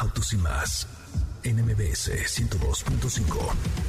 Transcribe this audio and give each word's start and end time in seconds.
Autos 0.00 0.32
y 0.32 0.36
más 0.36 0.86
NMBS 1.42 2.10
102.5. 2.10 3.88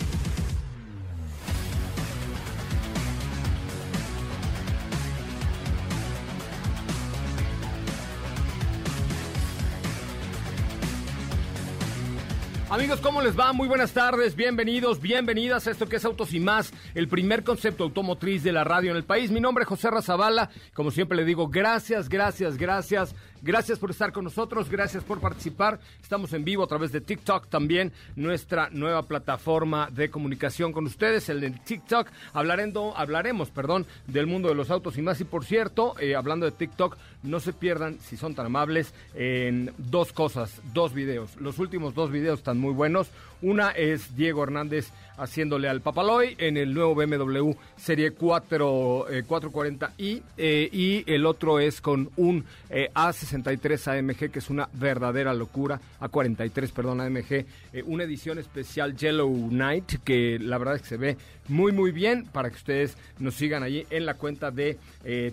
Amigos, 12.71 12.99
¿cómo 13.01 13.23
les 13.23 13.38
va? 13.38 13.51
Muy 13.51 13.68
buenas 13.68 13.94
tardes, 13.94 14.35
bienvenidos, 14.35 15.01
bienvenidas 15.01 15.66
a 15.66 15.71
esto 15.71 15.90
que 15.90 15.96
es 15.96 16.05
Autos 16.05 16.35
y 16.35 16.40
Más, 16.40 16.71
el 16.94 17.07
primer 17.07 17.44
concepto 17.44 17.84
automotriz 17.84 18.44
de 18.44 18.51
la 18.51 18.63
radio 18.63 18.91
en 18.91 18.98
el 18.98 19.04
país. 19.04 19.32
Mi 19.32 19.40
nombre 19.40 19.63
es 19.63 19.68
José 19.68 19.90
Razabala, 19.90 20.51
como 20.76 20.91
siempre 20.91 21.18
le 21.18 21.26
digo, 21.26 21.48
gracias, 21.48 22.10
gracias, 22.10 22.57
gracias, 22.57 23.16
gracias 23.41 23.79
por 23.79 23.91
estar 23.91 24.12
con 24.12 24.23
nosotros, 24.23 24.70
gracias 24.70 25.04
por 25.04 25.20
participar. 25.20 25.79
Estamos 26.01 26.34
en 26.34 26.43
vivo 26.43 26.63
a 26.63 26.68
través 26.68 26.91
de 26.91 27.01
TikTok 27.01 27.48
también, 27.48 27.91
nuestra 28.15 28.70
nueva 28.71 29.04
plataforma 29.04 29.90
de 29.91 30.09
comunicación 30.09 30.71
con 30.71 30.85
ustedes, 30.85 31.29
el 31.29 31.41
de 31.41 31.51
TikTok. 31.51 32.07
Hablarendo, 32.34 32.93
hablaremos, 32.95 33.49
perdón, 33.49 33.85
del 34.07 34.27
mundo 34.27 34.49
de 34.49 34.55
los 34.55 34.70
autos 34.70 34.98
y 34.98 35.01
más. 35.01 35.21
Y 35.21 35.26
por 35.26 35.45
cierto, 35.45 35.95
eh, 35.99 36.15
hablando 36.15 36.45
de 36.45 36.51
TikTok, 36.51 36.98
no 37.23 37.40
se 37.40 37.54
pierdan, 37.54 37.99
si 37.99 38.17
son 38.17 38.35
tan 38.35 38.45
amables, 38.45 38.93
en 39.13 39.73
dos 39.77 40.13
cosas, 40.13 40.62
dos 40.73 40.93
videos. 40.93 41.35
Los 41.37 41.60
últimos 41.60 41.93
dos 41.93 42.12
videos 42.12 42.40
están 42.40 42.57
muy 42.57 42.73
buenos. 42.73 43.10
Una 43.41 43.71
es 43.71 44.15
Diego 44.15 44.43
Hernández 44.43 44.91
haciéndole 45.20 45.67
al 45.67 45.81
Papaloy 45.81 46.35
en 46.37 46.57
el 46.57 46.73
nuevo 46.73 46.95
BMW 46.95 47.51
Serie 47.77 48.12
4, 48.12 49.07
440i 49.27 50.21
eh, 50.37 50.70
y 50.71 51.03
el 51.11 51.26
otro 51.26 51.59
es 51.59 51.81
con 51.81 52.09
un 52.15 52.45
eh, 52.70 52.89
A63 52.93 53.99
AMG 53.99 54.31
que 54.31 54.39
es 54.39 54.49
una 54.49 54.70
verdadera 54.73 55.34
locura, 55.34 55.79
A43, 55.99 56.71
perdón, 56.71 57.01
AMG, 57.01 57.31
eh, 57.31 57.45
una 57.85 58.03
edición 58.03 58.39
especial 58.39 58.95
Yellow 58.95 59.49
Night 59.51 59.95
que 60.03 60.39
la 60.39 60.57
verdad 60.57 60.76
es 60.76 60.81
que 60.84 60.87
se 60.87 60.98
ve 60.98 61.17
muy 61.48 61.71
muy 61.71 61.91
bien 61.91 62.26
para 62.26 62.49
que 62.49 62.55
ustedes 62.55 62.98
nos 63.20 63.35
sigan 63.35 63.63
allí 63.63 63.85
en 63.89 64.06
la 64.06 64.13
cuenta 64.16 64.51
de 64.51 64.78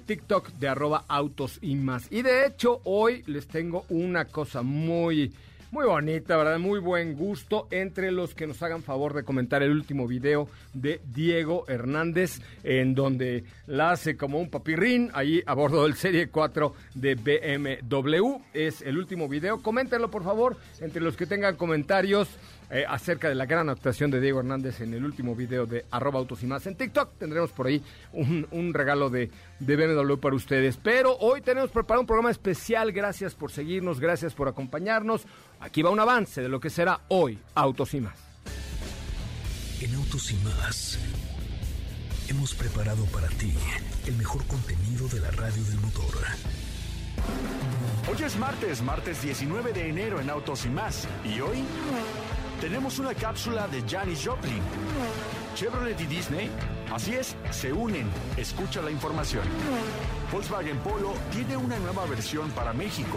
TikTok 0.07 0.53
de 0.53 0.69
arroba 0.69 1.05
autos 1.09 1.59
y 1.61 1.75
más. 1.75 2.11
Y 2.11 2.23
de 2.23 2.47
hecho 2.47 2.81
hoy 2.85 3.23
les 3.27 3.47
tengo 3.47 3.85
una 3.91 4.25
cosa 4.25 4.63
muy 4.63 5.33
muy 5.71 5.85
bonita, 5.85 6.37
¿verdad? 6.37 6.59
Muy 6.59 6.81
buen 6.81 7.15
gusto 7.15 7.67
entre 7.71 8.13
los 8.13 8.35
que 8.35 8.47
nos 8.47 8.63
hagan 8.63 8.83
favor 8.83 9.15
de 9.15 9.25
comentar 9.25 9.63
el 9.63 9.73
último 9.73 10.07
video 10.07 10.49
de 10.75 11.01
Diego 11.13 11.65
Hernández, 11.69 12.41
en 12.63 12.95
donde 12.95 13.45
la 13.67 13.91
hace 13.91 14.17
como 14.17 14.39
un 14.39 14.51
papirrín 14.51 15.11
ahí 15.15 15.43
a 15.47 15.55
bordo 15.55 15.85
del 15.85 15.95
Serie 15.95 16.29
4 16.29 16.75
de 16.95 17.15
BMW. 17.15 18.39
Es 18.55 18.83
el 18.83 18.99
último 18.99 19.29
video. 19.29 19.63
Coméntenlo, 19.63 20.11
por 20.11 20.25
favor, 20.25 20.57
entre 20.81 21.03
los 21.03 21.17
que 21.17 21.27
tengan 21.27 21.57
comentarios. 21.57 22.29
Eh, 22.69 22.85
acerca 22.89 23.29
de 23.29 23.37
la 23.37 23.47
gran 23.47 23.69
actuación 23.69 24.11
de 24.11 24.21
Diego 24.21 24.41
Hernández 24.41 24.81
en 24.81 24.93
el 24.93 25.05
último 25.05 25.37
video 25.37 25.67
de 25.67 25.85
arroba 25.93 26.19
autos 26.19 26.43
y 26.43 26.47
más 26.47 26.67
en 26.67 26.75
TikTok. 26.75 27.17
Tendremos 27.17 27.53
por 27.53 27.69
ahí 27.69 27.81
un, 28.13 28.75
regalo 28.75 29.09
de, 29.09 29.31
de, 29.61 29.77
BMW 29.77 30.17
para 30.17 30.35
ustedes. 30.35 30.77
Pero 30.77 31.17
hoy 31.19 31.43
tenemos 31.43 31.71
preparado 31.71 32.01
un 32.01 32.07
programa 32.09 32.33
especial. 32.33 32.91
Gracias 32.91 33.37
por 33.37 33.53
seguirnos, 33.53 34.01
gracias 34.01 34.35
por 34.35 34.49
acompañarnos. 34.49 35.27
Aquí 35.61 35.83
va 35.83 35.91
un 35.91 36.01
avance 36.01 36.43
de 36.43 36.49
lo 36.49 36.59
que 36.59 36.71
será 36.71 37.03
hoy 37.09 37.39
Autos 37.55 37.95
y 37.95 38.01
más. 38.01 38.19
En 39.81 39.95
Autos 39.95 40.33
y 40.33 40.37
más 40.37 40.99
hemos 42.29 42.53
preparado 42.55 43.05
para 43.07 43.29
ti 43.29 43.55
el 44.07 44.17
mejor 44.17 44.45
contenido 44.47 45.07
de 45.09 45.21
la 45.21 45.31
radio 45.31 45.63
del 45.63 45.79
motor. 45.81 46.15
Hoy 48.09 48.23
es 48.25 48.37
martes, 48.37 48.83
martes 48.83 49.23
19 49.23 49.73
de 49.73 49.89
enero 49.89 50.21
en 50.21 50.31
Autos 50.31 50.65
y 50.67 50.71
más. 50.71 51.07
Y 51.25 51.41
hoy 51.41 51.65
tenemos 52.61 52.99
una 52.99 53.15
cápsula 53.15 53.69
de 53.69 53.83
Janis 53.89 54.23
Joplin. 54.25 54.63
Chevrolet 55.55 55.99
y 56.01 56.07
Disney, 56.07 56.51
así 56.93 57.15
es, 57.15 57.35
se 57.51 57.73
unen. 57.73 58.09
Escucha 58.37 58.83
la 58.83 58.91
información. 58.91 59.45
Volkswagen 60.31 60.79
Polo 60.79 61.15
tiene 61.33 61.57
una 61.57 61.79
nueva 61.79 62.05
versión 62.07 62.51
para 62.51 62.73
México. 62.73 63.17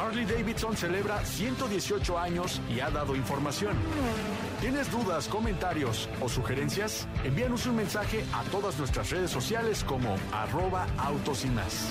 Harley 0.00 0.24
Davidson 0.24 0.76
celebra 0.76 1.24
118 1.24 2.18
años 2.18 2.60
y 2.68 2.80
ha 2.80 2.90
dado 2.90 3.14
información. 3.14 3.76
¿Tienes 4.60 4.90
dudas, 4.90 5.28
comentarios 5.28 6.08
o 6.20 6.28
sugerencias? 6.28 7.06
Envíanos 7.22 7.66
un 7.66 7.76
mensaje 7.76 8.24
a 8.32 8.42
todas 8.50 8.78
nuestras 8.78 9.10
redes 9.10 9.30
sociales 9.30 9.84
como 9.84 10.16
arroba 10.32 10.86
autos 10.98 11.44
y 11.44 11.50
más. 11.50 11.90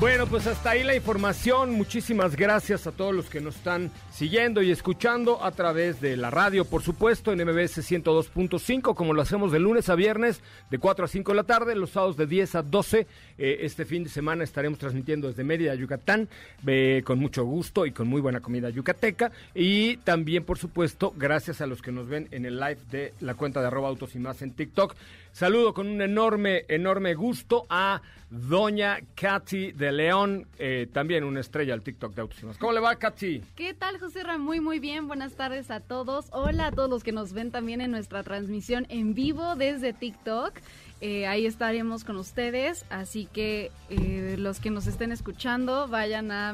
Bueno, 0.00 0.28
pues 0.28 0.46
hasta 0.46 0.70
ahí 0.70 0.84
la 0.84 0.94
información. 0.94 1.72
Muchísimas 1.72 2.36
gracias 2.36 2.86
a 2.86 2.92
todos 2.92 3.12
los 3.12 3.28
que 3.28 3.40
nos 3.40 3.56
están 3.56 3.90
siguiendo 4.12 4.62
y 4.62 4.70
escuchando 4.70 5.42
a 5.42 5.50
través 5.50 6.00
de 6.00 6.16
la 6.16 6.30
radio, 6.30 6.64
por 6.64 6.82
supuesto, 6.82 7.32
en 7.32 7.40
MBS 7.44 7.78
102.5, 7.78 8.94
como 8.94 9.12
lo 9.12 9.22
hacemos 9.22 9.50
de 9.50 9.58
lunes 9.58 9.88
a 9.88 9.96
viernes, 9.96 10.40
de 10.70 10.78
4 10.78 11.04
a 11.04 11.08
5 11.08 11.32
de 11.32 11.36
la 11.36 11.42
tarde, 11.42 11.74
los 11.74 11.90
sábados 11.90 12.16
de 12.16 12.28
10 12.28 12.54
a 12.54 12.62
12. 12.62 13.08
Eh, 13.38 13.58
este 13.62 13.84
fin 13.84 14.04
de 14.04 14.10
semana 14.10 14.44
estaremos 14.44 14.78
transmitiendo 14.78 15.26
desde 15.26 15.42
Mérida, 15.42 15.74
Yucatán, 15.74 16.28
eh, 16.64 17.02
con 17.04 17.18
mucho 17.18 17.44
gusto 17.44 17.84
y 17.84 17.90
con 17.90 18.06
muy 18.06 18.20
buena 18.20 18.38
comida 18.38 18.70
yucateca. 18.70 19.32
Y 19.52 19.96
también, 19.98 20.44
por 20.44 20.58
supuesto, 20.58 21.12
gracias 21.16 21.60
a 21.60 21.66
los 21.66 21.82
que 21.82 21.90
nos 21.90 22.06
ven 22.06 22.28
en 22.30 22.46
el 22.46 22.60
live 22.60 22.78
de 22.92 23.14
la 23.18 23.34
cuenta 23.34 23.60
de 23.60 23.66
arroba 23.66 23.88
autos 23.88 24.14
y 24.14 24.20
más 24.20 24.42
en 24.42 24.52
TikTok. 24.52 24.94
Saludo 25.38 25.72
con 25.72 25.86
un 25.86 26.02
enorme, 26.02 26.64
enorme 26.66 27.14
gusto 27.14 27.64
a 27.70 28.02
doña 28.28 28.98
Katy 29.14 29.70
de 29.70 29.92
León, 29.92 30.48
eh, 30.58 30.88
también 30.92 31.22
una 31.22 31.38
estrella 31.38 31.74
al 31.74 31.82
TikTok 31.82 32.12
de 32.12 32.22
Autos 32.22 32.58
¿Cómo 32.58 32.72
le 32.72 32.80
va, 32.80 32.96
Katy? 32.96 33.42
¿Qué 33.54 33.72
tal, 33.72 34.00
José 34.00 34.24
Ram? 34.24 34.42
Muy, 34.42 34.58
muy 34.58 34.80
bien. 34.80 35.06
Buenas 35.06 35.34
tardes 35.34 35.70
a 35.70 35.78
todos. 35.78 36.26
Hola 36.32 36.66
a 36.66 36.72
todos 36.72 36.90
los 36.90 37.04
que 37.04 37.12
nos 37.12 37.34
ven 37.34 37.52
también 37.52 37.80
en 37.80 37.92
nuestra 37.92 38.24
transmisión 38.24 38.86
en 38.88 39.14
vivo 39.14 39.54
desde 39.54 39.92
TikTok. 39.92 40.54
Eh, 41.00 41.28
ahí 41.28 41.46
estaremos 41.46 42.02
con 42.02 42.16
ustedes, 42.16 42.84
así 42.90 43.26
que 43.26 43.70
eh, 43.90 44.34
los 44.40 44.58
que 44.58 44.70
nos 44.70 44.88
estén 44.88 45.12
escuchando 45.12 45.86
vayan 45.86 46.32
a 46.32 46.52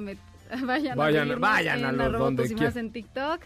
vayan, 0.61 0.99
vayan 0.99 1.33
a, 1.33 1.37
vayan 1.37 1.85
a 1.87 1.93
los 1.93 2.13
donde 2.19 2.45
en 2.45 2.93
TikTok. 2.93 3.41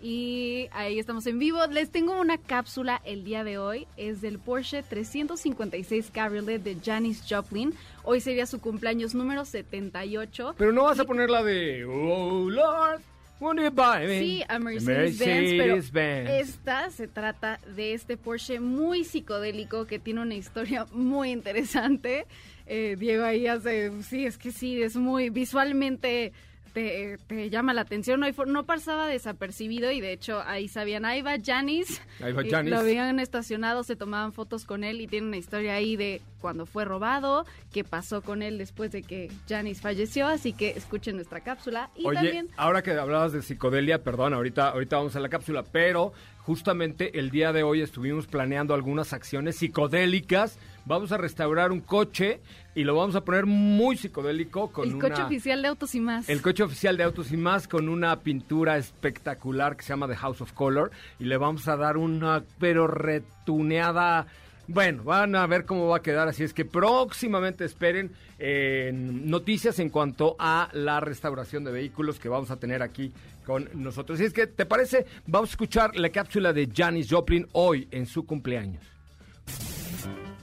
Y 0.00 0.68
ahí 0.72 0.98
estamos 0.98 1.26
en 1.26 1.38
vivo. 1.38 1.58
Les 1.66 1.90
tengo 1.90 2.20
una 2.20 2.38
cápsula 2.38 3.00
el 3.04 3.24
día 3.24 3.44
de 3.44 3.58
hoy. 3.58 3.86
Es 3.96 4.20
del 4.20 4.38
Porsche 4.38 4.82
356 4.82 6.10
Cabriolet 6.12 6.62
de 6.62 6.76
Janis 6.84 7.24
Joplin. 7.28 7.74
Hoy 8.04 8.20
sería 8.20 8.46
su 8.46 8.60
cumpleaños 8.60 9.14
número 9.14 9.44
78. 9.44 10.54
Pero 10.58 10.72
no 10.72 10.84
vas 10.84 11.00
a 11.00 11.04
poner 11.04 11.30
la 11.30 11.42
de 11.42 11.84
Oh 11.84 12.48
Lord. 12.50 13.00
Sí, 13.38 14.42
a 14.48 14.58
Mercedes-Benz, 14.58 15.90
pero 15.92 16.30
esta 16.32 16.90
se 16.90 17.06
trata 17.06 17.60
de 17.76 17.92
este 17.92 18.16
Porsche 18.16 18.60
muy 18.60 19.04
psicodélico 19.04 19.86
que 19.86 19.98
tiene 19.98 20.22
una 20.22 20.34
historia 20.34 20.86
muy 20.92 21.32
interesante. 21.32 22.26
Eh, 22.66 22.96
Diego 22.98 23.24
ahí 23.24 23.46
hace, 23.46 23.92
sí, 24.02 24.24
es 24.24 24.38
que 24.38 24.52
sí, 24.52 24.82
es 24.82 24.96
muy 24.96 25.28
visualmente 25.28 26.32
te, 26.76 27.16
te 27.26 27.48
llama 27.48 27.72
la 27.72 27.80
atención. 27.80 28.20
No, 28.48 28.66
pasaba 28.66 29.06
desapercibido 29.06 29.90
y 29.92 30.02
de 30.02 30.12
hecho 30.12 30.42
ahí 30.44 30.68
sabían, 30.68 31.06
ahí 31.06 31.22
va 31.22 31.36
Janis. 31.42 32.02
Ahí 32.20 32.34
va 32.34 32.44
Y 32.44 32.50
Janis. 32.50 32.70
Lo 32.70 32.80
habían 32.80 33.18
estacionado, 33.18 33.82
se 33.82 33.96
tomaban 33.96 34.34
fotos 34.34 34.66
con 34.66 34.84
él 34.84 35.00
y 35.00 35.06
tiene 35.06 35.26
una 35.26 35.38
historia 35.38 35.72
ahí 35.72 35.96
de 35.96 36.20
cuando 36.38 36.66
fue 36.66 36.84
robado, 36.84 37.46
qué 37.72 37.82
pasó 37.82 38.20
con 38.20 38.42
él 38.42 38.58
después 38.58 38.92
de 38.92 39.02
que 39.02 39.32
Janis 39.48 39.80
falleció. 39.80 40.26
Así 40.26 40.52
que 40.52 40.72
escuchen 40.76 41.16
nuestra 41.16 41.40
cápsula. 41.40 41.88
Y 41.96 42.06
Oye, 42.06 42.16
también 42.16 42.48
ahora 42.58 42.82
que 42.82 42.90
hablabas 42.90 43.32
de 43.32 43.40
psicodelia, 43.40 44.02
perdón, 44.02 44.34
ahorita, 44.34 44.68
ahorita 44.68 44.98
vamos 44.98 45.16
a 45.16 45.20
la 45.20 45.30
cápsula, 45.30 45.64
pero 45.72 46.12
justamente 46.40 47.18
el 47.18 47.30
día 47.30 47.54
de 47.54 47.62
hoy 47.62 47.80
estuvimos 47.80 48.26
planeando 48.26 48.74
algunas 48.74 49.14
acciones 49.14 49.56
psicodélicas. 49.56 50.58
Vamos 50.86 51.10
a 51.10 51.16
restaurar 51.16 51.72
un 51.72 51.80
coche 51.80 52.40
y 52.76 52.84
lo 52.84 52.94
vamos 52.94 53.16
a 53.16 53.24
poner 53.24 53.44
muy 53.44 53.96
psicodélico 53.96 54.70
con 54.70 54.88
el 54.88 54.94
una... 54.94 55.08
coche 55.08 55.22
oficial 55.22 55.60
de 55.60 55.68
Autos 55.68 55.96
y 55.96 56.00
Más. 56.00 56.28
El 56.28 56.40
coche 56.40 56.62
oficial 56.62 56.96
de 56.96 57.02
Autos 57.02 57.32
y 57.32 57.36
Más 57.36 57.66
con 57.66 57.88
una 57.88 58.20
pintura 58.20 58.76
espectacular 58.76 59.76
que 59.76 59.82
se 59.82 59.88
llama 59.88 60.06
The 60.06 60.14
House 60.14 60.40
of 60.42 60.52
Color 60.52 60.92
y 61.18 61.24
le 61.24 61.38
vamos 61.38 61.66
a 61.66 61.76
dar 61.76 61.96
una 61.96 62.44
pero 62.60 62.86
retuneada. 62.86 64.28
Bueno, 64.68 65.02
van 65.02 65.34
a 65.34 65.44
ver 65.48 65.64
cómo 65.64 65.88
va 65.88 65.96
a 65.96 66.02
quedar, 66.02 66.28
así 66.28 66.44
es 66.44 66.54
que 66.54 66.64
próximamente 66.64 67.64
esperen 67.64 68.12
eh, 68.38 68.92
noticias 68.94 69.80
en 69.80 69.90
cuanto 69.90 70.36
a 70.38 70.68
la 70.72 71.00
restauración 71.00 71.64
de 71.64 71.72
vehículos 71.72 72.20
que 72.20 72.28
vamos 72.28 72.52
a 72.52 72.58
tener 72.58 72.82
aquí 72.82 73.12
con 73.44 73.68
nosotros. 73.74 74.18
Así 74.18 74.26
es 74.26 74.32
que, 74.32 74.46
¿te 74.46 74.66
parece? 74.66 75.04
Vamos 75.26 75.50
a 75.50 75.52
escuchar 75.52 75.96
la 75.96 76.10
cápsula 76.10 76.52
de 76.52 76.68
Janis 76.72 77.08
Joplin 77.10 77.48
hoy 77.52 77.88
en 77.90 78.06
su 78.06 78.24
cumpleaños. 78.24 78.84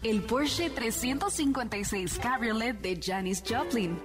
El 0.03 0.21
Porsche 0.21 0.69
356 0.69 2.19
Cabriolet 2.19 2.77
de 2.81 2.99
Janis 3.01 3.41
Joplin. 3.47 3.97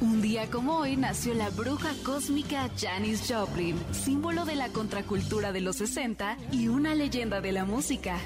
Un 0.00 0.22
día 0.22 0.50
como 0.50 0.78
hoy 0.78 0.96
nació 0.96 1.34
la 1.34 1.50
bruja 1.50 1.92
cósmica 2.04 2.70
Janis 2.80 3.26
Joplin, 3.28 3.78
símbolo 3.92 4.46
de 4.46 4.54
la 4.54 4.70
contracultura 4.70 5.52
de 5.52 5.60
los 5.60 5.76
60 5.76 6.38
y 6.52 6.68
una 6.68 6.94
leyenda 6.94 7.42
de 7.42 7.52
la 7.52 7.66
música. 7.66 8.16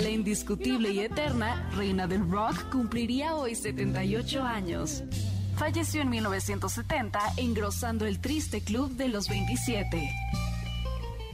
La 0.00 0.08
indiscutible 0.08 0.90
y 0.90 0.98
eterna 0.98 1.70
reina 1.76 2.08
del 2.08 2.28
rock 2.28 2.70
cumpliría 2.72 3.36
hoy 3.36 3.54
78 3.54 4.42
años. 4.42 5.04
Falleció 5.56 6.02
en 6.02 6.10
1970 6.10 7.20
engrosando 7.36 8.06
el 8.06 8.18
triste 8.18 8.60
club 8.62 8.90
de 8.96 9.06
los 9.06 9.28
27. 9.28 10.10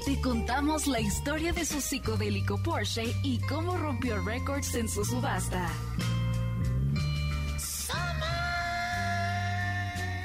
Te 0.06 0.20
contamos 0.20 0.86
la 0.86 1.00
historia 1.00 1.52
de 1.52 1.64
su 1.64 1.80
psicodélico 1.80 2.58
Porsche 2.62 3.12
y 3.24 3.40
cómo 3.40 3.76
rompió 3.76 4.22
récords 4.24 4.76
en 4.76 4.88
su 4.88 5.04
subasta. 5.04 5.68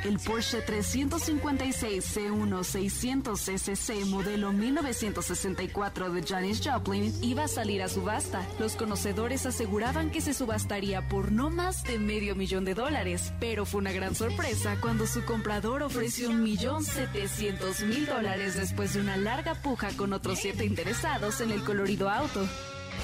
El 0.04 0.18
Porsche 0.18 0.62
356 0.62 2.18
C1 2.18 2.64
600 2.64 3.40
CCC 3.40 4.06
modelo 4.06 4.52
1964 4.52 6.12
de 6.12 6.24
Janis 6.24 6.62
Joplin 6.64 7.14
iba 7.22 7.44
a 7.44 7.48
salir 7.48 7.84
a 7.84 7.88
subasta. 7.88 8.44
Los 8.60 8.76
conocedores 8.76 9.46
aseguraban 9.46 10.10
que 10.10 10.22
se 10.22 10.34
subastaría 10.34 11.08
por 11.08 11.32
no 11.32 11.52
más 11.52 11.84
de 11.84 12.00
medio 12.00 12.36
millón 12.36 12.66
de 12.66 12.74
dólares, 12.74 13.32
pero 13.40 13.66
fue 13.68 13.80
una 13.80 13.92
gran 13.92 14.16
sorpresa 14.16 14.78
cuando 14.82 15.06
su 15.06 15.24
comprador 15.24 15.84
ofreció 15.84 16.32
un 16.32 16.42
millón 16.42 16.84
setecientos 16.84 17.82
mil 17.82 18.08
dólares 18.08 18.56
después 18.56 18.96
de 18.96 19.02
una 19.02 19.18
larga 19.18 19.54
puja 19.54 19.90
con 19.96 20.14
otros 20.14 20.40
siete 20.40 20.66
interesados 20.66 21.42
en 21.42 21.52
el 21.52 21.64
colorido 21.64 22.10
auto. 22.10 22.48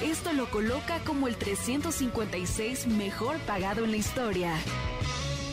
Esto 0.02 0.32
lo 0.32 0.50
coloca 0.50 0.98
como 1.04 1.28
el 1.28 1.36
356 1.36 2.88
mejor 2.88 3.36
pagado 3.46 3.84
en 3.84 3.92
la 3.92 3.96
historia. 3.96 4.52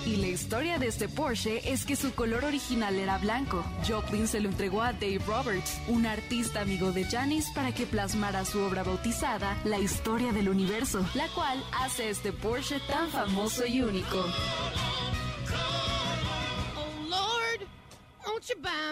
Y 0.06 0.18
la 0.18 0.28
historia 0.28 0.78
de 0.78 0.86
este 0.86 1.10
Porsche 1.10 1.72
es 1.72 1.84
que 1.84 1.96
su 1.96 2.14
color 2.14 2.46
original 2.46 2.96
era 2.96 3.18
blanco. 3.18 3.64
Joplin 3.88 4.28
se 4.28 4.40
lo 4.40 4.50
entregó 4.50 4.84
a 4.84 4.94
Dave 4.94 5.20
Roberts, 5.26 5.80
un 5.88 6.06
artista 6.06 6.62
amigo 6.62 6.92
de 6.92 7.06
Janis, 7.06 7.50
para 7.56 7.74
que 7.74 7.88
plasmara 7.88 8.46
su 8.46 8.60
obra 8.60 8.84
bautizada 8.84 9.58
La 9.64 9.80
historia 9.80 10.32
del 10.32 10.50
universo, 10.50 11.04
la 11.16 11.28
cual 11.30 11.64
hace 11.82 12.12
este 12.12 12.32
Porsche 12.32 12.80
tan 12.88 13.10
famoso 13.10 13.66
y 13.66 13.82
único. 13.82 14.24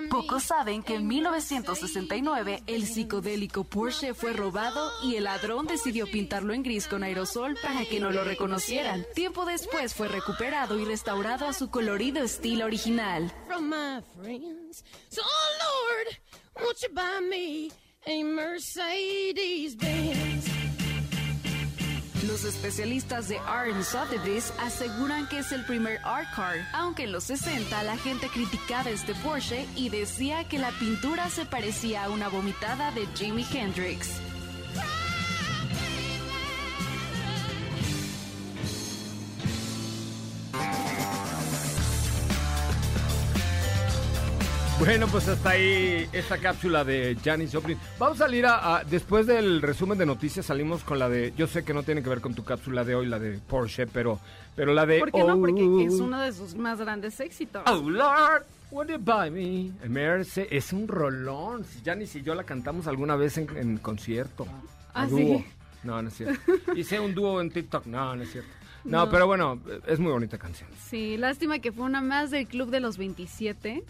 Pocos 0.09 0.43
saben 0.43 0.83
que 0.83 0.95
en 0.95 1.07
1969 1.07 2.63
el 2.67 2.85
psicodélico 2.85 3.63
Porsche 3.63 4.13
fue 4.13 4.33
robado 4.33 4.91
y 5.03 5.15
el 5.15 5.25
ladrón 5.25 5.67
decidió 5.67 6.05
pintarlo 6.07 6.53
en 6.53 6.63
gris 6.63 6.87
con 6.87 7.03
aerosol 7.03 7.57
para 7.61 7.85
que 7.85 7.99
no 7.99 8.11
lo 8.11 8.23
reconocieran. 8.23 9.05
Tiempo 9.15 9.45
después 9.45 9.93
fue 9.93 10.07
recuperado 10.07 10.79
y 10.79 10.85
restaurado 10.85 11.47
a 11.47 11.53
su 11.53 11.69
colorido 11.69 12.23
estilo 12.23 12.65
original. 12.65 13.31
Los 22.27 22.45
especialistas 22.45 23.27
de 23.27 23.35
R 23.35 23.83
Sotheby's 23.83 24.53
aseguran 24.57 25.27
que 25.27 25.39
es 25.39 25.51
el 25.51 25.65
primer 25.65 25.99
art 26.05 26.27
car, 26.33 26.55
aunque 26.73 27.03
en 27.03 27.11
los 27.11 27.25
60 27.25 27.83
la 27.83 27.97
gente 27.97 28.29
criticaba 28.29 28.89
este 28.89 29.13
Porsche 29.15 29.67
y 29.75 29.89
decía 29.89 30.47
que 30.47 30.57
la 30.57 30.71
pintura 30.71 31.29
se 31.29 31.45
parecía 31.45 32.05
a 32.05 32.09
una 32.09 32.29
vomitada 32.29 32.91
de 32.91 33.07
Jimi 33.15 33.45
Hendrix. 33.51 34.21
Bueno, 44.85 45.07
pues 45.07 45.27
hasta 45.29 45.51
ahí 45.51 46.07
esta 46.11 46.37
cápsula 46.39 46.83
de 46.83 47.15
Janis 47.23 47.51
Joplin. 47.53 47.77
Vamos 47.97 48.19
a 48.19 48.25
salir 48.25 48.45
a, 48.45 48.77
a- 48.77 48.83
después 48.83 49.25
del 49.27 49.61
resumen 49.61 49.97
de 49.97 50.05
noticias 50.05 50.45
salimos 50.45 50.83
con 50.83 50.99
la 50.99 51.07
de 51.09 51.33
yo 51.37 51.47
sé 51.47 51.63
que 51.63 51.73
no 51.73 51.83
tiene 51.83 52.03
que 52.03 52.09
ver 52.09 52.19
con 52.21 52.33
tu 52.33 52.43
cápsula 52.43 52.83
de 52.83 52.95
hoy 52.95 53.05
la 53.05 53.17
de 53.19 53.37
Porsche, 53.39 53.87
pero 53.87 54.19
pero 54.55 54.73
la 54.73 54.85
de 54.85 54.99
¿Por 54.99 55.11
qué 55.11 55.23
no? 55.23 55.39
Porque 55.39 55.63
Oh, 55.63 55.79
es 55.79 55.93
uno 55.93 56.19
de 56.19 56.31
sus 56.33 56.55
más 56.55 56.79
grandes 56.79 57.19
éxitos. 57.21 57.63
Oh 57.65 57.89
Lord, 57.89 58.43
won't 58.71 58.89
you 58.89 58.97
buy 58.99 59.29
me 59.31 59.71
a 59.85 59.87
Merce? 59.89 60.47
Es 60.51 60.73
un 60.73 60.87
rolón. 60.87 61.63
Si 61.65 61.81
Janis 61.83 62.15
y 62.15 62.21
yo 62.21 62.35
la 62.35 62.43
cantamos 62.43 62.85
alguna 62.87 63.15
vez 63.15 63.37
en, 63.37 63.47
en 63.55 63.77
concierto. 63.77 64.45
¿Ah, 64.93 65.07
sí? 65.07 65.45
No, 65.83 66.01
no 66.01 66.09
es 66.09 66.15
cierto. 66.15 66.39
Hice 66.75 66.99
un 66.99 67.13
dúo 67.15 67.39
en 67.41 67.51
TikTok. 67.51 67.85
No, 67.85 68.15
no 68.15 68.23
es 68.23 68.31
cierto. 68.31 68.49
No, 68.83 69.05
No. 69.05 69.09
pero 69.11 69.27
bueno, 69.27 69.59
es 69.87 69.97
muy 69.99 70.11
bonita 70.11 70.37
canción. 70.37 70.69
Sí, 70.89 71.15
lástima 71.17 71.59
que 71.59 71.71
fue 71.71 71.85
una 71.85 72.01
más 72.01 72.31
del 72.31 72.47
Club 72.47 72.69
de 72.69 72.81
los 72.81 72.97
27, 72.97 73.83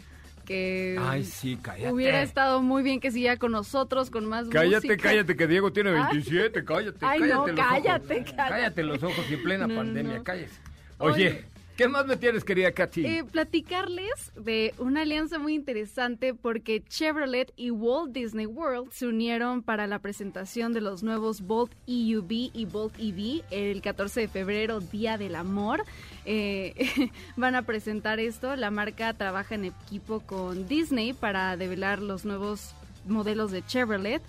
que 0.46 0.98
Ay, 1.00 1.24
sí, 1.24 1.58
cállate. 1.62 1.92
hubiera 1.92 2.22
estado 2.22 2.62
muy 2.62 2.84
bien 2.84 3.00
que 3.00 3.12
siguiera 3.12 3.38
con 3.38 3.52
nosotros, 3.52 4.10
con 4.10 4.26
más 4.26 4.48
Cállate, 4.50 4.88
música. 4.88 4.98
cállate, 5.10 5.36
que 5.36 5.48
Diego 5.48 5.72
tiene 5.74 5.92
Ay. 5.92 6.04
27, 6.14 6.64
cállate, 6.66 6.98
Ay, 7.02 7.20
cállate 7.22 7.34
no, 7.34 7.48
los 7.48 7.56
cállate, 7.56 8.20
ojos. 8.22 8.34
cállate. 8.36 8.84
los 8.84 9.04
ojos 9.04 9.26
y 9.30 9.34
en 9.36 9.44
plena 9.44 9.68
no, 9.68 9.76
pandemia, 9.76 10.18
no. 10.18 10.24
cállese. 10.24 10.60
Oye, 11.00 11.14
Oye. 11.30 11.46
¿qué 11.76 11.88
más 11.88 12.06
me 12.06 12.16
tienes, 12.18 12.44
querida 12.44 12.72
Katy? 12.72 13.06
Eh, 13.06 13.24
platicarles 13.30 14.32
de 14.36 14.74
una 14.78 15.02
alianza 15.02 15.40
muy 15.40 15.54
interesante 15.56 16.34
porque 16.34 16.82
Chevrolet 16.88 17.52
y 17.56 17.72
Walt 17.72 18.12
Disney 18.14 18.46
World 18.46 18.92
se 18.92 19.08
unieron 19.08 19.64
para 19.64 19.88
la 19.88 20.00
presentación 20.00 20.74
de 20.74 20.82
los 20.82 21.02
nuevos 21.04 21.42
Bolt 21.42 21.72
EUV 21.88 22.52
y 22.54 22.66
Bolt 22.72 22.94
EV 23.00 23.44
el 23.52 23.82
14 23.82 24.22
de 24.22 24.28
febrero, 24.28 24.80
Día 24.82 25.18
del 25.18 25.36
Amor. 25.36 25.84
Eh, 26.26 27.10
van 27.38 27.56
a 27.56 27.64
presentar 27.64 28.20
esto. 28.20 28.56
La 28.56 28.72
marca 28.72 29.14
trabaja 29.14 29.56
en 29.56 29.66
equipo 29.66 30.22
con 30.22 30.68
Disney 30.68 31.14
para 31.14 31.58
develar 31.58 32.02
los 32.02 32.26
nuevos 32.26 32.74
modelos 33.06 33.52
de 33.52 33.66
Chevrolet 33.66 34.22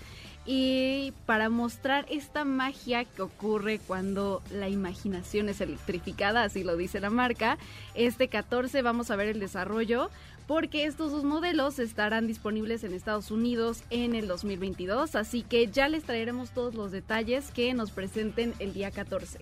y 0.47 1.13
para 1.25 1.49
mostrar 1.49 2.05
esta 2.11 2.45
magia 2.45 3.05
que 3.05 3.23
ocurre 3.23 3.79
cuando 3.79 4.43
la 4.51 4.69
imaginación 4.69 5.49
es 5.49 5.61
electrificada, 5.61 6.43
así 6.43 6.65
lo 6.65 6.77
dice 6.77 7.01
la 7.01 7.11
marca. 7.11 7.57
Este 7.95 8.29
14 8.29 8.83
vamos 8.83 9.11
a 9.11 9.17
ver 9.17 9.29
el 9.29 9.41
desarrollo 9.41 10.11
porque 10.47 10.85
estos 10.85 11.13
dos 11.13 11.25
modelos 11.25 11.79
estarán 11.79 12.27
disponibles 12.27 12.85
en 12.85 12.93
Estados 12.93 13.31
Unidos 13.31 13.83
en 13.89 14.15
el 14.15 14.29
2022, 14.29 15.15
así 15.15 15.43
que 15.43 15.69
ya 15.69 15.89
les 15.89 16.05
traeremos 16.05 16.51
todos 16.51 16.75
los 16.75 16.93
detalles 16.93 17.51
que 17.51 17.73
nos 17.73 17.91
presenten 17.91 18.53
el 18.59 18.75
día 18.75 18.91
14. 18.91 19.39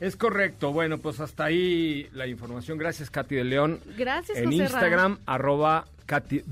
Es 0.00 0.16
correcto. 0.16 0.72
Bueno, 0.72 0.98
pues 0.98 1.20
hasta 1.20 1.44
ahí 1.44 2.08
la 2.12 2.26
información. 2.26 2.76
Gracias, 2.78 3.10
Katy 3.10 3.36
de 3.36 3.44
León. 3.44 3.80
Gracias, 3.96 4.36
En 4.38 4.46
José 4.46 4.56
Ra. 4.58 4.64
Instagram, 4.64 5.18
arroba 5.26 5.86
Katy 6.06 6.42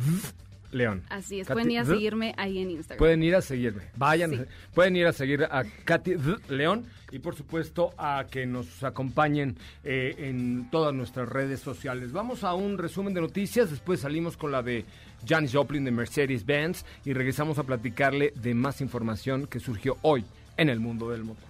León. 0.70 1.02
Así 1.08 1.40
es, 1.40 1.48
Katy 1.48 1.54
pueden 1.56 1.70
ir 1.72 1.78
a 1.80 1.84
D. 1.84 1.94
seguirme 1.94 2.34
ahí 2.36 2.58
en 2.60 2.70
Instagram. 2.70 2.98
Pueden 2.98 3.22
ir 3.24 3.34
a 3.34 3.42
seguirme. 3.42 3.82
Vayan, 3.96 4.30
Sí. 4.30 4.38
pueden 4.72 4.94
ir 4.94 5.06
a 5.06 5.12
seguir 5.12 5.42
a 5.44 5.64
Katy 5.84 6.14
D. 6.14 6.36
León 6.48 6.86
y 7.10 7.18
por 7.18 7.34
supuesto 7.34 7.92
a 7.98 8.26
que 8.30 8.46
nos 8.46 8.84
acompañen 8.84 9.56
eh, 9.82 10.14
en 10.18 10.70
todas 10.70 10.94
nuestras 10.94 11.28
redes 11.28 11.58
sociales. 11.58 12.12
Vamos 12.12 12.44
a 12.44 12.54
un 12.54 12.78
resumen 12.78 13.14
de 13.14 13.20
noticias, 13.20 13.68
después 13.68 13.98
salimos 13.98 14.36
con 14.36 14.52
la 14.52 14.62
de 14.62 14.84
Janis 15.26 15.52
Joplin 15.52 15.84
de 15.84 15.90
Mercedes-Benz 15.90 16.84
y 17.04 17.14
regresamos 17.14 17.58
a 17.58 17.64
platicarle 17.64 18.32
de 18.36 18.54
más 18.54 18.80
información 18.80 19.48
que 19.48 19.58
surgió 19.58 19.96
hoy 20.02 20.24
en 20.56 20.68
el 20.68 20.78
mundo 20.78 21.10
del 21.10 21.24
motor. 21.24 21.49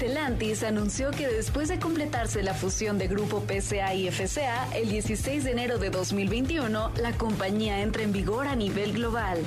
Stellantis 0.00 0.62
anunció 0.62 1.10
que 1.10 1.28
después 1.28 1.68
de 1.68 1.78
completarse 1.78 2.42
la 2.42 2.54
fusión 2.54 2.96
de 2.96 3.06
Grupo 3.06 3.44
PSA 3.46 3.92
y 3.92 4.10
FCA, 4.10 4.66
el 4.74 4.88
16 4.88 5.44
de 5.44 5.50
enero 5.50 5.76
de 5.76 5.90
2021, 5.90 6.92
la 6.96 7.12
compañía 7.12 7.82
entra 7.82 8.02
en 8.02 8.10
vigor 8.10 8.46
a 8.46 8.56
nivel 8.56 8.94
global. 8.94 9.38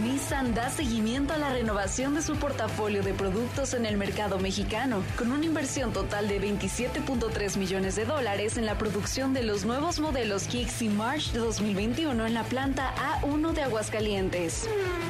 Nissan 0.00 0.54
da 0.54 0.70
seguimiento 0.70 1.34
a 1.34 1.38
la 1.38 1.52
renovación 1.52 2.14
de 2.14 2.22
su 2.22 2.36
portafolio 2.36 3.02
de 3.02 3.14
productos 3.14 3.74
en 3.74 3.84
el 3.84 3.96
mercado 3.96 4.38
mexicano, 4.38 5.02
con 5.18 5.32
una 5.32 5.44
inversión 5.44 5.92
total 5.92 6.28
de 6.28 6.40
27.3 6.40 7.56
millones 7.56 7.96
de 7.96 8.04
dólares 8.04 8.58
en 8.58 8.66
la 8.66 8.78
producción 8.78 9.34
de 9.34 9.42
los 9.42 9.64
nuevos 9.64 9.98
modelos 9.98 10.44
Kicks 10.44 10.82
y 10.82 10.88
March 10.88 11.32
de 11.32 11.40
2021 11.40 12.26
en 12.26 12.34
la 12.34 12.44
planta 12.44 12.94
A1 13.22 13.54
de 13.54 13.62
Aguascalientes. 13.62 14.68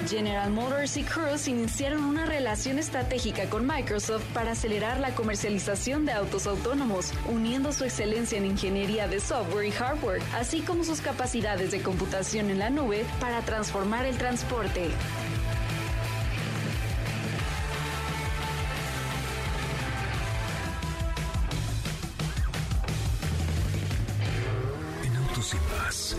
General 0.09 0.51
Motors 0.51 0.97
y 0.97 1.03
Cruise 1.03 1.49
iniciaron 1.49 2.03
una 2.03 2.25
relación 2.25 2.79
estratégica 2.79 3.45
con 3.51 3.67
Microsoft 3.67 4.25
para 4.33 4.53
acelerar 4.53 4.70
la 4.79 5.15
comercialización 5.17 6.07
de 6.07 6.13
autos 6.13 6.47
autónomos, 6.47 7.13
uniendo 7.29 7.73
su 7.73 7.85
excelencia 7.85 8.39
en 8.39 8.47
ingeniería 8.47 9.09
de 9.09 9.19
software 9.19 9.67
y 9.67 9.73
hardware, 9.73 10.23
así 10.35 10.61
como 10.61 10.85
sus 10.85 11.01
capacidades 11.01 11.73
de 11.73 11.83
computación 11.83 12.51
en 12.51 12.61
la 12.61 12.71
nube 12.71 13.05
para 13.19 13.41
transformar 13.41 14.07
el 14.07 14.17
transporte. 14.17 14.91
En 25.03 25.17
Autos 25.17 25.55
y 25.55 25.75
más. 25.75 26.17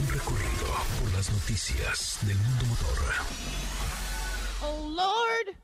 Un 0.00 0.08
recorrido 0.08 0.66
por 1.00 1.12
las 1.12 1.30
noticias 1.30 2.18
del 2.22 2.36
mundo 2.38 2.64
motor. 2.66 2.98
Oh 4.62 4.90
Lord, 4.90 5.56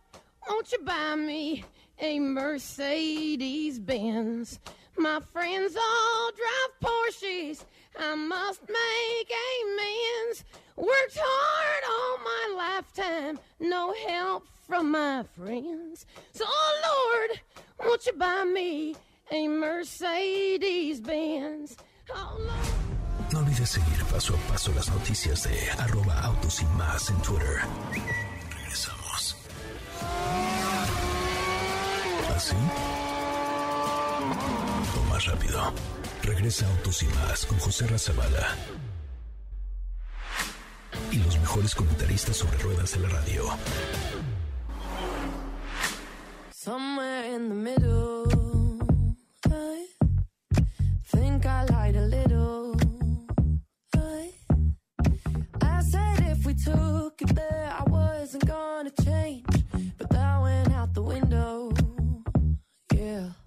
won't 0.49 0.73
you 0.73 0.79
buy 0.85 1.15
me 1.17 1.65
a 2.01 2.19
Mercedes 2.21 3.79
Benz? 3.79 4.61
My 4.97 5.21
friends 5.33 5.77
all 5.77 6.31
drive 6.33 6.91
Porsches. 6.91 7.65
I 7.99 8.15
must 8.15 8.63
make 8.63 9.33
amends. 9.63 10.45
Worked 10.77 11.19
hard 11.19 11.85
all 11.91 12.19
my 12.25 12.55
lifetime, 12.57 13.39
no 13.61 13.95
help 14.07 14.45
from 14.67 14.91
my 14.91 15.25
friends. 15.37 16.07
So, 16.33 16.45
oh 16.47 17.29
Lord, 17.29 17.41
won't 17.89 18.07
you 18.07 18.13
buy 18.13 18.45
me 18.45 18.97
a 19.31 19.49
Mercedes 19.49 21.01
Benz? 21.01 21.77
Oh 22.15 22.37
Lord. 22.39 22.87
No 23.33 23.41
olvides 23.41 23.71
seguir 23.71 24.05
paso 24.05 24.35
a 24.35 24.53
paso 24.53 24.73
las 24.73 24.89
noticias 24.91 25.43
de 25.45 25.71
arroba 25.83 26.21
autos 26.21 26.63
y 26.63 26.67
más 26.77 27.11
en 27.11 27.21
Twitter. 27.23 27.61
¿Así? 32.35 32.57
O 34.99 35.05
más 35.13 35.25
rápido. 35.27 35.73
Regresa 36.23 36.67
Autos 36.67 37.03
y 37.03 37.07
más 37.07 37.47
con 37.47 37.59
José 37.59 37.87
Razabala. 37.87 38.57
Y 41.13 41.17
los 41.19 41.39
mejores 41.39 41.75
comentaristas 41.75 42.37
sobre 42.37 42.59
ruedas 42.59 42.93
de 42.93 43.01
la 43.01 43.09
radio. 43.09 43.45
Somewhere 46.51 47.35
in 47.35 47.49
the 47.49 47.55
middle, 47.55 48.27
think 51.37 51.47
I 51.47 51.65
lied 51.65 51.97
a 51.97 52.07
little. 52.07 52.75
I 55.63 55.83
said 55.83 56.21
if 56.33 56.45
we 56.47 56.55
took 56.55 57.23
it 57.23 57.35
there, 57.35 57.73
I 57.79 57.83
wasn't 57.89 58.47
gonna 58.47 58.91
change, 59.05 59.46
window. 61.29 61.73
Yeah. 62.95 63.46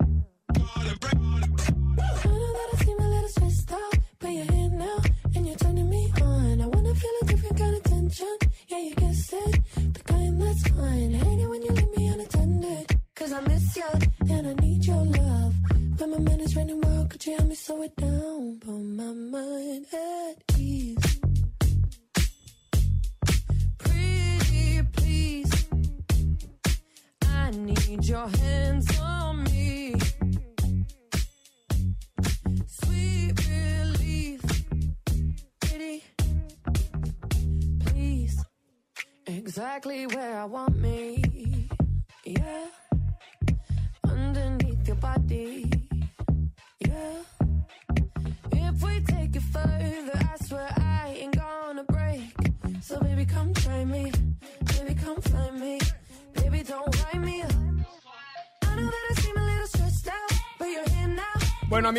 Exactly 39.82 40.09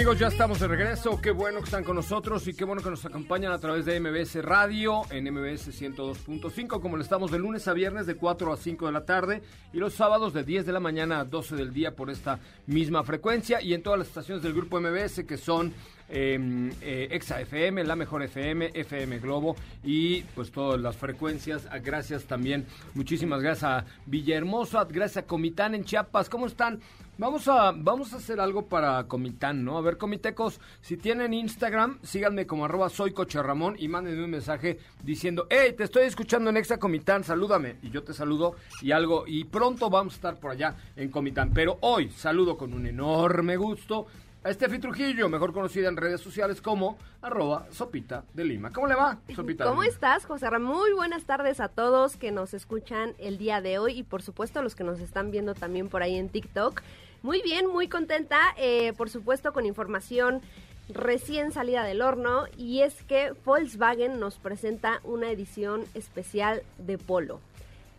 amigos, 0.00 0.18
ya 0.18 0.28
estamos 0.28 0.58
de 0.58 0.66
regreso. 0.66 1.20
Qué 1.20 1.30
bueno 1.30 1.58
que 1.58 1.66
están 1.66 1.84
con 1.84 1.94
nosotros 1.94 2.48
y 2.48 2.54
qué 2.54 2.64
bueno 2.64 2.80
que 2.80 2.88
nos 2.88 3.04
acompañan 3.04 3.52
a 3.52 3.58
través 3.58 3.84
de 3.84 4.00
MBS 4.00 4.42
Radio 4.42 5.02
en 5.10 5.30
MBS 5.30 5.78
102.5, 5.78 6.80
como 6.80 6.96
le 6.96 7.02
estamos 7.02 7.30
de 7.30 7.38
lunes 7.38 7.68
a 7.68 7.74
viernes 7.74 8.06
de 8.06 8.14
4 8.14 8.50
a 8.50 8.56
5 8.56 8.86
de 8.86 8.92
la 8.92 9.04
tarde 9.04 9.42
y 9.74 9.76
los 9.76 9.92
sábados 9.92 10.32
de 10.32 10.42
10 10.42 10.64
de 10.64 10.72
la 10.72 10.80
mañana 10.80 11.20
a 11.20 11.24
12 11.24 11.54
del 11.54 11.74
día 11.74 11.94
por 11.94 12.08
esta 12.08 12.38
misma 12.66 13.04
frecuencia 13.04 13.60
y 13.60 13.74
en 13.74 13.82
todas 13.82 13.98
las 13.98 14.08
estaciones 14.08 14.42
del 14.42 14.54
grupo 14.54 14.80
MBS 14.80 15.24
que 15.24 15.36
son 15.36 15.74
eh, 16.08 16.72
eh, 16.80 17.08
Exa 17.10 17.38
FM, 17.42 17.84
La 17.84 17.94
Mejor 17.94 18.22
FM, 18.22 18.70
FM 18.72 19.18
Globo 19.18 19.54
y 19.84 20.22
pues 20.34 20.50
todas 20.50 20.80
las 20.80 20.96
frecuencias. 20.96 21.68
Ah, 21.70 21.78
Gracias 21.78 22.24
también, 22.24 22.64
muchísimas 22.94 23.42
gracias 23.42 23.64
a 23.64 23.84
Villahermosa, 24.06 24.82
gracias 24.84 25.24
a 25.24 25.26
Comitán 25.26 25.74
en 25.74 25.84
Chiapas. 25.84 26.30
¿Cómo 26.30 26.46
están? 26.46 26.80
Vamos 27.20 27.48
a, 27.48 27.72
vamos 27.76 28.14
a 28.14 28.16
hacer 28.16 28.40
algo 28.40 28.64
para 28.64 29.04
Comitán, 29.04 29.62
¿no? 29.62 29.76
A 29.76 29.82
ver, 29.82 29.98
comitecos, 29.98 30.58
si 30.80 30.96
tienen 30.96 31.34
Instagram, 31.34 31.98
síganme 32.02 32.46
como 32.46 32.64
arroba 32.64 32.88
soy 32.88 33.12
Coche 33.12 33.42
Ramón 33.42 33.76
y 33.78 33.88
mándenme 33.88 34.24
un 34.24 34.30
mensaje 34.30 34.78
diciendo, 35.02 35.46
hey, 35.50 35.74
te 35.76 35.84
estoy 35.84 36.04
escuchando 36.04 36.48
en 36.48 36.56
Exa 36.56 36.78
Comitán, 36.78 37.22
salúdame. 37.22 37.76
Y 37.82 37.90
yo 37.90 38.02
te 38.04 38.14
saludo 38.14 38.54
y 38.80 38.92
algo, 38.92 39.24
y 39.26 39.44
pronto 39.44 39.90
vamos 39.90 40.14
a 40.14 40.16
estar 40.16 40.40
por 40.40 40.52
allá 40.52 40.76
en 40.96 41.10
Comitán. 41.10 41.50
Pero 41.52 41.76
hoy 41.82 42.08
saludo 42.08 42.56
con 42.56 42.72
un 42.72 42.86
enorme 42.86 43.58
gusto 43.58 44.06
a 44.42 44.50
Steffi 44.54 44.78
Trujillo, 44.78 45.28
mejor 45.28 45.52
conocida 45.52 45.90
en 45.90 45.98
redes 45.98 46.22
sociales 46.22 46.62
como 46.62 46.96
arroba 47.20 47.66
Sopita 47.70 48.24
de 48.32 48.44
Lima. 48.46 48.72
¿Cómo 48.72 48.86
le 48.86 48.94
va, 48.94 49.18
Sopita? 49.36 49.64
de 49.64 49.68
¿Cómo 49.70 49.82
Lima? 49.82 49.92
estás, 49.92 50.24
José 50.24 50.48
Ramón? 50.48 50.78
Muy 50.78 50.92
buenas 50.94 51.24
tardes 51.24 51.60
a 51.60 51.68
todos 51.68 52.16
que 52.16 52.32
nos 52.32 52.54
escuchan 52.54 53.12
el 53.18 53.36
día 53.36 53.60
de 53.60 53.78
hoy 53.78 53.98
y 53.98 54.04
por 54.04 54.22
supuesto 54.22 54.60
a 54.60 54.62
los 54.62 54.74
que 54.74 54.84
nos 54.84 55.00
están 55.00 55.30
viendo 55.30 55.52
también 55.52 55.90
por 55.90 56.02
ahí 56.02 56.16
en 56.16 56.30
TikTok. 56.30 56.80
Muy 57.22 57.42
bien, 57.42 57.66
muy 57.66 57.86
contenta, 57.86 58.54
eh, 58.56 58.94
por 58.94 59.10
supuesto 59.10 59.52
con 59.52 59.66
información 59.66 60.40
recién 60.88 61.52
salida 61.52 61.84
del 61.84 62.00
horno. 62.00 62.46
Y 62.56 62.80
es 62.80 63.02
que 63.02 63.32
Volkswagen 63.44 64.18
nos 64.18 64.36
presenta 64.36 65.00
una 65.04 65.30
edición 65.30 65.84
especial 65.92 66.62
de 66.78 66.96
Polo. 66.96 67.40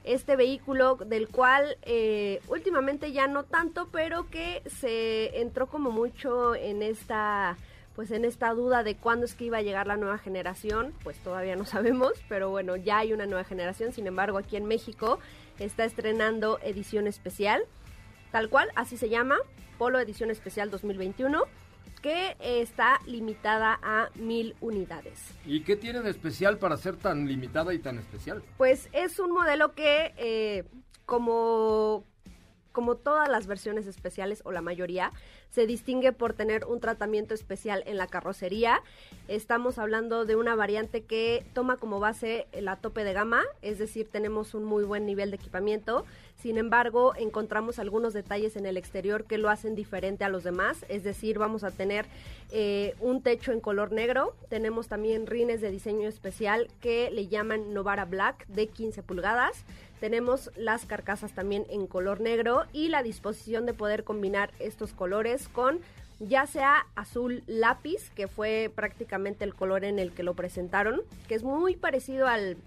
Este 0.04 0.36
vehículo 0.36 0.96
del 0.96 1.28
cual 1.28 1.78
eh, 1.84 2.42
últimamente 2.48 3.12
ya 3.12 3.28
no 3.28 3.44
tanto, 3.44 3.90
pero 3.92 4.28
que 4.32 4.64
se 4.66 5.40
entró 5.40 5.68
como 5.68 5.92
mucho 5.92 6.56
en 6.56 6.82
esta 6.82 7.58
pues 7.96 8.10
en 8.12 8.24
esta 8.24 8.54
duda 8.54 8.84
de 8.84 8.96
cuándo 8.96 9.26
es 9.26 9.36
que 9.36 9.44
iba 9.44 9.58
a 9.58 9.62
llegar 9.62 9.86
la 9.86 9.98
nueva 9.98 10.18
generación, 10.18 10.94
pues 11.04 11.18
todavía 11.20 11.56
no 11.56 11.66
sabemos, 11.76 12.14
pero 12.30 12.50
bueno, 12.50 12.76
ya 12.76 13.00
hay 13.00 13.14
una 13.14 13.26
nueva 13.28 13.44
generación, 13.44 13.92
sin 13.92 14.08
embargo 14.08 14.38
aquí 14.38 14.56
en 14.56 14.66
México 14.66 15.20
está 15.60 15.84
estrenando 15.84 16.58
edición 16.64 17.06
especial, 17.06 17.62
tal 18.32 18.50
cual, 18.50 18.70
así 18.76 18.98
se 18.98 19.10
llama, 19.10 19.38
Polo 19.78 20.00
Edición 20.00 20.32
Especial 20.32 20.70
2021, 20.70 21.44
que 22.02 22.36
está 22.40 23.00
limitada 23.06 23.80
a 23.84 24.10
mil 24.16 24.56
unidades. 24.60 25.36
¿Y 25.46 25.62
qué 25.62 25.76
tiene 25.76 26.02
de 26.02 26.10
especial 26.10 26.58
para 26.58 26.78
ser 26.78 26.96
tan 26.98 27.28
limitada 27.28 27.74
y 27.74 27.80
tan 27.80 28.00
especial? 28.00 28.44
Pues 28.58 28.90
es 28.92 29.20
un 29.20 29.32
modelo 29.32 29.74
que, 29.74 30.14
eh, 30.18 30.64
como 31.06 32.06
como 32.72 32.96
todas 32.96 33.28
las 33.28 33.48
versiones 33.48 33.88
especiales 33.88 34.42
o 34.46 34.52
la 34.52 34.62
mayoría, 34.62 35.12
se 35.52 35.68
distingue 35.68 36.14
por 36.14 36.34
tener 36.34 36.66
un 36.66 36.80
tratamiento 36.80 37.34
especial 37.34 37.84
en 37.86 37.98
la 37.98 38.08
carrocería. 38.08 38.82
Estamos 39.28 39.78
hablando 39.78 40.26
de 40.26 40.36
una 40.36 40.56
variante 40.56 41.04
que 41.04 41.46
toma 41.54 41.78
como 41.78 42.00
base 42.00 42.48
la 42.54 42.78
tope 42.78 43.04
de 43.04 43.14
gama, 43.14 43.44
es 43.62 43.78
decir, 43.78 44.08
tenemos 44.10 44.54
un 44.54 44.64
muy 44.64 44.84
buen 44.84 45.06
nivel 45.06 45.30
de 45.30 45.36
equipamiento. 45.36 46.06
Sin 46.42 46.58
embargo, 46.58 47.14
encontramos 47.18 47.78
algunos 47.80 48.14
detalles 48.14 48.56
en 48.56 48.66
el 48.66 48.78
exterior 48.78 49.26
que 49.26 49.38
lo 49.38 49.50
hacen 49.50 49.76
diferente 49.76 50.24
a 50.24 50.30
los 50.30 50.44
demás, 50.44 50.86
es 50.90 51.04
decir, 51.04 51.38
vamos 51.38 51.64
a 51.64 51.72
tener 51.72 52.08
eh, 52.52 52.96
un 53.00 53.22
techo 53.22 53.52
en 53.52 53.60
color 53.60 53.92
negro, 53.92 54.36
tenemos 54.50 54.88
también 54.88 55.28
rines 55.28 55.62
de 55.62 55.70
diseño 55.70 56.08
especial 56.08 56.68
que 56.80 57.12
le 57.12 57.28
llaman 57.28 57.74
Novara 57.74 58.06
Black 58.06 58.48
de 58.48 58.68
15 58.68 59.04
pulgadas. 59.04 59.64
Tenemos 60.02 60.50
las 60.56 60.88
carcasas 60.88 61.34
también 61.34 61.68
en 61.70 61.86
color 61.86 62.22
negro 62.22 62.64
y 62.74 62.88
la 62.88 63.04
disposición 63.04 63.68
de 63.68 63.76
poder 63.76 64.04
combinar 64.04 64.52
estos 64.58 64.94
colores 64.94 65.41
con 65.48 65.80
ya 66.20 66.46
sea 66.46 66.86
azul 66.96 67.44
lápiz, 67.48 68.12
que 68.12 68.28
fue 68.28 68.72
prácticamente 68.74 69.44
el 69.44 69.56
color 69.56 69.84
en 69.84 69.98
el 69.98 70.12
que 70.12 70.24
lo 70.24 70.36
presentaron, 70.36 71.02
que 71.28 71.36
es 71.36 71.44
muy 71.44 71.76
parecido 71.76 72.28
al, 72.28 72.58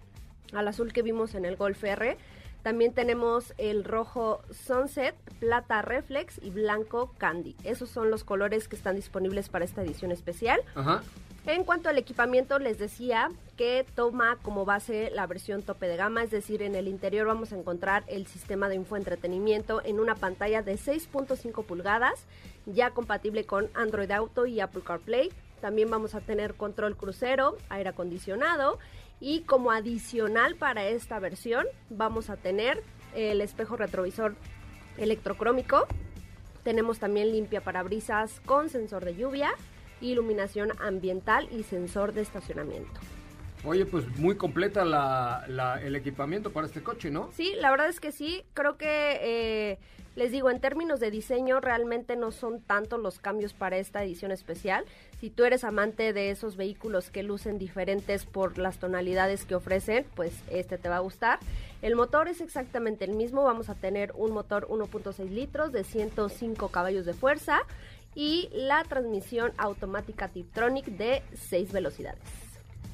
al 0.53 0.69
azul 0.69 0.93
que 0.93 1.03
vimos 1.03 1.35
en 1.35 1.45
el 1.45 1.57
Golf 1.57 1.85
R. 1.85 2.17
También 2.63 2.95
tenemos 2.95 3.53
el 3.59 3.85
rojo 3.85 4.41
Sunset, 4.51 5.15
plata 5.39 5.83
Reflex 5.83 6.41
y 6.43 6.51
blanco 6.51 7.13
Candy. 7.19 7.55
Esos 7.63 7.91
son 7.91 8.11
los 8.11 8.25
colores 8.25 8.69
que 8.69 8.77
están 8.77 8.97
disponibles 8.97 9.51
para 9.51 9.65
esta 9.65 9.83
edición 9.83 10.11
especial. 10.11 10.61
Ajá. 10.75 11.03
En 11.47 11.65
cuanto 11.65 11.91
al 11.91 11.99
equipamiento, 11.99 12.59
les 12.59 12.79
decía 12.79 13.29
que 13.59 13.85
toma 13.95 14.39
como 14.41 14.65
base 14.65 15.11
la 15.13 15.27
versión 15.27 15.63
tope 15.63 15.87
de 15.87 15.97
gama, 15.97 16.23
es 16.23 16.31
decir, 16.31 16.63
en 16.63 16.75
el 16.75 16.89
interior 16.89 17.27
vamos 17.27 17.53
a 17.53 17.59
encontrar 17.59 18.03
el 18.07 18.27
sistema 18.27 18.71
de 18.71 18.77
infoentretenimiento 18.77 19.85
en 19.85 20.01
una 20.01 20.15
pantalla 20.15 20.63
de 20.63 20.77
6.5 20.77 21.67
pulgadas, 21.67 22.25
ya 22.65 22.93
compatible 22.93 23.45
con 23.45 23.69
Android 23.75 24.11
Auto 24.11 24.47
y 24.47 24.61
Apple 24.61 24.81
CarPlay. 24.87 25.31
También 25.61 25.91
vamos 25.91 26.15
a 26.15 26.23
tener 26.23 26.55
control 26.55 26.97
crucero, 26.97 27.59
aire 27.69 27.91
acondicionado 27.91 28.79
y 29.21 29.43
como 29.43 29.71
adicional 29.71 30.57
para 30.57 30.87
esta 30.87 31.19
versión 31.19 31.67
vamos 31.91 32.31
a 32.31 32.39
tener 32.39 32.83
el 33.15 33.43
espejo 33.43 33.77
retrovisor 33.77 34.35
electrocrómico. 34.97 35.87
Tenemos 36.63 36.99
también 37.01 37.33
limpia 37.33 37.61
parabrisas 37.61 38.41
con 38.47 38.71
sensor 38.71 39.05
de 39.05 39.15
lluvia 39.15 39.55
iluminación 40.01 40.73
ambiental 40.81 41.49
y 41.51 41.63
sensor 41.63 42.13
de 42.13 42.23
estacionamiento. 42.23 43.01
Oye, 43.67 43.87
pues 43.87 44.07
muy 44.19 44.37
completa 44.37 44.85
la, 44.85 45.45
la- 45.49 45.81
el 45.83 45.97
equipamiento 45.97 46.53
para 46.53 46.67
este 46.67 46.83
coche, 46.83 47.11
¿no? 47.11 47.31
Sí, 47.33 47.55
la 47.61 47.71
verdad 47.71 47.89
es 47.89 47.99
que 47.99 48.13
sí, 48.13 48.45
creo 48.53 48.77
que 48.77 49.19
eh, 49.23 49.79
les 50.17 50.31
digo, 50.33 50.51
en 50.51 50.61
términos 50.61 51.01
de 51.01 51.11
diseño 51.11 51.61
realmente 51.61 52.15
no 52.15 52.31
son 52.31 52.61
tantos 52.61 53.01
los 53.01 53.19
cambios 53.19 53.55
para 53.55 53.79
esta 53.79 54.05
edición 54.05 54.33
especial. 54.33 54.85
Si 55.19 55.31
tú 55.31 55.45
eres 55.45 55.65
amante 55.65 56.13
de 56.13 56.29
esos 56.31 56.57
vehículos 56.59 57.09
que 57.09 57.23
lucen 57.23 57.59
diferentes 57.59 58.27
por 58.27 58.59
las 58.59 58.77
tonalidades 58.79 59.47
que 59.47 59.55
ofrecen, 59.55 60.05
pues 60.15 60.35
este 60.51 60.77
te 60.77 60.91
va 60.91 60.97
a 60.97 61.01
gustar. 61.01 61.39
El 61.81 61.97
motor 61.97 62.29
es 62.29 62.43
exactamente 62.43 63.07
el 63.07 63.13
mismo, 63.13 63.45
vamos 63.45 63.71
a 63.71 63.75
tener 63.75 64.13
un 64.15 64.33
motor 64.33 64.67
1.6 64.69 65.31
litros 65.31 65.73
de 65.73 65.85
105 65.85 66.69
caballos 66.69 67.07
de 67.07 67.15
fuerza 67.15 67.63
y 68.15 68.49
la 68.53 68.85
transmisión 68.85 69.53
automática 69.57 70.29
Tiptronic 70.29 70.87
de 70.87 71.23
6 71.35 71.73
velocidades. 71.73 72.21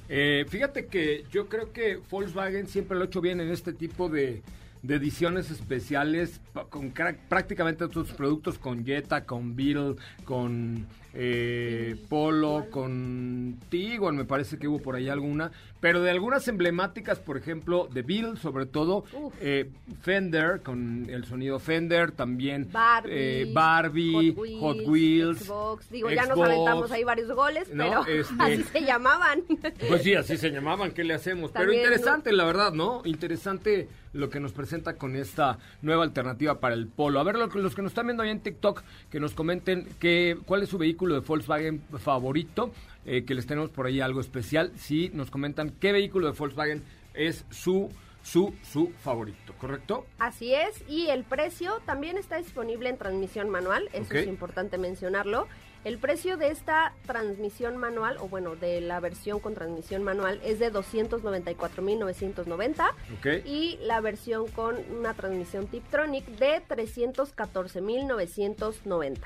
Eh, 0.09 0.45
fíjate 0.49 0.87
que 0.87 1.25
yo 1.31 1.49
creo 1.49 1.73
que 1.73 2.00
Volkswagen 2.11 2.67
siempre 2.67 2.97
lo 2.97 3.05
ha 3.05 3.07
hecho 3.07 3.21
bien 3.21 3.41
en 3.41 3.50
este 3.50 3.73
tipo 3.73 4.09
de, 4.09 4.43
de 4.82 4.96
ediciones 4.96 5.50
especiales 5.50 6.40
con 6.70 6.92
prácticamente 7.28 7.84
otros 7.84 8.12
productos, 8.12 8.58
con 8.58 8.84
Jetta, 8.84 9.25
con 9.25 9.54
Beetle, 9.54 9.96
con 10.25 10.87
eh, 11.12 11.96
Polo, 12.08 12.66
con 12.70 13.58
Tiguan, 13.68 14.16
me 14.16 14.25
parece 14.25 14.58
que 14.58 14.68
hubo 14.68 14.80
por 14.80 14.94
ahí 14.94 15.08
alguna, 15.08 15.50
pero 15.80 16.02
de 16.02 16.10
algunas 16.10 16.46
emblemáticas, 16.46 17.18
por 17.18 17.37
ejemplo, 17.37 17.88
de 17.92 18.02
Beetle, 18.02 18.37
sobre 18.37 18.66
todo, 18.66 19.04
eh, 19.40 19.70
Fender, 20.02 20.60
con 20.62 21.08
el 21.10 21.25
sonido 21.25 21.58
Fender, 21.58 22.12
también 22.12 22.68
Barbie, 22.70 23.12
eh, 23.12 23.50
Barbie, 23.52 24.34
Hot 24.60 24.78
Wheels, 24.87 25.40
Xbox. 25.40 25.90
Digo, 25.90 26.10
ya 26.10 26.26
nos 26.26 26.38
aventamos 26.38 26.90
ahí 26.90 27.04
varios 27.04 27.30
goles, 27.32 27.69
No, 27.75 28.02
pero 28.04 28.21
este- 28.21 28.34
así 28.38 28.62
se 28.64 28.80
llamaban. 28.82 29.43
Pues 29.88 30.02
sí, 30.02 30.14
así 30.14 30.36
se 30.36 30.50
llamaban, 30.50 30.93
¿qué 30.93 31.04
le 31.04 31.14
hacemos? 31.14 31.50
Pero 31.54 31.73
interesante, 31.73 32.32
la 32.32 32.45
verdad, 32.45 32.73
¿no? 32.73 33.02
Interesante 33.04 33.88
lo 34.12 34.30
que 34.30 34.40
nos 34.40 34.52
presenta 34.52 34.96
con 34.96 35.16
esta 35.16 35.58
nueva 35.82 36.04
alternativa 36.04 36.60
para 36.60 36.75
el 36.75 36.86
Polo. 36.86 37.20
A 37.20 37.25
ver, 37.25 37.36
los 37.36 37.75
que 37.75 37.82
nos 37.82 37.90
están 37.92 38.06
viendo 38.06 38.23
ahí 38.23 38.30
en 38.30 38.40
TikTok, 38.40 38.82
que 39.10 39.20
nos 39.20 39.34
comenten 39.34 39.88
que, 39.99 40.38
cuál 40.46 40.62
es 40.62 40.68
su 40.68 40.78
vehículo 40.78 41.14
de 41.14 41.20
Volkswagen 41.20 41.82
favorito, 41.99 42.73
eh, 43.06 43.25
que 43.25 43.34
les 43.34 43.46
tenemos 43.46 43.70
por 43.70 43.86
ahí 43.86 44.00
algo 44.00 44.20
especial. 44.20 44.73
Si 44.76 45.10
nos 45.10 45.30
comentan 45.30 45.70
qué 45.70 45.92
vehículo 45.92 46.30
de 46.30 46.38
Volkswagen 46.38 46.82
es 47.14 47.44
su, 47.50 47.90
su, 48.23 48.54
su 48.62 48.92
favorito, 49.02 49.54
¿correcto? 49.58 50.06
Así 50.18 50.54
es, 50.54 50.84
y 50.88 51.08
el 51.08 51.25
precio 51.25 51.80
también 51.86 52.18
está 52.18 52.36
disponible 52.36 52.88
en 52.88 52.99
transmisión 52.99 53.49
manual, 53.50 53.88
eso 53.92 54.14
es 54.14 54.26
importante 54.26 54.78
mencionarlo. 54.78 55.46
El 55.82 55.97
precio 55.97 56.36
de 56.36 56.50
esta 56.50 56.93
transmisión 57.06 57.78
manual, 57.78 58.19
o 58.21 58.28
bueno, 58.28 58.54
de 58.54 58.82
la 58.82 59.00
versión 59.00 59.40
con 59.40 59.54
transmisión 59.54 60.02
manual, 60.04 60.38
es 60.45 60.58
de 60.58 60.71
294.990 60.71 62.90
Ok. 63.19 63.26
y 63.47 63.78
la 63.82 64.02
versión 64.02 64.47
con 64.49 64.76
una 64.99 65.14
transmisión 65.14 65.69
Tiptronic 65.69 66.26
de 66.38 66.60
314.990. 66.69 69.16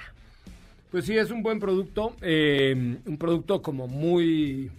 Pues 0.92 1.06
sí, 1.06 1.18
es 1.18 1.32
un 1.32 1.42
buen 1.42 1.58
producto, 1.58 2.14
eh, 2.22 2.98
un 3.04 3.18
producto 3.18 3.60
como 3.60 3.88
muy, 3.88 4.70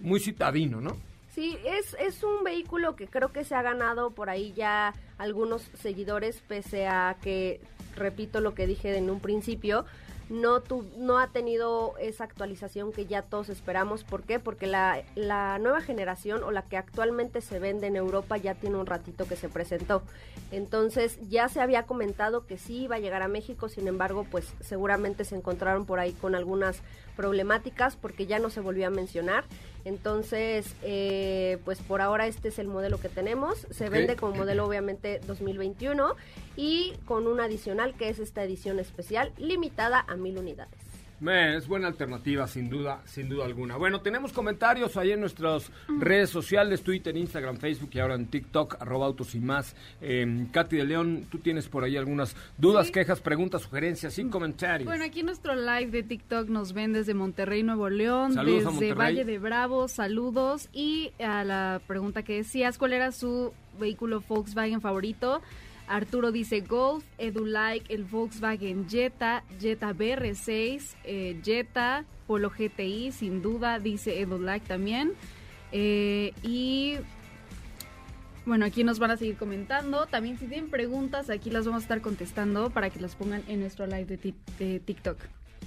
muy 0.00 0.18
citadino, 0.18 0.80
¿no? 0.80 0.96
Sí, 1.32 1.56
es, 1.64 1.96
es 2.00 2.24
un 2.24 2.42
vehículo 2.42 2.96
que 2.96 3.06
creo 3.06 3.30
que 3.32 3.44
se 3.44 3.54
ha 3.54 3.62
ganado 3.62 4.10
por 4.10 4.30
ahí 4.30 4.52
ya 4.56 4.94
algunos 5.16 5.62
seguidores, 5.74 6.42
pese 6.48 6.88
a 6.88 7.16
que, 7.22 7.60
repito 7.94 8.40
lo 8.40 8.52
que 8.56 8.66
dije 8.66 8.96
en 8.98 9.10
un 9.10 9.20
principio, 9.20 9.84
no, 10.30 10.60
tu, 10.60 10.86
no 10.96 11.18
ha 11.18 11.26
tenido 11.26 11.94
esa 11.98 12.24
actualización 12.24 12.92
que 12.92 13.04
ya 13.04 13.22
todos 13.22 13.48
esperamos. 13.48 14.04
¿Por 14.04 14.22
qué? 14.22 14.38
Porque 14.38 14.68
la, 14.68 15.02
la 15.16 15.58
nueva 15.58 15.80
generación 15.80 16.44
o 16.44 16.52
la 16.52 16.62
que 16.62 16.76
actualmente 16.76 17.40
se 17.40 17.58
vende 17.58 17.88
en 17.88 17.96
Europa 17.96 18.36
ya 18.36 18.54
tiene 18.54 18.76
un 18.76 18.86
ratito 18.86 19.26
que 19.26 19.34
se 19.34 19.48
presentó. 19.48 20.02
Entonces 20.52 21.18
ya 21.28 21.48
se 21.48 21.60
había 21.60 21.82
comentado 21.82 22.46
que 22.46 22.58
sí 22.58 22.84
iba 22.84 22.96
a 22.96 23.00
llegar 23.00 23.22
a 23.22 23.28
México, 23.28 23.68
sin 23.68 23.88
embargo, 23.88 24.24
pues 24.30 24.54
seguramente 24.60 25.24
se 25.24 25.34
encontraron 25.34 25.84
por 25.84 25.98
ahí 25.98 26.12
con 26.12 26.36
algunas 26.36 26.80
problemáticas 27.16 27.96
porque 27.96 28.26
ya 28.26 28.38
no 28.38 28.50
se 28.50 28.60
volvió 28.60 28.86
a 28.86 28.90
mencionar. 28.90 29.44
Entonces, 29.84 30.74
eh, 30.82 31.58
pues 31.64 31.80
por 31.80 32.00
ahora 32.00 32.26
este 32.26 32.48
es 32.48 32.58
el 32.58 32.68
modelo 32.68 33.00
que 33.00 33.08
tenemos. 33.08 33.66
Se 33.70 33.88
vende 33.88 34.16
como 34.16 34.34
modelo 34.34 34.66
obviamente 34.66 35.20
2021 35.26 36.16
y 36.56 36.94
con 37.06 37.26
un 37.26 37.40
adicional 37.40 37.94
que 37.94 38.08
es 38.08 38.18
esta 38.18 38.42
edición 38.42 38.78
especial 38.78 39.32
limitada 39.38 40.04
a 40.06 40.16
mil 40.16 40.38
unidades. 40.38 40.89
Es 41.22 41.68
buena 41.68 41.86
alternativa, 41.86 42.46
sin 42.48 42.70
duda, 42.70 43.02
sin 43.04 43.28
duda 43.28 43.44
alguna. 43.44 43.76
Bueno, 43.76 44.00
tenemos 44.00 44.32
comentarios 44.32 44.96
ahí 44.96 45.12
en 45.12 45.20
nuestras 45.20 45.70
redes 45.98 46.30
sociales, 46.30 46.82
Twitter, 46.82 47.14
Instagram, 47.14 47.58
Facebook 47.58 47.90
y 47.92 47.98
ahora 47.98 48.14
en 48.14 48.26
TikTok, 48.26 48.76
arroba 48.80 49.04
autos 49.04 49.34
y 49.34 49.40
más. 49.40 49.76
Eh, 50.00 50.46
Katy 50.50 50.76
de 50.78 50.84
León, 50.84 51.26
tú 51.30 51.36
tienes 51.38 51.68
por 51.68 51.84
ahí 51.84 51.98
algunas 51.98 52.34
dudas, 52.56 52.86
Sí. 52.86 52.92
quejas, 52.92 53.20
preguntas, 53.20 53.60
sugerencias 53.62 54.18
y 54.18 54.24
comentarios. 54.30 54.86
Bueno, 54.86 55.04
aquí 55.04 55.22
nuestro 55.22 55.54
live 55.54 55.90
de 55.90 56.02
TikTok 56.02 56.48
nos 56.48 56.72
ven 56.72 56.94
desde 56.94 57.12
Monterrey, 57.12 57.62
Nuevo 57.62 57.90
León, 57.90 58.32
Saludos 58.32 58.56
desde 58.58 58.70
Monterrey. 58.70 58.96
Valle 58.96 59.24
de 59.26 59.38
Bravo, 59.38 59.88
saludos. 59.88 60.70
Y 60.72 61.12
a 61.22 61.44
la 61.44 61.82
pregunta 61.86 62.22
que 62.22 62.36
decías, 62.36 62.78
¿cuál 62.78 62.94
era 62.94 63.12
su 63.12 63.52
vehículo 63.78 64.22
Volkswagen 64.26 64.80
favorito? 64.80 65.42
Arturo 65.90 66.30
dice 66.30 66.60
Golf, 66.60 67.04
Edu 67.18 67.44
like 67.44 67.92
el 67.92 68.04
Volkswagen 68.04 68.88
Jetta, 68.88 69.42
Jetta 69.60 69.92
BR6, 69.92 70.94
eh, 71.04 71.40
Jetta, 71.42 72.04
Polo 72.28 72.50
GTI, 72.50 73.10
sin 73.10 73.42
duda, 73.42 73.80
dice 73.80 74.20
Edu 74.20 74.38
like 74.38 74.64
también. 74.66 75.12
Eh, 75.72 76.32
y 76.44 76.94
bueno, 78.46 78.64
aquí 78.66 78.84
nos 78.84 78.98
van 79.00 79.10
a 79.10 79.16
seguir 79.16 79.36
comentando. 79.36 80.06
También 80.06 80.38
si 80.38 80.46
tienen 80.46 80.70
preguntas, 80.70 81.28
aquí 81.28 81.50
las 81.50 81.66
vamos 81.66 81.82
a 81.82 81.84
estar 81.84 82.00
contestando 82.00 82.70
para 82.70 82.90
que 82.90 83.00
las 83.00 83.16
pongan 83.16 83.42
en 83.48 83.60
nuestro 83.60 83.86
live 83.86 84.04
de, 84.04 84.16
ti- 84.18 84.34
de 84.58 84.78
TikTok. 84.80 85.18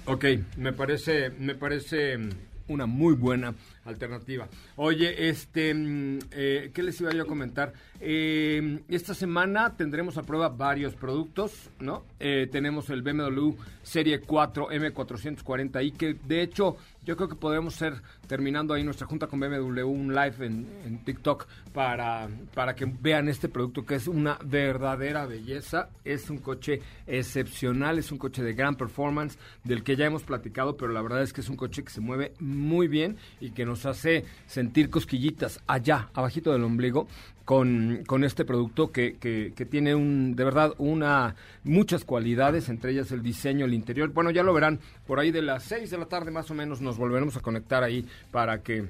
Ok, 0.06 0.26
me 0.58 0.72
parece, 0.74 1.32
me 1.32 1.54
parece 1.56 2.18
una 2.67 2.86
muy 2.86 3.15
buena 3.15 3.54
alternativa. 3.86 4.47
Oye, 4.76 5.30
este, 5.30 5.73
mm, 5.73 6.19
eh, 6.32 6.71
¿qué 6.73 6.84
les 6.84 6.99
iba 7.02 7.12
yo 7.12 7.23
a 7.23 7.28
comentar? 7.28 7.73
Eh, 7.99 8.80
esta 8.88 9.13
semana 9.13 9.76
tendremos 9.76 10.17
a 10.17 10.23
prueba 10.23 10.49
varios 10.49 10.95
productos, 10.95 11.69
¿no? 11.80 12.04
Eh, 12.19 12.47
tenemos 12.52 12.89
el 12.89 13.02
BMW 13.02 13.56
Serie 13.82 14.21
4 14.21 14.69
M440i, 14.69 15.93
que 15.93 16.13
de 16.13 16.41
hecho 16.41 16.78
yo 17.06 17.16
creo 17.16 17.28
que 17.28 17.36
podremos 17.36 17.76
ser, 17.76 18.02
terminando 18.28 18.74
ahí 18.74 18.84
nuestra 18.84 19.08
junta 19.08 19.28
con 19.28 19.39
BMW, 19.39 19.84
un 19.84 20.13
live 20.13 20.46
en, 20.46 20.68
en 20.86 21.04
TikTok 21.04 21.46
para, 21.74 22.30
para 22.54 22.76
que 22.76 22.86
vean 22.86 23.28
este 23.28 23.50
producto 23.50 23.86
que 23.86 23.96
es 23.96 24.08
una 24.08 24.38
verdadera 24.44 25.26
belleza. 25.26 25.89
Es 26.06 26.30
un 26.30 26.38
coche 26.38 26.82
excepcional, 27.08 27.98
es 28.00 28.12
un 28.12 28.18
coche 28.18 28.44
de 28.44 28.54
gran 28.54 28.76
performance, 28.76 29.38
del 29.63 29.84
que 29.84 29.96
ya 29.96 30.06
hemos 30.06 30.24
platicado, 30.24 30.78
pero 30.78 30.92
la 30.92 31.02
verdad 31.02 31.24
es 31.24 31.34
que 31.34 31.42
es 31.42 31.50
un 31.50 31.58
coche 31.58 31.84
que 31.84 31.92
se 31.92 32.02
mueve 32.02 32.34
muy 32.39 32.88
bien 32.88 33.18
y 33.39 33.52
que 33.52 33.66
nos 33.66 33.86
hace 33.86 34.26
sentir 34.46 34.89
cosquillitas 34.89 35.62
allá, 35.68 36.10
abajito 36.13 36.52
del 36.52 36.63
ombligo, 36.63 37.08
con, 37.46 38.04
con 38.08 38.24
este 38.24 38.46
producto 38.46 38.92
que, 38.92 39.18
que, 39.18 39.54
que 39.56 39.66
tiene 39.66 39.96
un, 39.96 40.36
de 40.36 40.44
verdad 40.44 40.74
una 40.78 41.36
muchas 41.63 42.06
cualidades, 42.06 42.70
entre 42.70 42.92
ellas 42.92 43.12
el 43.12 43.22
diseño, 43.22 43.66
el 43.66 43.74
interior. 43.74 44.12
Bueno, 44.13 44.32
ya 44.32 44.44
lo 44.44 44.54
verán, 44.54 44.80
por 45.06 45.20
ahí 45.20 45.32
de 45.32 45.42
las 45.42 45.63
6 45.63 45.89
de 45.89 45.98
la 45.98 46.06
tarde 46.06 46.32
más 46.32 46.50
o 46.52 46.54
menos 46.54 46.82
nos 46.82 46.92
volveremos 46.97 47.38
a 47.38 47.41
conectar 47.41 47.84
ahí 47.84 48.06
para 48.32 48.62
que 48.62 48.88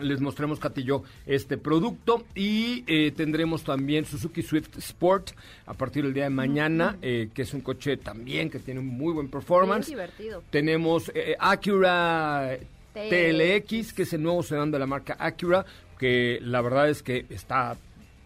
les 0.00 0.20
mostremos, 0.20 0.58
Katy 0.58 0.82
y 0.82 0.84
yo, 0.84 1.02
este 1.26 1.58
producto 1.58 2.24
y 2.34 2.84
eh, 2.86 3.12
tendremos 3.12 3.64
también 3.64 4.04
Suzuki 4.04 4.42
Swift 4.42 4.78
Sport 4.78 5.30
a 5.66 5.74
partir 5.74 6.04
del 6.04 6.14
día 6.14 6.24
de 6.24 6.30
mañana, 6.30 6.96
eh, 7.02 7.30
que 7.34 7.42
es 7.42 7.54
un 7.54 7.60
coche 7.60 7.96
también 7.96 8.50
que 8.50 8.58
tiene 8.58 8.80
un 8.80 8.86
muy 8.86 9.12
buen 9.12 9.28
performance. 9.28 9.88
Bien 9.88 9.98
divertido. 9.98 10.42
Tenemos 10.50 11.10
eh, 11.14 11.36
Acura 11.38 12.58
TLX, 12.94 13.92
que 13.92 14.02
es 14.02 14.12
el 14.12 14.22
nuevo 14.22 14.42
sedán 14.42 14.70
de 14.70 14.78
la 14.78 14.86
marca 14.86 15.16
Acura, 15.18 15.64
que 15.98 16.38
la 16.42 16.60
verdad 16.60 16.88
es 16.88 17.02
que 17.02 17.26
está 17.30 17.76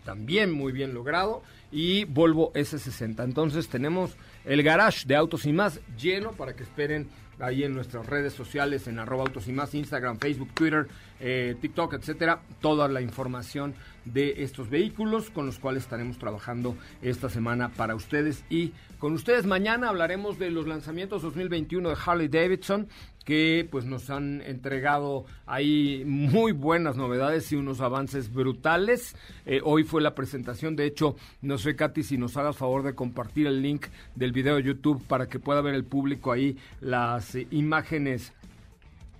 también 0.04 0.52
muy 0.52 0.72
bien 0.72 0.94
logrado, 0.94 1.42
y 1.70 2.04
Volvo 2.04 2.52
S60. 2.52 3.24
Entonces 3.24 3.68
tenemos 3.68 4.12
el 4.44 4.62
garage 4.62 5.06
de 5.06 5.16
Autos 5.16 5.46
y 5.46 5.52
Más 5.52 5.80
lleno 5.96 6.32
para 6.32 6.54
que 6.54 6.64
esperen 6.64 7.08
ahí 7.42 7.64
en 7.64 7.74
nuestras 7.74 8.06
redes 8.06 8.32
sociales, 8.32 8.86
en 8.86 8.98
arroba 8.98 9.24
Autos 9.24 9.48
y 9.48 9.52
Más, 9.52 9.74
Instagram, 9.74 10.18
Facebook, 10.18 10.50
Twitter, 10.54 10.86
eh, 11.24 11.56
TikTok, 11.60 11.94
etcétera, 11.94 12.42
toda 12.60 12.88
la 12.88 13.00
información 13.00 13.74
de 14.04 14.42
estos 14.42 14.68
vehículos 14.68 15.30
con 15.30 15.46
los 15.46 15.60
cuales 15.60 15.84
estaremos 15.84 16.18
trabajando 16.18 16.76
esta 17.00 17.30
semana 17.30 17.68
para 17.68 17.94
ustedes 17.94 18.44
y 18.50 18.72
con 18.98 19.12
ustedes 19.12 19.46
mañana 19.46 19.88
hablaremos 19.88 20.40
de 20.40 20.50
los 20.50 20.66
lanzamientos 20.66 21.22
2021 21.22 21.88
de 21.88 21.96
Harley 22.04 22.26
Davidson 22.26 22.88
que 23.24 23.68
pues 23.70 23.84
nos 23.84 24.10
han 24.10 24.40
entregado 24.42 25.24
ahí 25.46 26.02
muy 26.04 26.52
buenas 26.52 26.96
novedades 26.96 27.52
y 27.52 27.56
unos 27.56 27.80
avances 27.80 28.32
brutales. 28.32 29.14
Eh, 29.46 29.60
hoy 29.62 29.84
fue 29.84 30.02
la 30.02 30.14
presentación, 30.14 30.76
de 30.76 30.86
hecho, 30.86 31.16
no 31.40 31.58
sé 31.58 31.76
Katy 31.76 32.02
si 32.02 32.18
nos 32.18 32.36
hagas 32.36 32.56
favor 32.56 32.82
de 32.82 32.94
compartir 32.94 33.46
el 33.46 33.62
link 33.62 33.86
del 34.14 34.32
video 34.32 34.56
de 34.56 34.64
YouTube 34.64 35.02
para 35.06 35.28
que 35.28 35.38
pueda 35.38 35.60
ver 35.60 35.74
el 35.74 35.84
público 35.84 36.32
ahí 36.32 36.56
las 36.80 37.34
eh, 37.34 37.46
imágenes 37.50 38.32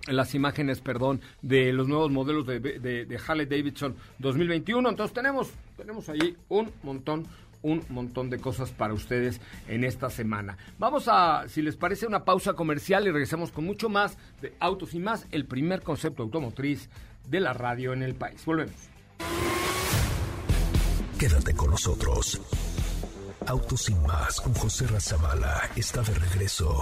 las 0.07 0.35
imágenes, 0.35 0.81
perdón, 0.81 1.21
de 1.41 1.71
los 1.71 1.87
nuevos 1.87 2.11
modelos 2.11 2.45
de, 2.45 2.59
de, 2.59 3.19
Harley 3.25 3.45
Davidson 3.45 3.95
2021. 4.19 4.89
Entonces 4.89 5.13
tenemos, 5.13 5.51
tenemos 5.77 6.09
ahí 6.09 6.35
un 6.49 6.71
montón, 6.83 7.25
un 7.61 7.83
montón 7.89 8.29
de 8.29 8.39
cosas 8.39 8.71
para 8.71 8.93
ustedes 8.93 9.39
en 9.67 9.83
esta 9.83 10.09
semana. 10.09 10.57
Vamos 10.77 11.07
a, 11.07 11.47
si 11.47 11.61
les 11.61 11.77
parece, 11.77 12.05
una 12.05 12.25
pausa 12.25 12.53
comercial 12.53 13.07
y 13.07 13.11
regresamos 13.11 13.51
con 13.51 13.65
mucho 13.65 13.89
más 13.89 14.17
de 14.41 14.53
Autos 14.59 14.93
y 14.93 14.99
más, 14.99 15.25
el 15.31 15.45
primer 15.45 15.81
concepto 15.81 16.23
automotriz 16.23 16.89
de 17.27 17.39
la 17.39 17.53
radio 17.53 17.93
en 17.93 18.03
el 18.03 18.15
país. 18.15 18.43
Volvemos. 18.45 18.75
Quédate 21.17 21.53
con 21.53 21.69
nosotros. 21.69 22.41
Autos 23.47 23.89
y 23.89 23.95
más 23.95 24.41
con 24.41 24.53
José 24.53 24.87
Razabala 24.87 25.69
está 25.75 26.01
de 26.01 26.13
regreso. 26.13 26.81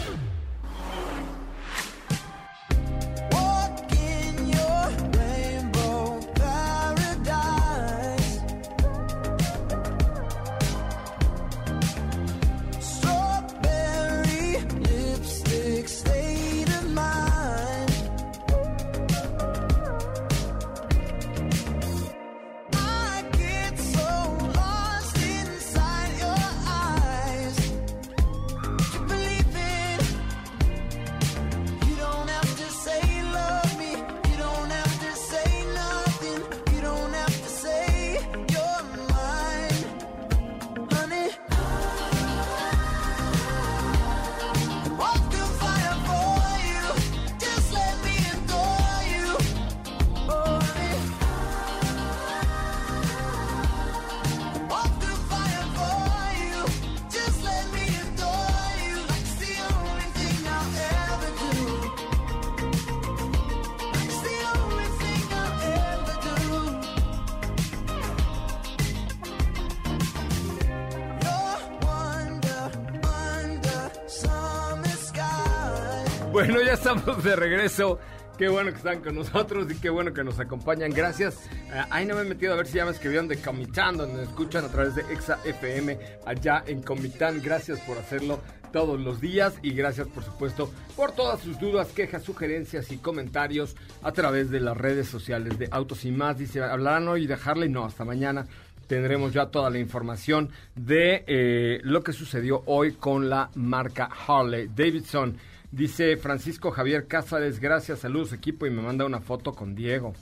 Bueno, 76.41 76.59
ya 76.63 76.73
estamos 76.73 77.23
de 77.23 77.35
regreso. 77.35 77.99
Qué 78.35 78.49
bueno 78.49 78.71
que 78.71 78.77
están 78.77 79.01
con 79.01 79.13
nosotros 79.13 79.71
y 79.71 79.75
qué 79.75 79.91
bueno 79.91 80.11
que 80.11 80.23
nos 80.23 80.39
acompañan. 80.39 80.89
Gracias. 80.89 81.45
Eh, 81.71 81.83
ahí 81.91 82.03
no 82.07 82.15
me 82.15 82.21
he 82.21 82.23
metido 82.23 82.53
a 82.53 82.55
ver 82.55 82.65
si 82.65 82.77
ya 82.77 82.85
me 82.85 82.89
escribieron 82.89 83.27
de 83.27 83.37
Comitán, 83.37 83.95
donde 83.95 84.17
me 84.17 84.23
escuchan 84.23 84.65
a 84.65 84.69
través 84.69 84.95
de 84.95 85.03
Exa 85.13 85.37
FM 85.45 85.99
allá 86.25 86.63
en 86.65 86.81
Comitán. 86.81 87.43
Gracias 87.43 87.79
por 87.81 87.99
hacerlo 87.99 88.39
todos 88.73 88.99
los 88.99 89.21
días 89.21 89.53
y 89.61 89.73
gracias 89.73 90.07
por 90.07 90.23
supuesto 90.23 90.71
por 90.95 91.11
todas 91.11 91.41
sus 91.41 91.59
dudas, 91.59 91.89
quejas, 91.89 92.23
sugerencias 92.23 92.91
y 92.91 92.97
comentarios 92.97 93.75
a 94.01 94.11
través 94.11 94.49
de 94.49 94.61
las 94.61 94.75
redes 94.75 95.07
sociales 95.07 95.59
de 95.59 95.67
Autos 95.69 96.05
y 96.05 96.11
más. 96.11 96.39
Dice, 96.39 96.63
¿hablarán 96.63 97.07
hoy 97.07 97.27
de 97.27 97.35
Harley? 97.35 97.69
No, 97.69 97.85
hasta 97.85 98.03
mañana 98.03 98.47
tendremos 98.87 99.31
ya 99.31 99.45
toda 99.45 99.69
la 99.69 99.77
información 99.77 100.49
de 100.73 101.23
eh, 101.27 101.81
lo 101.83 102.01
que 102.01 102.13
sucedió 102.13 102.63
hoy 102.65 102.93
con 102.93 103.29
la 103.29 103.51
marca 103.53 104.09
Harley 104.27 104.69
Davidson. 104.75 105.37
Dice 105.71 106.17
Francisco 106.17 106.71
Javier 106.71 107.07
Cázares, 107.07 107.59
gracias, 107.59 107.99
saludos 107.99 108.33
equipo 108.33 108.65
y 108.65 108.69
me 108.69 108.81
manda 108.81 109.05
una 109.05 109.21
foto 109.21 109.53
con 109.53 109.73
Diego. 109.73 110.13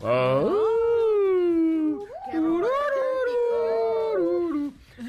Oh. 0.00 0.72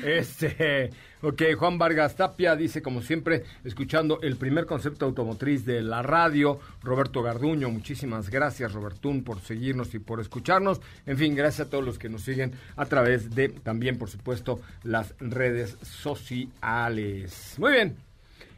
Este, 0.04 0.90
ok, 1.22 1.42
Juan 1.58 1.78
Vargas 1.78 2.16
Tapia 2.16 2.56
dice, 2.56 2.82
como 2.82 3.02
siempre, 3.02 3.44
escuchando 3.64 4.20
el 4.22 4.36
primer 4.36 4.66
concepto 4.66 5.06
automotriz 5.06 5.66
de 5.66 5.82
la 5.82 6.02
radio. 6.02 6.60
Roberto 6.82 7.24
Garduño, 7.24 7.70
muchísimas 7.70 8.30
gracias, 8.30 8.74
Robertún, 8.74 9.24
por 9.24 9.40
seguirnos 9.40 9.96
y 9.96 10.00
por 10.00 10.20
escucharnos. 10.20 10.82
En 11.06 11.18
fin, 11.18 11.36
gracias 11.36 11.68
a 11.68 11.70
todos 11.70 11.86
los 11.86 11.98
que 11.98 12.10
nos 12.10 12.22
siguen 12.22 12.52
a 12.76 12.86
través 12.86 13.34
de 13.34 13.50
también, 13.50 13.98
por 13.98 14.10
supuesto, 14.10 14.60
las 14.84 15.16
redes 15.20 15.78
sociales. 15.82 17.56
Muy 17.58 17.72
bien. 17.72 18.13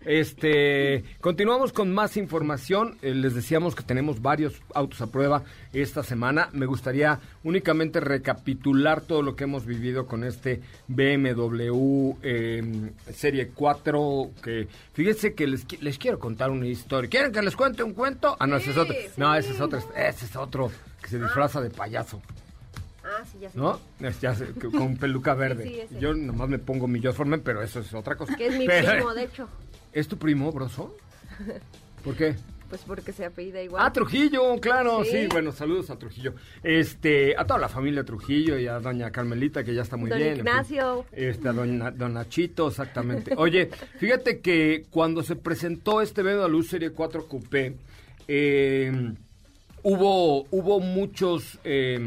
Este, 0.06 1.04
continuamos 1.20 1.74
con 1.74 1.94
más 1.94 2.16
información. 2.16 2.98
Eh, 3.02 3.14
les 3.14 3.34
decíamos 3.34 3.76
que 3.76 3.84
tenemos 3.84 4.22
varios 4.22 4.54
autos 4.74 5.02
a 5.02 5.08
prueba 5.08 5.44
esta 5.74 6.04
semana. 6.04 6.50
Me 6.54 6.66
gustaría 6.66 7.20
únicamente 7.44 8.00
recapitular 8.00 9.02
todo 9.02 9.22
lo 9.22 9.36
que 9.36 9.46
hemos 9.46 9.66
vivido 9.66 10.06
con 10.06 10.24
este 10.24 10.62
BMW 10.88 12.12
eh, 12.22 12.92
Serie 13.14 13.50
4. 13.54 14.30
Que 14.44 14.68
fíjense 14.94 15.34
que 15.34 15.48
les, 15.48 15.66
les 15.82 15.98
quiero 15.98 16.20
contar 16.20 16.52
una 16.52 16.68
historia. 16.68 17.10
¿Quieren 17.10 17.32
que 17.32 17.42
les 17.42 17.56
cuente 17.56 17.84
un 17.84 17.94
cuento? 17.94 18.36
Ah, 18.40 18.48
no, 18.48 18.58
ese 18.58 18.72
es 18.72 18.78
otro. 18.78 18.96
No, 19.18 19.36
ese 19.36 19.54
es 19.54 19.60
otro. 19.62 19.80
Ese 19.96 20.26
es 20.26 20.36
otro 20.36 20.72
que 21.02 21.10
se 21.10 21.20
disfraza 21.20 21.62
de 21.62 21.70
payaso. 21.72 22.22
Ah, 23.04 23.24
sí, 23.32 23.38
ya 23.40 23.52
sé. 23.52 23.58
¿No? 23.60 23.80
Ya 24.20 24.34
sé, 24.34 24.48
con 24.76 24.98
peluca 24.98 25.36
verde. 25.36 25.64
sí, 25.64 25.80
ese. 25.80 26.00
Yo 26.00 26.14
nomás 26.16 26.50
me 26.50 26.58
pongo 26.58 26.88
mi 26.88 27.00
Josh 27.00 27.14
Foreman, 27.14 27.42
pero 27.42 27.62
eso 27.62 27.80
es 27.80 27.94
otra 27.94 28.16
cosa. 28.16 28.36
Que 28.36 28.48
es 28.48 28.58
mi 28.58 28.66
Pero- 28.66 28.92
primo, 28.94 29.14
de 29.14 29.24
hecho. 29.26 29.48
¿Es 29.96 30.08
tu 30.08 30.18
primo, 30.18 30.52
broso? 30.52 30.96
¿Por 32.04 32.16
qué? 32.16 32.36
Pues 32.70 32.82
porque 32.86 33.12
se 33.14 33.24
apellida 33.26 33.62
igual. 33.62 33.82
Ah, 33.86 33.94
Trujillo, 33.94 34.60
claro, 34.60 35.04
sí. 35.06 35.12
Sí. 35.12 35.28
bueno, 35.32 35.52
saludos 35.52 35.90
a 35.92 35.98
Trujillo. 35.98 36.34
Este, 36.64 37.36
a 37.38 37.46
toda 37.46 37.60
la 37.60 37.70
familia 37.70 38.04
Trujillo 38.04 38.58
y 38.60 38.68
a 38.68 38.80
doña 38.80 39.12
Carmelita, 39.12 39.64
que 39.64 39.74
ya 39.74 39.84
está 39.84 39.98
muy 39.98 40.10
Don 40.10 40.18
bien. 40.20 40.30
en 40.32 40.36
fin. 40.38 40.48
Ignacio. 40.48 41.06
Este, 41.12 41.48
a 41.48 41.54
doña- 41.54 41.92
don 41.92 42.14
Nachito, 42.16 42.68
exactamente. 42.68 43.34
Oye, 43.38 43.70
fíjate 44.00 44.40
que 44.42 44.86
cuando 44.90 45.24
se 45.24 45.36
presentó 45.36 46.02
este 46.02 46.24
BMW 46.24 46.62
Serie 46.64 46.90
4 46.92 47.28
Coupé, 47.28 47.78
eh, 48.28 49.14
hubo, 49.84 50.46
hubo 50.52 50.80
muchos... 50.80 51.60
eh, 51.64 52.00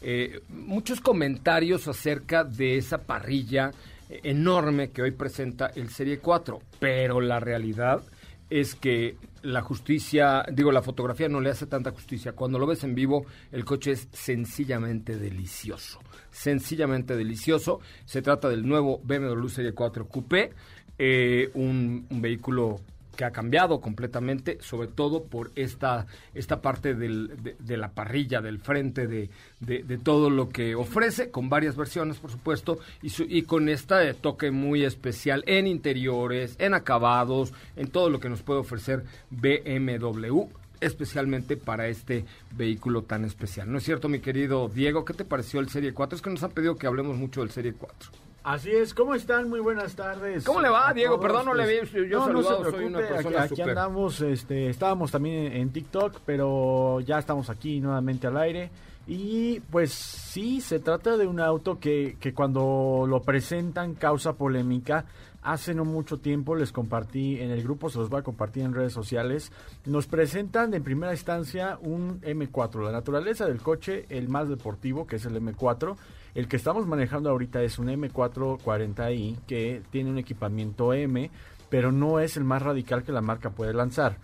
eh, 0.00 0.40
muchos 0.48 1.00
comentarios 1.00 1.88
acerca 1.88 2.44
de 2.44 2.76
esa 2.78 2.98
parrilla 2.98 3.72
enorme 4.08 4.90
que 4.90 5.02
hoy 5.02 5.10
presenta 5.12 5.66
el 5.74 5.90
Serie 5.90 6.18
4, 6.18 6.60
pero 6.78 7.20
la 7.20 7.40
realidad 7.40 8.02
es 8.50 8.74
que 8.74 9.16
la 9.42 9.60
justicia, 9.60 10.44
digo, 10.50 10.72
la 10.72 10.82
fotografía 10.82 11.28
no 11.28 11.40
le 11.40 11.50
hace 11.50 11.66
tanta 11.66 11.90
justicia. 11.90 12.32
Cuando 12.32 12.58
lo 12.58 12.66
ves 12.66 12.82
en 12.84 12.94
vivo, 12.94 13.26
el 13.52 13.64
coche 13.64 13.92
es 13.92 14.08
sencillamente 14.12 15.16
delicioso. 15.18 16.00
Sencillamente 16.30 17.16
delicioso. 17.16 17.80
Se 18.04 18.22
trata 18.22 18.48
del 18.48 18.66
nuevo 18.66 19.00
BMW 19.04 19.48
Serie 19.48 19.72
4 19.72 20.08
Coupé, 20.08 20.50
eh, 20.98 21.50
un, 21.54 22.06
un 22.08 22.22
vehículo 22.22 22.80
que 23.18 23.24
ha 23.24 23.32
cambiado 23.32 23.80
completamente, 23.80 24.58
sobre 24.60 24.86
todo 24.86 25.24
por 25.24 25.50
esta, 25.56 26.06
esta 26.34 26.62
parte 26.62 26.94
del- 26.94 27.32
de, 27.42 27.56
de 27.58 27.76
la 27.76 27.90
parrilla, 27.90 28.40
del 28.40 28.60
frente, 28.60 29.08
de, 29.08 29.28
de- 29.58 29.98
todo 29.98 30.30
lo 30.30 30.48
que 30.50 30.76
ofrece, 30.76 31.32
con 31.32 31.48
varias 31.48 31.74
versiones, 31.74 32.18
por 32.18 32.30
supuesto, 32.30 32.78
y, 33.02 33.10
su- 33.10 33.26
y 33.28 33.42
con 33.42 33.68
este 33.68 34.14
toque 34.14 34.52
muy 34.52 34.84
especial 34.84 35.42
en 35.48 35.66
interiores, 35.66 36.54
en 36.60 36.74
acabados, 36.74 37.52
en 37.74 37.88
todo 37.90 38.08
lo 38.08 38.20
que 38.20 38.28
nos 38.28 38.42
puede 38.42 38.60
ofrecer 38.60 39.02
BMW 39.32 40.44
especialmente 40.80 41.56
para 41.56 41.88
este 41.88 42.24
vehículo 42.56 43.02
tan 43.02 43.24
especial. 43.24 43.68
¿No 43.68 43.78
es 43.78 43.84
cierto, 43.84 44.08
mi 44.08 44.20
querido 44.20 44.68
Diego? 44.68 45.04
¿Qué 45.04 45.12
te 45.12 45.24
pareció 45.24 45.58
el 45.58 45.68
Serie 45.70 45.92
4? 45.92 46.14
Es 46.14 46.22
que 46.22 46.30
nos 46.30 46.44
han 46.44 46.52
pedido 46.52 46.76
que 46.76 46.86
hablemos 46.86 47.16
mucho 47.16 47.40
del 47.40 47.50
Serie 47.50 47.72
4. 47.76 48.10
Así 48.44 48.70
es, 48.70 48.94
¿cómo 48.94 49.14
están? 49.14 49.48
Muy 49.50 49.60
buenas 49.60 49.94
tardes. 49.94 50.44
¿Cómo 50.44 50.60
le 50.62 50.70
va, 50.70 50.92
Diego? 50.94 51.20
Perdón, 51.20 51.46
no 51.46 51.54
le 51.54 51.66
vi, 51.66 51.86
yo- 51.90 52.04
yo 52.04 52.26
no, 52.26 52.32
no 52.34 52.42
se 52.42 52.70
soy 52.70 52.84
una 52.84 52.98
persona 53.08 53.42
aquí, 53.42 53.54
andamos, 53.70 54.20
este, 54.22 54.70
estábamos 54.70 55.10
también 55.10 55.46
en, 55.46 55.52
en 55.54 55.70
TikTok, 55.72 56.20
pero 56.24 57.00
ya 57.00 57.18
estamos 57.18 57.50
aquí 57.50 57.80
nuevamente 57.80 58.26
al 58.26 58.36
aire. 58.38 58.70
Y 59.06 59.60
pues 59.60 59.92
sí, 59.92 60.60
se 60.60 60.78
trata 60.80 61.16
de 61.16 61.26
un 61.26 61.40
auto 61.40 61.78
que, 61.78 62.16
que 62.20 62.32
cuando 62.32 63.04
lo 63.08 63.20
presentan 63.22 63.94
causa 63.94 64.34
polémica. 64.34 65.04
Hace 65.40 65.72
no 65.72 65.84
mucho 65.84 66.18
tiempo 66.18 66.56
les 66.56 66.72
compartí 66.72 67.40
en 67.40 67.50
el 67.50 67.62
grupo, 67.62 67.88
se 67.88 67.98
los 67.98 68.10
voy 68.10 68.20
a 68.20 68.22
compartir 68.22 68.64
en 68.64 68.74
redes 68.74 68.92
sociales. 68.92 69.52
Nos 69.86 70.06
presentan 70.06 70.74
en 70.74 70.82
primera 70.82 71.12
instancia 71.12 71.78
un 71.80 72.20
M4. 72.22 72.82
La 72.84 72.92
naturaleza 72.92 73.46
del 73.46 73.62
coche, 73.62 74.04
el 74.10 74.28
más 74.28 74.48
deportivo, 74.48 75.06
que 75.06 75.16
es 75.16 75.24
el 75.24 75.40
M4. 75.40 75.96
El 76.38 76.46
que 76.46 76.54
estamos 76.54 76.86
manejando 76.86 77.30
ahorita 77.30 77.64
es 77.64 77.80
un 77.80 77.88
M440i 77.88 79.38
que 79.44 79.82
tiene 79.90 80.08
un 80.08 80.18
equipamiento 80.18 80.94
M, 80.94 81.28
pero 81.68 81.90
no 81.90 82.20
es 82.20 82.36
el 82.36 82.44
más 82.44 82.62
radical 82.62 83.02
que 83.02 83.10
la 83.10 83.20
marca 83.20 83.50
puede 83.50 83.74
lanzar. 83.74 84.18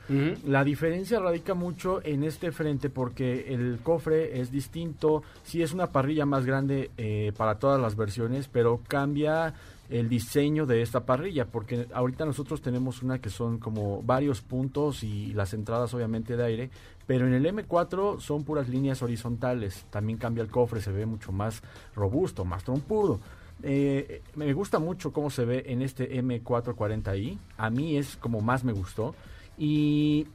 La 0.47 0.63
diferencia 0.63 1.19
radica 1.19 1.55
mucho 1.55 2.01
en 2.05 2.23
este 2.23 2.53
frente 2.53 2.89
porque 2.89 3.53
el 3.53 3.81
cofre 3.83 4.41
es 4.41 4.53
distinto, 4.53 5.25
sí 5.43 5.61
es 5.61 5.73
una 5.73 5.89
parrilla 5.89 6.25
más 6.25 6.47
grande 6.47 6.93
eh, 6.97 7.33
para 7.37 7.59
todas 7.59 7.81
las 7.81 7.97
versiones, 7.97 8.47
pero 8.47 8.81
cambia 8.87 9.53
el 9.91 10.09
diseño 10.09 10.67
de 10.67 10.83
esta 10.83 11.05
parrilla, 11.05 11.47
porque 11.47 11.87
ahorita 11.93 12.25
nosotros 12.25 12.63
tenemos 12.63 13.03
una 13.03 13.19
que 13.21 13.31
son 13.31 13.59
como 13.59 14.03
varios 14.03 14.41
puntos 14.41 15.03
y 15.03 15.33
las 15.35 15.53
entradas 15.55 15.93
obviamente 15.95 16.37
de 16.37 16.45
aire, 16.45 16.71
pero 17.07 17.27
en 17.27 17.35
el 17.35 17.45
M4 17.47 18.19
son 18.21 18.45
puras 18.45 18.69
líneas 18.69 19.03
horizontales, 19.03 19.85
también 19.91 20.19
cambia 20.19 20.43
el 20.43 20.51
cofre, 20.51 20.81
se 20.81 20.91
ve 20.91 21.05
mucho 21.07 21.33
más 21.33 21.63
robusto, 21.95 22.45
más 22.45 22.65
trompudo. 22.65 23.21
Eh, 23.63 24.23
me 24.35 24.53
gusta 24.53 24.79
mucho 24.79 25.13
cómo 25.13 25.31
se 25.31 25.45
ve 25.45 25.65
en 25.67 25.83
este 25.83 26.21
M440i, 26.23 27.39
a 27.57 27.71
mí 27.71 27.97
es 27.97 28.17
como 28.17 28.41
más 28.41 28.65
me 28.65 28.73
gustó. 28.73 29.15
Y, 29.57 30.27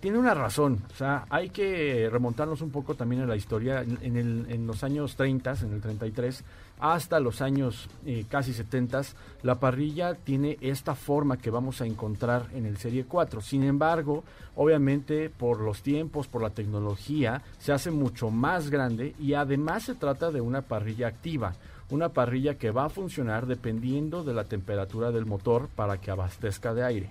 tiene 0.00 0.18
una 0.18 0.34
razón, 0.34 0.82
o 0.92 0.94
sea, 0.94 1.24
hay 1.30 1.48
que 1.48 2.08
remontarnos 2.12 2.60
un 2.60 2.70
poco 2.70 2.94
también 2.94 3.22
a 3.22 3.26
la 3.26 3.34
historia. 3.34 3.80
En, 3.82 3.98
en 4.02 4.16
el- 4.18 4.46
en 4.50 4.66
los 4.66 4.84
años 4.84 5.16
30, 5.16 5.54
en 5.62 5.72
el 5.72 5.80
33, 5.80 6.44
hasta 6.78 7.20
los 7.20 7.40
años 7.42 7.88
eh, 8.06 8.24
casi 8.28 8.52
70, 8.52 9.02
la 9.42 9.56
parrilla 9.56 10.14
tiene 10.14 10.58
esta 10.60 10.94
forma 10.94 11.36
que 11.36 11.50
vamos 11.50 11.80
a 11.80 11.86
encontrar 11.86 12.46
en 12.54 12.66
el 12.66 12.78
Serie 12.78 13.04
4. 13.04 13.40
Sin 13.40 13.64
embargo, 13.64 14.24
obviamente 14.56 15.30
por 15.30 15.60
los 15.60 15.82
tiempos, 15.82 16.26
por 16.26 16.42
la 16.42 16.50
tecnología, 16.50 17.42
se 17.58 17.72
hace 17.72 17.90
mucho 17.90 18.30
más 18.30 18.70
grande 18.70 19.14
y 19.18 19.34
además 19.34 19.84
se 19.84 19.94
trata 19.94 20.30
de 20.30 20.40
una 20.40 20.62
parrilla 20.62 21.08
activa. 21.08 21.54
Una 21.90 22.10
parrilla 22.10 22.54
que 22.54 22.70
va 22.70 22.84
a 22.84 22.90
funcionar 22.90 23.46
dependiendo 23.46 24.22
de 24.22 24.34
la 24.34 24.44
temperatura 24.44 25.10
del 25.10 25.26
motor 25.26 25.68
para 25.74 25.98
que 25.98 26.10
abastezca 26.10 26.74
de 26.74 26.84
aire. 26.84 27.10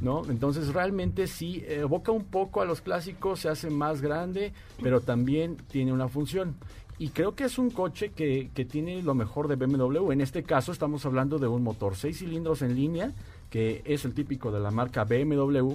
¿no? 0.00 0.22
Entonces 0.28 0.72
realmente 0.72 1.26
sí 1.26 1.64
evoca 1.66 2.12
un 2.12 2.24
poco 2.24 2.60
a 2.60 2.64
los 2.64 2.80
clásicos, 2.80 3.40
se 3.40 3.48
hace 3.48 3.70
más 3.70 4.00
grande, 4.00 4.52
pero 4.82 5.00
también 5.00 5.56
tiene 5.70 5.92
una 5.92 6.08
función. 6.08 6.56
Y 7.02 7.08
creo 7.08 7.34
que 7.34 7.42
es 7.42 7.58
un 7.58 7.70
coche 7.70 8.10
que, 8.12 8.50
que 8.54 8.64
tiene 8.64 9.02
lo 9.02 9.14
mejor 9.14 9.48
de 9.48 9.56
BMW. 9.56 10.12
En 10.12 10.20
este 10.20 10.44
caso 10.44 10.70
estamos 10.70 11.04
hablando 11.04 11.40
de 11.40 11.48
un 11.48 11.64
motor 11.64 11.96
6 11.96 12.16
cilindros 12.16 12.62
en 12.62 12.76
línea, 12.76 13.10
que 13.50 13.82
es 13.84 14.04
el 14.04 14.14
típico 14.14 14.52
de 14.52 14.60
la 14.60 14.70
marca 14.70 15.02
BMW. 15.02 15.72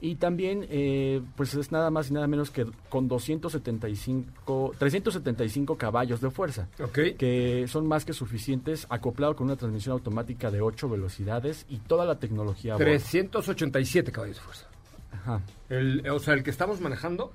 Y 0.00 0.14
también, 0.14 0.64
eh, 0.70 1.20
pues 1.36 1.52
es 1.52 1.70
nada 1.70 1.90
más 1.90 2.08
y 2.08 2.14
nada 2.14 2.26
menos 2.26 2.50
que 2.50 2.64
con 2.88 3.08
275, 3.08 4.72
375 4.78 5.76
caballos 5.76 6.22
de 6.22 6.30
fuerza 6.30 6.68
Ok. 6.82 6.98
que 7.18 7.66
son 7.68 7.86
más 7.86 8.06
que 8.06 8.14
suficientes, 8.14 8.86
acoplado 8.88 9.36
con 9.36 9.48
una 9.48 9.56
transmisión 9.56 9.92
automática 9.92 10.50
de 10.50 10.62
8 10.62 10.88
velocidades 10.88 11.66
y 11.68 11.76
toda 11.80 12.06
la 12.06 12.18
tecnología. 12.18 12.72
a 12.72 12.76
bordo. 12.76 12.86
387 12.86 14.10
caballos 14.12 14.36
de 14.36 14.42
fuerza. 14.42 14.66
Ajá. 15.12 15.42
El, 15.68 16.08
o 16.08 16.18
sea, 16.20 16.32
el 16.32 16.42
que 16.42 16.48
estamos 16.50 16.80
manejando, 16.80 17.32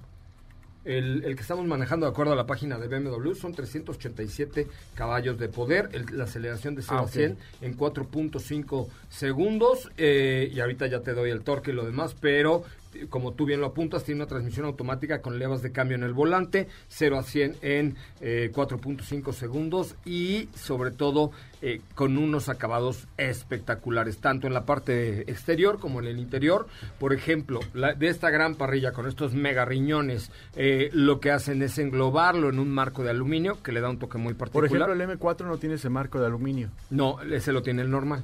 el, 0.86 1.24
el 1.26 1.36
que 1.36 1.41
estamos 1.41 1.65
manejando 1.65 2.06
de 2.06 2.12
acuerdo 2.12 2.34
a 2.34 2.36
la 2.36 2.45
página 2.45 2.78
de 2.78 2.88
BMW 2.88 3.34
son 3.34 3.54
387 3.54 4.67
caballos 4.93 5.38
de 5.38 5.50
poder, 5.50 5.89
el- 5.93 6.17
la 6.17 6.24
aceleración 6.26 6.76
de 6.76 6.82
0 6.84 6.95
Ah, 6.98 7.02
a 7.02 7.04
ok. 7.04 7.10
100 7.10 7.38
en 7.62 7.76
4.5 7.78 8.88
segundos 9.10 9.91
eh, 9.98 10.50
y 10.54 10.60
ahorita 10.60 10.88
ya 10.88 11.02
te 11.02 11.13
doy 11.13 11.32
el 11.32 11.41
torque 11.41 11.71
y 11.71 11.74
lo 11.74 11.86
demás, 11.86 12.15
pero 12.19 12.63
como 13.10 13.34
tú 13.34 13.46
bien 13.46 13.60
lo 13.62 13.68
apuntas, 13.68 14.04
tiene 14.04 14.22
una 14.22 14.28
transmisión 14.28 14.66
automática 14.66 15.22
con 15.22 15.38
levas 15.40 15.62
de 15.62 15.72
cambio 15.72 15.96
en 15.98 16.04
el 16.04 16.14
volante, 16.14 16.68
0 16.88 17.18
a 17.20 17.24
100 17.24 17.56
en 17.62 17.96
eh, 18.22 18.52
4.5 18.54 19.34
segundos 19.34 19.96
y 20.06 20.50
sobre 20.56 20.92
todo 20.92 21.32
eh, 21.62 21.82
con 21.96 22.18
unos 22.18 22.50
acabados 22.50 23.08
espectaculares, 23.18 24.18
tanto 24.18 24.48
en 24.48 24.54
la 24.54 24.66
parte 24.66 25.22
exterior 25.32 25.80
como 25.80 26.00
en 26.00 26.08
el 26.08 26.20
interior. 26.20 26.68
Por 27.00 27.14
ejemplo, 27.14 27.60
la- 27.74 27.94
de 27.94 28.08
esta 28.08 28.30
gran 28.30 28.56
parrilla 28.56 28.92
con 28.92 29.08
estos 29.08 29.34
mega 29.34 29.66
riñones, 29.66 30.32
eh, 30.56 30.90
lo 30.94 31.20
que 31.20 31.32
hacen 31.32 31.62
es 31.62 31.78
englobarlo 31.78 32.50
en 32.50 32.60
un 32.60 32.70
marco 32.70 33.04
de 33.04 33.10
aluminio 33.12 33.62
que 33.64 33.72
le 33.72 33.82
da 33.82 33.90
un 33.90 34.00
toque 34.00 34.18
muy 34.18 34.34
Por 34.34 34.50
particular. 34.52 34.90
ejemplo, 34.90 35.14
el 35.14 35.20
M4 35.20 35.46
no 35.48 35.58
tiene 35.58 35.76
ese 35.76 35.90
marco 35.90 36.20
de 36.20 36.26
aluminio. 36.28 36.70
no, 36.90 37.22
ese 37.22 37.52
lo 37.52 37.62
tiene 37.62 37.82
el 37.82 37.90
normal. 37.92 38.24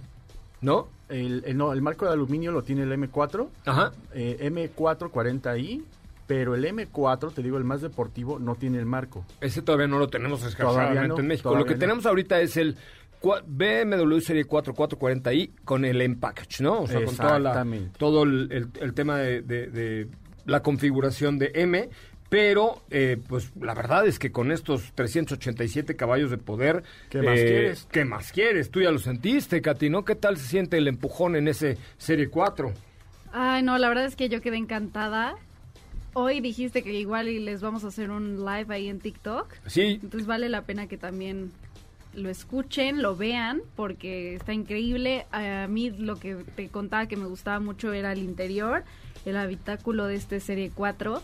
¿No? 0.61 0.89
El, 1.11 1.43
el- 1.45 1.57
no, 1.57 1.73
el 1.73 1.81
marco 1.81 2.05
de 2.05 2.13
aluminio 2.13 2.51
lo 2.51 2.63
tiene 2.63 2.83
el 2.83 2.91
M4, 2.93 3.47
Ajá. 3.65 3.91
eh, 4.13 4.49
M440i, 4.51 5.83
pero 6.27 6.55
el 6.55 6.63
M4, 6.65 7.33
te 7.33 7.43
digo, 7.43 7.57
el 7.57 7.63
más 7.65 7.81
deportivo, 7.81 8.39
no 8.39 8.55
tiene 8.55 8.79
el 8.79 8.85
marco. 8.85 9.25
Ese 9.41 9.61
todavía 9.61 9.87
no 9.87 9.99
lo 9.99 10.07
tenemos 10.07 10.41
Todavía 10.55 11.07
no, 11.07 11.17
en 11.19 11.27
México. 11.27 11.55
Lo 11.55 11.65
que 11.65 11.73
no. 11.73 11.79
tenemos 11.79 12.05
ahorita 12.05 12.39
es 12.41 12.55
el 12.57 12.77
BMW 13.21 14.19
Serie 14.19 14.45
4 14.45 14.73
440i 14.73 15.51
con 15.63 15.85
el 15.85 16.01
M-Package, 16.01 16.63
¿no? 16.63 16.81
O 16.81 16.87
sea, 16.87 17.03
con 17.05 17.15
toda 17.15 17.39
la, 17.39 17.65
todo 17.97 18.23
el, 18.23 18.47
el- 18.51 18.69
el 18.79 18.93
tema 18.93 19.17
de, 19.17 19.41
de- 19.41 19.67
de 19.67 20.07
la 20.45 20.63
configuración 20.63 21.37
de 21.37 21.51
M. 21.55 21.89
pero 22.31 22.81
eh, 22.89 23.17
pues 23.27 23.51
la 23.59 23.73
verdad 23.73 24.07
es 24.07 24.17
que 24.17 24.31
con 24.31 24.53
estos 24.53 24.93
387 24.95 25.97
caballos 25.97 26.31
de 26.31 26.37
poder, 26.37 26.81
¿Qué 27.09 27.21
más 27.21 27.37
eh, 27.37 27.45
quieres? 27.45 27.87
¿Qué 27.91 28.05
más 28.05 28.31
quieres? 28.31 28.71
Tú 28.71 28.79
ya 28.79 28.89
lo 28.89 28.99
sentiste, 28.99 29.61
Katy, 29.61 29.89
¿no? 29.89 30.05
¿Qué 30.05 30.15
tal 30.15 30.37
se 30.37 30.47
siente 30.47 30.77
el 30.77 30.87
empujón 30.87 31.35
en 31.35 31.49
ese 31.49 31.77
Serie 31.97 32.29
4? 32.29 32.71
Ay, 33.33 33.63
no, 33.63 33.77
la 33.77 33.89
verdad 33.89 34.05
es 34.05 34.15
que 34.15 34.29
yo 34.29 34.39
quedé 34.39 34.55
encantada. 34.55 35.35
Hoy 36.13 36.39
dijiste 36.39 36.83
que 36.83 36.93
igual 36.93 37.27
y 37.27 37.39
les 37.39 37.59
vamos 37.59 37.83
a 37.83 37.89
hacer 37.89 38.09
un 38.09 38.45
live 38.45 38.73
ahí 38.73 38.87
en 38.87 39.01
TikTok. 39.01 39.53
Sí, 39.65 39.99
Entonces 40.01 40.25
vale 40.25 40.47
la 40.47 40.61
pena 40.61 40.87
que 40.87 40.95
también 40.95 41.51
lo 42.13 42.29
escuchen, 42.29 43.01
lo 43.01 43.17
vean, 43.17 43.61
porque 43.75 44.35
está 44.35 44.53
increíble. 44.53 45.25
A 45.33 45.67
mí 45.67 45.89
lo 45.89 46.15
que 46.15 46.35
te 46.55 46.69
contaba 46.69 47.07
que 47.07 47.17
me 47.17 47.25
gustaba 47.25 47.59
mucho 47.59 47.91
era 47.91 48.13
el 48.13 48.19
interior, 48.19 48.85
el 49.25 49.35
habitáculo 49.35 50.05
de 50.05 50.15
este 50.15 50.39
Serie 50.39 50.71
4. 50.73 51.21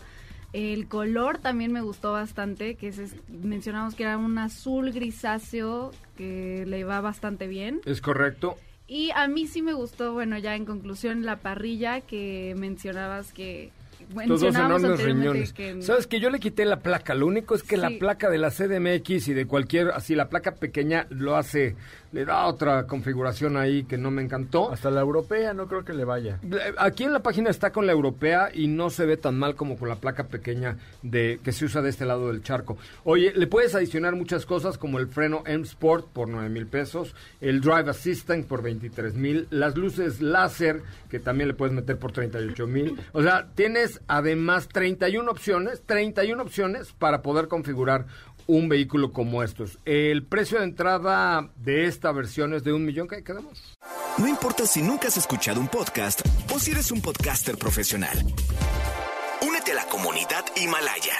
El 0.52 0.88
color 0.88 1.38
también 1.38 1.72
me 1.72 1.82
gustó 1.82 2.12
bastante, 2.12 2.74
que 2.76 2.88
es, 2.88 3.14
mencionamos 3.28 3.94
que 3.94 4.04
era 4.04 4.16
un 4.16 4.38
azul 4.38 4.92
grisáceo 4.92 5.90
que 6.16 6.64
le 6.66 6.84
va 6.84 7.00
bastante 7.00 7.46
bien. 7.46 7.80
es 7.84 8.00
correcto. 8.00 8.56
Y 8.86 9.10
a 9.14 9.28
mí 9.28 9.46
sí 9.46 9.60
me 9.60 9.74
gustó, 9.74 10.14
bueno, 10.14 10.38
ya 10.38 10.56
en 10.56 10.64
conclusión, 10.64 11.26
la 11.26 11.36
parrilla 11.36 12.00
que 12.00 12.54
mencionabas 12.56 13.32
que... 13.34 13.70
Los 14.14 14.40
dos 14.40 14.42
mencionábamos 14.44 14.84
enormes 14.84 15.00
anteriormente 15.00 15.28
riñones. 15.32 15.52
que- 15.52 15.82
¿Sabes 15.82 16.06
que 16.06 16.20
yo 16.20 16.30
le 16.30 16.38
quité 16.40 16.64
la 16.64 16.78
placa? 16.78 17.14
Lo 17.14 17.26
único 17.26 17.54
es 17.54 17.62
que 17.62 17.76
la 17.76 17.90
placa 17.98 18.30
de 18.30 18.38
la 18.38 18.50
CDMX 18.50 19.28
y 19.28 19.34
de 19.34 19.44
cualquier, 19.46 19.88
así 19.88 20.14
la 20.14 20.30
placa 20.30 20.54
pequeña 20.54 21.06
lo 21.10 21.36
hace, 21.36 21.76
le 22.12 22.24
da 22.24 22.46
otra 22.46 22.86
configuración 22.86 23.56
ahí 23.56 23.84
que 23.84 23.98
no 23.98 24.10
me 24.10 24.22
encantó. 24.22 24.72
Hasta 24.72 24.90
la 24.90 25.00
europea 25.00 25.52
no 25.54 25.66
creo 25.66 25.84
que 25.84 25.92
le 25.92 26.04
vaya. 26.04 26.40
Aquí 26.78 27.04
en 27.04 27.12
la 27.12 27.20
página 27.20 27.50
está 27.50 27.70
con 27.70 27.86
la 27.86 27.92
europea 27.92 28.50
y 28.52 28.68
no 28.68 28.90
se 28.90 29.06
ve 29.06 29.16
tan 29.16 29.38
mal 29.38 29.54
como 29.54 29.76
con 29.76 29.88
la 29.88 29.96
placa 29.96 30.24
pequeña 30.24 30.76
de 31.02 31.40
que 31.42 31.52
se 31.52 31.64
usa 31.64 31.82
de 31.82 31.90
este 31.90 32.06
lado 32.06 32.28
del 32.28 32.42
charco. 32.42 32.78
Oye, 33.04 33.32
le 33.34 33.46
puedes 33.46 33.74
adicionar 33.74 34.14
muchas 34.16 34.46
cosas 34.46 34.78
como 34.78 34.98
el 34.98 35.08
freno 35.08 35.42
M 35.46 35.64
Sport 35.64 36.06
por 36.08 36.28
9 36.28 36.48
mil 36.48 36.66
pesos, 36.66 37.14
el 37.40 37.60
Drive 37.60 37.90
Assistant 37.90 38.46
por 38.46 38.62
23 38.62 39.14
mil, 39.14 39.46
las 39.50 39.76
luces 39.76 40.20
láser 40.20 40.82
que 41.10 41.18
también 41.18 41.48
le 41.48 41.54
puedes 41.54 41.74
meter 41.74 41.98
por 41.98 42.12
38 42.12 42.66
mil. 42.66 42.98
O 43.12 43.22
sea, 43.22 43.48
tienes 43.54 44.00
además 44.08 44.68
31 44.68 45.30
opciones, 45.30 45.82
31 45.86 46.42
opciones 46.42 46.92
para 46.92 47.22
poder 47.22 47.48
configurar 47.48 48.06
un 48.48 48.68
vehículo 48.68 49.12
como 49.12 49.42
estos. 49.42 49.78
El 49.84 50.24
precio 50.24 50.58
de 50.58 50.64
entrada 50.64 51.50
de 51.56 51.84
esta 51.84 52.10
versión 52.12 52.54
es 52.54 52.64
de 52.64 52.72
un 52.72 52.84
millón. 52.84 53.06
¿Qué 53.06 53.22
quedamos? 53.22 53.76
No 54.16 54.26
importa 54.26 54.66
si 54.66 54.82
nunca 54.82 55.08
has 55.08 55.16
escuchado 55.16 55.60
un 55.60 55.68
podcast 55.68 56.20
o 56.52 56.58
si 56.58 56.72
eres 56.72 56.90
un 56.90 57.00
podcaster 57.00 57.56
profesional. 57.56 58.18
Únete 59.46 59.72
a 59.72 59.76
la 59.76 59.84
comunidad 59.86 60.44
Himalaya. 60.56 61.14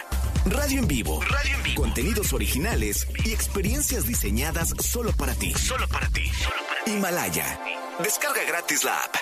Radio 0.47 0.81
en 0.81 0.89
vivo. 0.89 1.21
Radio 1.21 1.55
en 1.57 1.63
vivo. 1.63 1.83
Contenidos 1.83 2.33
originales 2.33 3.07
y 3.25 3.31
experiencias 3.31 4.07
diseñadas 4.07 4.71
solo 4.81 5.13
para 5.13 5.35
ti. 5.35 5.53
Solo 5.53 5.87
para 5.89 6.09
ti. 6.09 6.23
Himalaya. 6.87 7.61
Descarga 8.03 8.41
gratis 8.49 8.85
la 8.85 8.97
app. 8.97 9.15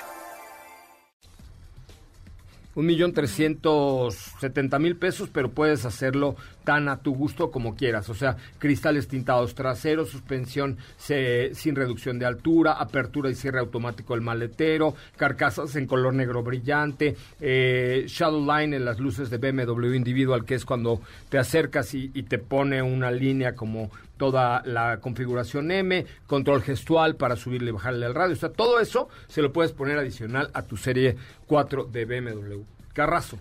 Un 2.77 2.87
millón 2.87 3.12
trescientos 3.14 4.16
setenta 4.38 4.79
mil 4.79 4.97
pesos, 4.97 5.31
pero 5.33 5.51
puedes 5.51 5.87
hacerlo 5.87 6.37
tan 6.66 6.88
a 6.90 6.98
tu 6.98 7.14
gusto 7.14 7.50
como 7.50 7.74
quieras. 7.76 8.11
O 8.11 8.14
sea, 8.14 8.37
cristales 8.59 9.09
tintados 9.09 9.55
traseros, 9.55 10.11
suspensión 10.11 10.76
se- 10.98 11.55
sin 11.55 11.74
reducción 11.76 12.18
de 12.18 12.26
altura, 12.26 12.72
apertura 12.72 13.31
y 13.31 13.35
cierre 13.35 13.61
automático 13.61 14.12
del 14.14 14.20
maletero, 14.22 14.94
carcasas 15.16 15.74
en 15.76 15.87
color 15.87 16.12
negro 16.12 16.42
brillante, 16.42 17.16
eh, 17.40 18.05
shadow 18.09 18.44
line 18.44 18.76
en 18.76 18.85
las 18.85 18.98
luces 18.98 19.31
de 19.31 19.38
BMW 19.38 19.94
individual, 19.94 20.44
que 20.44 20.57
es 20.57 20.64
cuando 20.66 21.00
te 21.31 21.38
acercas 21.38 21.94
y, 21.94 22.11
y 22.12 22.24
te 22.24 22.38
pone 22.38 22.83
una 22.83 23.11
línea 23.11 23.55
como 23.55 23.90
toda 24.16 24.62
la 24.64 24.98
configuración 25.00 25.70
M, 25.70 26.05
control 26.26 26.62
gestual 26.62 27.14
para 27.16 27.37
subirle 27.37 27.68
y 27.70 27.72
bajarle 27.74 28.07
al 28.07 28.14
radio. 28.14 28.33
O 28.33 28.38
sea, 28.38 28.48
todo 28.48 28.81
eso 28.81 29.09
se 29.29 29.40
lo 29.42 29.52
puedes 29.52 29.72
poner 29.72 29.98
adicional 29.98 30.50
a 30.52 30.62
tu 30.62 30.76
serie 30.76 31.16
4 31.46 31.85
de 31.85 32.05
BMW. 32.07 32.62
Carrazo. 32.92 33.38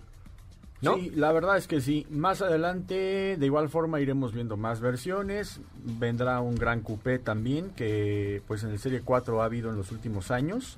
¿No? 0.86 0.96
Sí, 0.96 1.12
la 1.16 1.32
verdad 1.32 1.58
es 1.58 1.68
que 1.68 1.82
sí. 1.82 2.06
Más 2.10 2.42
adelante, 2.42 3.36
de 3.38 3.46
igual 3.46 3.70
forma, 3.70 4.00
iremos 4.00 4.34
viendo 4.34 4.58
más 4.58 4.80
versiones. 4.80 5.60
Vendrá 5.84 6.40
un 6.42 6.56
gran 6.56 6.82
coupé 6.82 7.20
también, 7.20 7.72
que 7.72 8.42
pues 8.48 8.64
en 8.64 8.72
el 8.72 8.80
Serie 8.80 9.02
4 9.02 9.42
ha 9.42 9.46
habido 9.46 9.70
en 9.70 9.78
los 9.78 9.92
últimos 9.92 10.32
años. 10.32 10.78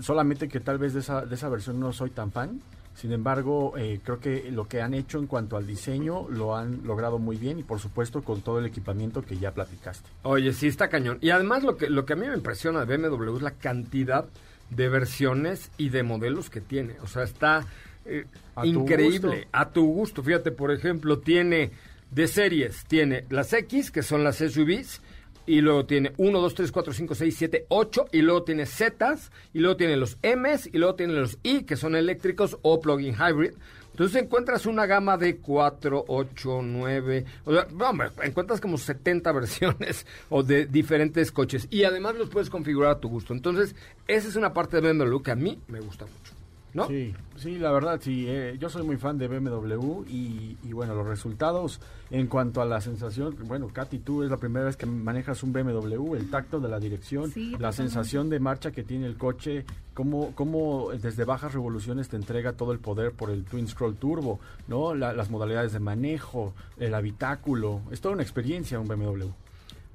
Solamente 0.00 0.48
que 0.48 0.60
tal 0.60 0.78
vez 0.78 0.94
de 0.94 1.00
esa, 1.00 1.26
de 1.26 1.34
esa 1.34 1.48
versión 1.48 1.80
no 1.80 1.92
soy 1.92 2.10
tan 2.10 2.30
fan. 2.32 2.60
Sin 2.94 3.12
embargo, 3.12 3.74
eh, 3.78 4.00
creo 4.04 4.20
que 4.20 4.50
lo 4.50 4.68
que 4.68 4.82
han 4.82 4.94
hecho 4.94 5.18
en 5.18 5.26
cuanto 5.26 5.56
al 5.56 5.66
diseño 5.66 6.28
lo 6.28 6.56
han 6.56 6.82
logrado 6.84 7.18
muy 7.18 7.36
bien 7.36 7.58
y 7.58 7.62
por 7.62 7.78
supuesto 7.80 8.22
con 8.22 8.42
todo 8.42 8.58
el 8.58 8.66
equipamiento 8.66 9.22
que 9.22 9.38
ya 9.38 9.52
platicaste. 9.52 10.08
Oye, 10.22 10.52
sí 10.52 10.66
está 10.66 10.88
cañón. 10.88 11.18
Y 11.20 11.30
además 11.30 11.62
lo 11.62 11.76
que, 11.76 11.88
lo 11.88 12.04
que 12.04 12.12
a 12.12 12.16
mí 12.16 12.26
me 12.26 12.34
impresiona 12.34 12.84
de 12.84 12.96
BMW 12.96 13.36
es 13.36 13.42
la 13.42 13.52
cantidad 13.52 14.26
de 14.70 14.88
versiones 14.88 15.70
y 15.78 15.88
de 15.88 16.02
modelos 16.02 16.50
que 16.50 16.60
tiene. 16.60 16.96
O 17.02 17.06
sea, 17.06 17.22
está 17.22 17.64
eh, 18.04 18.24
A 18.54 18.62
tu 18.62 18.68
increíble. 18.68 19.36
gusto. 19.36 19.48
A 19.52 19.70
tu 19.70 19.86
gusto. 19.86 20.22
Fíjate, 20.22 20.50
por 20.50 20.72
ejemplo, 20.72 21.18
tiene 21.18 21.70
de 22.10 22.28
series, 22.28 22.84
tiene 22.86 23.24
las 23.30 23.52
X, 23.52 23.90
que 23.90 24.02
son 24.02 24.22
las 24.22 24.36
SUVs, 24.36 25.00
y 25.46 25.60
luego 25.60 25.86
tiene 25.86 26.12
1, 26.18 26.40
2, 26.40 26.54
3, 26.54 26.70
4, 26.72 26.92
5, 26.92 27.14
6, 27.14 27.34
7, 27.36 27.66
8, 27.68 28.06
y 28.12 28.22
luego 28.22 28.42
tiene 28.44 28.66
Zetas, 28.66 29.32
y 29.54 29.60
luego 29.60 29.76
tiene 29.76 29.96
los 29.96 30.18
Ms, 30.22 30.68
y 30.72 30.78
luego 30.78 30.94
tiene 30.94 31.14
los 31.14 31.38
I, 31.42 31.62
que 31.64 31.76
son 31.76 31.96
eléctricos 31.96 32.58
o 32.62 32.80
plug-in 32.80 33.14
hybrid. 33.14 33.54
Entonces 33.92 34.22
encuentras 34.22 34.64
una 34.64 34.86
gama 34.86 35.18
de 35.18 35.36
4, 35.36 36.04
8, 36.08 36.60
9, 36.62 37.24
o 37.44 37.52
sea, 37.52 37.66
hombre, 37.86 38.08
encuentras 38.22 38.58
como 38.60 38.78
70 38.78 39.30
versiones 39.32 40.06
o 40.30 40.42
de 40.42 40.64
diferentes 40.64 41.30
coches 41.30 41.66
y 41.70 41.84
además 41.84 42.14
los 42.14 42.30
puedes 42.30 42.48
configurar 42.48 42.92
a 42.92 43.00
tu 43.00 43.10
gusto. 43.10 43.34
Entonces, 43.34 43.74
esa 44.08 44.28
es 44.28 44.36
una 44.36 44.54
parte 44.54 44.80
de 44.80 44.92
BMW 44.92 45.18
que 45.20 45.30
a 45.30 45.36
mí 45.36 45.60
me 45.68 45.80
gusta 45.80 46.06
mucho, 46.06 46.31
¿no? 46.74 46.88
Sí, 46.88 47.14
sí, 47.36 47.58
la 47.58 47.70
verdad, 47.70 48.00
sí. 48.02 48.24
eh, 48.28 48.56
yo 48.58 48.68
soy 48.70 48.82
muy 48.82 48.96
fan 48.96 49.18
de 49.18 49.28
BMW 49.28 50.04
y, 50.08 50.56
y, 50.64 50.72
bueno, 50.72 50.94
los 50.94 51.06
resultados 51.06 51.80
en 52.10 52.26
cuanto 52.26 52.60
a 52.62 52.64
la 52.64 52.80
sensación, 52.80 53.36
bueno, 53.46 53.68
Katy, 53.68 53.98
tú 53.98 54.22
es 54.22 54.30
la 54.30 54.36
primera 54.38 54.64
vez 54.66 54.76
que 54.76 54.86
manejas 54.86 55.42
un 55.42 55.52
BMW, 55.52 56.14
el 56.14 56.30
tacto 56.30 56.60
de 56.60 56.68
la 56.68 56.78
dirección, 56.80 57.30
Sí, 57.30 57.50
la 57.52 57.58
totalmente. 57.58 57.76
sensación 57.76 58.30
de 58.30 58.40
marcha 58.40 58.70
que 58.72 58.82
tiene 58.84 59.06
el 59.06 59.16
coche, 59.16 59.64
cómo, 59.94 60.32
cómo 60.34 60.90
desde 61.00 61.24
bajas 61.24 61.52
revoluciones 61.54 62.08
te 62.08 62.16
entrega 62.16 62.52
todo 62.54 62.72
el 62.72 62.78
poder 62.78 63.12
por 63.12 63.30
el 63.30 63.44
Twin 63.44 63.68
Scroll 63.68 63.96
Turbo, 63.96 64.40
¿no? 64.68 64.94
La- 64.94 65.12
las 65.12 65.30
modalidades 65.30 65.72
de 65.72 65.80
manejo, 65.80 66.54
el 66.78 66.94
habitáculo, 66.94 67.80
es 67.90 68.00
toda 68.00 68.14
una 68.14 68.22
experiencia 68.22 68.80
un 68.80 68.88
BMW. 68.88 69.26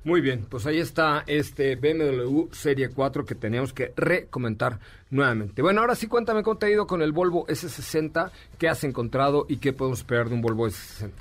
Muy 0.08 0.22
bien, 0.22 0.46
pues 0.50 0.66
ahí 0.66 0.80
está 0.80 1.26
este 1.28 1.76
BMW 1.76 2.46
Serie 2.54 2.88
4 2.88 3.26
que 3.26 3.36
teníamos 3.36 3.74
que 3.74 3.92
recomentar 3.98 4.80
nuevamente. 5.10 5.62
Bueno, 5.62 5.82
ahora 5.82 5.96
sí 5.96 6.08
cuéntame 6.08 6.44
cómo 6.44 6.58
ha 6.62 6.70
ido 6.70 6.88
con 6.88 7.02
el 7.02 7.12
Volvo 7.12 7.46
S60, 7.48 8.32
qué 8.58 8.70
has 8.70 8.86
encontrado 8.86 9.46
y 9.50 9.58
qué 9.58 9.74
podemos 9.74 10.00
esperar 10.00 10.30
de 10.30 10.36
un 10.36 10.42
Volvo 10.42 10.66
S60. 10.66 11.12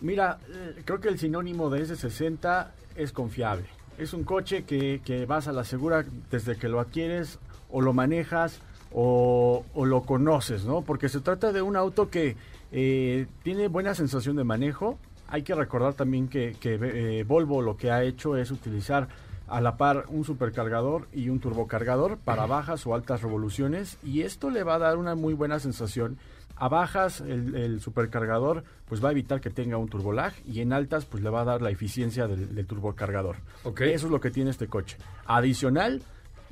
Mira, 0.00 0.40
eh, 0.48 0.82
creo 0.84 0.98
que 0.98 1.10
el 1.10 1.20
sinónimo 1.20 1.70
de 1.70 1.86
S60 1.86 2.72
es 2.96 3.12
confiable. 3.12 3.66
Es 3.98 4.12
un 4.12 4.24
coche 4.24 4.64
que, 4.64 5.00
que 5.04 5.26
vas 5.26 5.46
a 5.46 5.52
la 5.52 5.62
segura 5.62 6.04
desde 6.32 6.56
que 6.56 6.68
lo 6.68 6.80
adquieres 6.80 7.38
o 7.70 7.82
lo 7.82 7.92
manejas 7.92 8.58
o, 8.90 9.64
o 9.74 9.86
lo 9.86 10.02
conoces, 10.02 10.64
¿no? 10.64 10.82
Porque 10.82 11.08
se 11.08 11.20
trata 11.20 11.52
de 11.52 11.62
un 11.62 11.76
auto 11.76 12.10
que 12.10 12.34
eh, 12.72 13.28
tiene 13.44 13.68
buena 13.68 13.94
sensación 13.94 14.34
de 14.34 14.42
manejo. 14.42 14.98
Hay 15.28 15.42
que 15.42 15.54
recordar 15.54 15.94
también 15.94 16.28
que, 16.28 16.56
que, 16.60 16.78
eh, 16.80 17.24
Volvo 17.24 17.62
lo 17.62 17.76
que 17.76 17.90
ha 17.90 18.02
hecho 18.02 18.36
es 18.36 18.50
utilizar 18.50 19.08
a 19.48 19.60
la 19.60 19.76
par 19.76 20.04
un 20.08 20.24
supercargador 20.24 21.08
y 21.12 21.28
un 21.28 21.40
turbocargador 21.40 22.18
para 22.18 22.46
bajas 22.46 22.86
o 22.86 22.94
altas 22.94 23.22
revoluciones 23.22 23.98
y 24.02 24.22
esto 24.22 24.50
le 24.50 24.62
va 24.62 24.76
a 24.76 24.78
dar 24.78 24.96
una 24.96 25.14
muy 25.14 25.34
buena 25.34 25.58
sensación 25.58 26.18
a 26.56 26.68
bajas 26.68 27.20
el, 27.20 27.54
el 27.54 27.80
supercargador 27.80 28.64
pues 28.86 29.04
va 29.04 29.08
a 29.08 29.12
evitar 29.12 29.40
que 29.40 29.50
tenga 29.50 29.76
un 29.76 29.88
turbolag 29.88 30.32
y 30.46 30.60
en 30.60 30.72
altas 30.72 31.04
pues 31.04 31.22
le 31.22 31.30
va 31.30 31.42
a 31.42 31.44
dar 31.44 31.62
la 31.62 31.70
eficiencia 31.70 32.26
del, 32.26 32.54
del 32.54 32.66
turbocargador. 32.66 33.36
Ok. 33.64 33.82
Eso 33.82 34.06
es 34.06 34.12
lo 34.12 34.20
que 34.20 34.30
tiene 34.30 34.50
este 34.50 34.68
coche. 34.68 34.96
Adicional, 35.26 36.02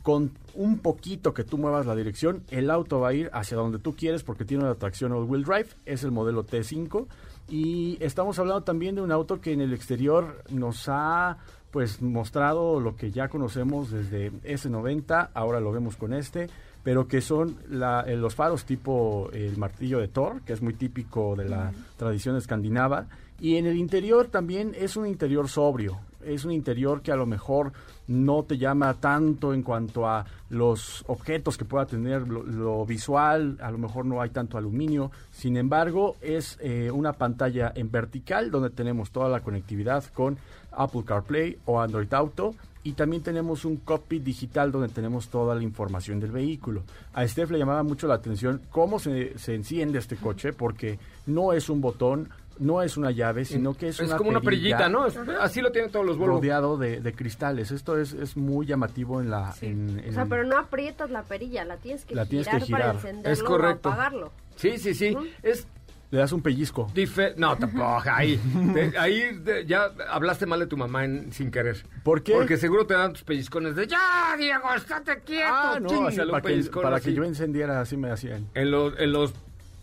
con 0.03 0.33
un 0.55 0.79
poquito 0.79 1.33
que 1.33 1.45
tú 1.45 1.59
muevas 1.59 1.87
la 1.87 1.95
dirección, 1.95 2.43
el 2.51 2.71
auto 2.71 3.01
va 3.01 3.09
a 3.09 3.15
ir 3.15 3.31
hacia 3.33 3.57
donde 3.57 3.79
tú 3.79 3.95
quieres 3.95 4.23
porque 4.25 4.45
tiene 4.45 4.65
una 4.65 4.75
tracción 4.75 5.13
all-wheel 5.13 5.45
drive, 5.45 5.69
es 5.87 6.03
el 6.05 6.11
modelo 6.11 6.45
T5 6.45 7.07
y 7.49 7.97
estamos 8.01 8.39
hablando 8.39 8.63
también 8.63 8.95
de 8.97 9.03
un 9.03 9.13
auto 9.13 9.41
que 9.41 9.53
en 9.53 9.61
el 9.61 9.73
exterior 9.73 10.43
nos 10.51 10.85
ha 10.89 11.39
pues 11.71 12.03
mostrado 12.03 12.81
lo 12.81 12.97
que 12.97 13.11
ya 13.13 13.29
conocemos 13.29 13.91
desde 13.91 14.31
S90, 14.43 15.31
ahora 15.33 15.59
lo 15.61 15.73
vemos 15.73 15.97
con 15.97 16.13
este, 16.13 16.51
pero 16.83 17.07
que 17.09 17.21
son 17.23 17.57
la- 17.71 18.03
eh, 18.07 18.17
los 18.17 18.35
faros 18.35 18.65
tipo 18.65 19.31
el 19.33 19.57
martillo 19.57 19.99
de 19.99 20.09
Thor, 20.09 20.43
que 20.43 20.53
es 20.53 20.61
muy 20.61 20.75
típico 20.75 21.35
de 21.37 21.49
la 21.49 21.73
tradición 21.97 22.37
escandinava, 22.37 23.07
y 23.41 23.57
en 23.57 23.67
el 23.67 23.77
interior 23.79 24.27
también 24.27 24.73
es 24.79 24.97
un 24.97 25.07
interior 25.07 25.49
sobrio. 25.49 25.99
es 26.25 26.45
un 26.45 26.53
interior 26.53 27.03
que 27.03 27.11
a 27.11 27.17
lo 27.17 27.27
mejor 27.27 27.73
no 28.13 28.43
te 28.45 28.59
llama 28.59 28.95
tanto 28.95 29.55
en 29.55 29.63
cuanto 29.63 30.07
a 30.07 30.25
los 30.51 31.05
objetos 31.07 31.57
que 31.57 31.65
pueda 31.65 31.87
tener, 31.87 32.29
lo, 32.29 32.85
visual, 32.85 33.59
a 33.63 33.71
lo 33.71 33.79
mejor 33.79 34.05
no 34.05 34.21
hay 34.21 34.31
tanto 34.31 34.59
aluminio, 34.59 35.11
sin 35.31 35.57
embargo 35.57 36.17
es 36.21 36.59
eh, 36.61 36.91
una 36.91 37.15
pantalla 37.15 37.73
en 37.75 37.91
vertical 37.91 38.51
donde 38.51 38.71
tenemos 38.71 39.11
toda 39.11 39.29
la 39.29 39.41
conectividad 39.41 40.05
con 40.13 40.37
Apple 40.73 41.03
CarPlay 41.05 41.59
o 41.65 41.81
Android 41.81 42.13
Auto 42.13 42.55
y 42.85 42.93
también 42.93 43.23
tenemos 43.23 43.65
un 43.65 43.77
cockpit 43.77 44.23
digital 44.23 44.73
donde 44.73 44.89
tenemos 44.89 45.29
toda 45.29 45.55
la 45.55 45.63
información 45.63 46.19
del 46.19 46.33
vehículo. 46.33 46.83
A 47.15 47.27
Steph 47.27 47.51
le 47.51 47.59
llamaba 47.59 47.83
mucho 47.83 48.09
la 48.09 48.15
atención 48.15 48.61
cómo 48.71 48.99
se, 48.99 49.39
se 49.39 49.55
enciende 49.55 49.99
este 49.99 50.17
coche 50.17 50.53
porque 50.53 50.99
no 51.27 51.53
es 51.53 51.69
un 51.69 51.81
botón, 51.81 52.29
no 52.59 52.83
es 52.83 52.97
una 52.97 53.11
llave, 53.11 53.45
sino 53.45 53.75
que 53.75 53.89
es, 53.89 54.01
Es 54.01 54.09
una 54.09 54.17
como 54.17 54.31
una 54.31 54.41
perilla 54.41 54.77
perillita, 54.79 54.89
¿no? 54.89 55.07
Es- 55.07 55.17
Así 55.41 55.61
lo 55.61 55.73
tienen 55.73 55.91
todos 55.91 56.05
los 56.07 56.17
Volvo. 56.19 56.37
rodeado 56.37 56.77
de, 56.77 57.01
de 57.01 57.13
cristales. 57.13 57.71
Esto 57.71 57.99
es, 57.99 58.13
es 58.13 58.37
muy 58.37 58.67
llamativo 58.67 59.21
en 59.21 59.31
la... 59.31 59.55
en- 59.61 60.03
O 60.09 60.13
sea, 60.13 60.27
pero 60.27 60.45
no 60.45 60.59
aprietas 60.59 61.11
la 61.11 61.23
perilla, 61.23 61.65
la 61.65 61.77
tienes 61.77 62.05
que, 62.05 62.15
La 62.15 62.27
tienes 62.27 62.47
girar, 62.47 62.61
que 62.61 62.67
girar. 62.67 62.81
para 62.83 62.93
encenderlo 62.95 63.31
Es 63.33 63.43
correcto. 63.43 63.89
o 63.89 63.93
apagarlo. 63.93 64.33
Sí, 64.57 64.79
sí, 64.79 64.95
sí. 64.95 65.17
Es 65.43 65.67
Le 66.11 66.19
das 66.19 66.31
un 66.33 66.43
pellizco. 66.43 66.89
dife- 66.95 67.35
No, 67.37 67.57
tampoco. 67.59 68.03
Ahí, 68.13 68.39
Te- 68.75 68.99
ahí 68.99 69.35
de- 69.39 69.65
ya 69.67 69.91
hablaste 70.11 70.45
mal 70.45 70.61
de 70.61 70.67
tu 70.67 70.77
mamá 70.77 71.05
en- 71.07 71.33
sin 71.33 71.51
querer. 71.51 71.83
¿Por 72.05 72.23
qué? 72.23 72.35
Porque 72.35 72.59
seguro 72.59 72.87
te 72.87 72.93
dan 72.95 73.15
tus 73.15 73.23
pellizcones 73.25 73.75
de 73.77 73.87
¡Ya, 73.87 74.35
Diego, 74.37 74.75
estate 74.75 75.21
quieto! 75.25 75.47
Ah, 75.51 75.79
no, 75.81 76.07
así 76.07 76.19
para, 76.19 76.43
que, 76.43 76.63
para 76.83 77.01
que 77.01 77.15
yo 77.15 77.25
encendiera, 77.25 77.81
así 77.81 77.97
me 77.97 78.11
hacían. 78.11 78.47
En 78.55 78.71
los, 78.71 78.93
en 78.99 79.11
los 79.13 79.33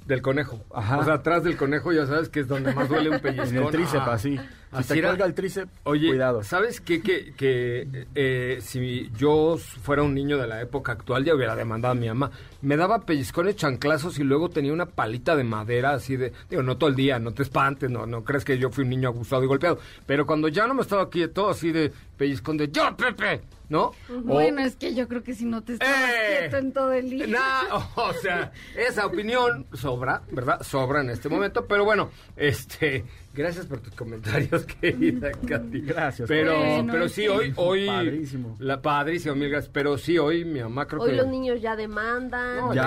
del 0.10 0.22
conejo. 0.22 0.66
Ajá. 0.74 0.98
O 0.98 1.06
sea, 1.06 1.14
atrás 1.14 1.44
del 1.44 1.56
conejo 1.56 1.94
ya 1.94 2.06
sabes 2.06 2.28
que 2.30 2.42
es 2.42 2.48
donde 2.48 2.74
más 2.74 2.90
duele 2.90 3.12
un 3.12 3.20
pellizcón. 3.20 3.50
En 3.60 3.64
el 3.64 3.70
tríceps, 3.70 4.08
así. 4.08 4.40
Si 4.72 4.76
Así 4.78 4.94
te 4.94 5.00
era. 5.00 5.08
cuelga 5.10 5.26
el 5.26 5.34
tríceps, 5.34 5.72
Oye, 5.84 6.10
cuidado. 6.10 6.44
¿sabes 6.44 6.80
qué? 6.80 7.02
Que, 7.02 7.34
que 7.36 8.06
eh, 8.14 8.60
si 8.62 9.10
yo 9.18 9.58
fuera 9.58 10.04
un 10.04 10.14
niño 10.14 10.38
de 10.38 10.46
la 10.48 10.62
época 10.62 10.92
actual, 10.92 11.26
ya 11.26 11.34
hubiera 11.34 11.56
demandado 11.56 11.94
a 11.94 11.96
mi 11.96 12.08
mamá. 12.08 12.30
Me 12.62 12.78
daba 12.78 13.00
pellizcones 13.06 13.56
chanclazos 13.56 14.20
y 14.20 14.24
luego 14.24 14.50
tenía 14.50 14.72
una 14.72 14.86
palita 14.86 15.36
de 15.36 15.44
madera 15.44 15.94
así 15.94 16.18
de... 16.18 16.34
Digo, 16.50 16.62
no 16.62 16.78
todo 16.78 16.90
el 16.90 16.96
día, 16.96 17.18
no 17.18 17.34
te 17.34 17.42
espantes, 17.42 17.90
no, 17.90 18.06
no 18.06 18.24
crees 18.24 18.46
que 18.46 18.60
yo 18.60 18.70
fui 18.70 18.84
un 18.84 18.92
niño 18.92 19.08
abusado 19.10 19.44
y 19.44 19.48
golpeado. 19.48 19.80
Pero 20.06 20.28
cuando 20.28 20.48
ya 20.50 20.68
no 20.68 20.76
me 20.76 20.82
estaba 20.84 21.10
quieto, 21.10 21.50
así 21.50 21.72
de 21.72 21.92
pellizcón 22.18 22.58
de... 22.58 22.70
¡Yo, 22.70 22.96
Pepe! 22.96 23.42
¿No? 23.70 23.86
O- 24.10 24.22
Bueno, 24.24 24.62
es 24.62 24.76
que 24.76 24.94
yo 24.94 25.08
creo 25.08 25.24
que 25.24 25.34
si 25.34 25.46
no 25.46 25.64
te 25.64 25.74
estabas 25.74 25.96
¡Eh! 26.12 26.38
quieto 26.40 26.58
en 26.58 26.74
todo 26.74 26.92
el 26.94 27.10
día. 27.10 27.28
Nah, 27.28 27.76
o 27.96 28.14
sea, 28.14 28.52
esa 28.76 29.06
opinión 29.06 29.66
sobra, 29.74 30.22
¿verdad? 30.32 30.62
Sobra 30.64 31.02
en 31.02 31.10
este 31.12 31.30
momento, 31.30 31.66
pero 31.68 31.86
bueno, 31.86 32.10
este, 32.36 33.06
gracias 33.34 33.66
por 33.66 33.80
tus 33.80 33.94
comentarios, 33.96 34.66
querida 34.82 35.32
Katy. 35.32 35.82
Gracias. 35.82 36.28
Pero, 36.28 36.58
Bueno, 36.58 36.92
pero 36.94 37.10
sí, 37.10 37.28
hoy, 37.28 37.54
hoy, 37.56 37.88
Padrísimo. 37.88 38.56
la 38.60 38.82
padrísimo, 38.82 39.36
mil 39.36 39.50
gracias, 39.50 39.72
pero 39.74 39.98
sí, 39.98 40.18
hoy 40.18 40.46
mi 40.46 40.62
mamá 40.62 40.86
creo 40.88 41.02
Hoy 41.02 41.12
que... 41.12 41.16
los 41.18 41.28
niños 41.28 41.62
ya 41.62 41.76
demandan. 41.76 42.58
No, 42.58 42.74
Ya, 42.74 42.82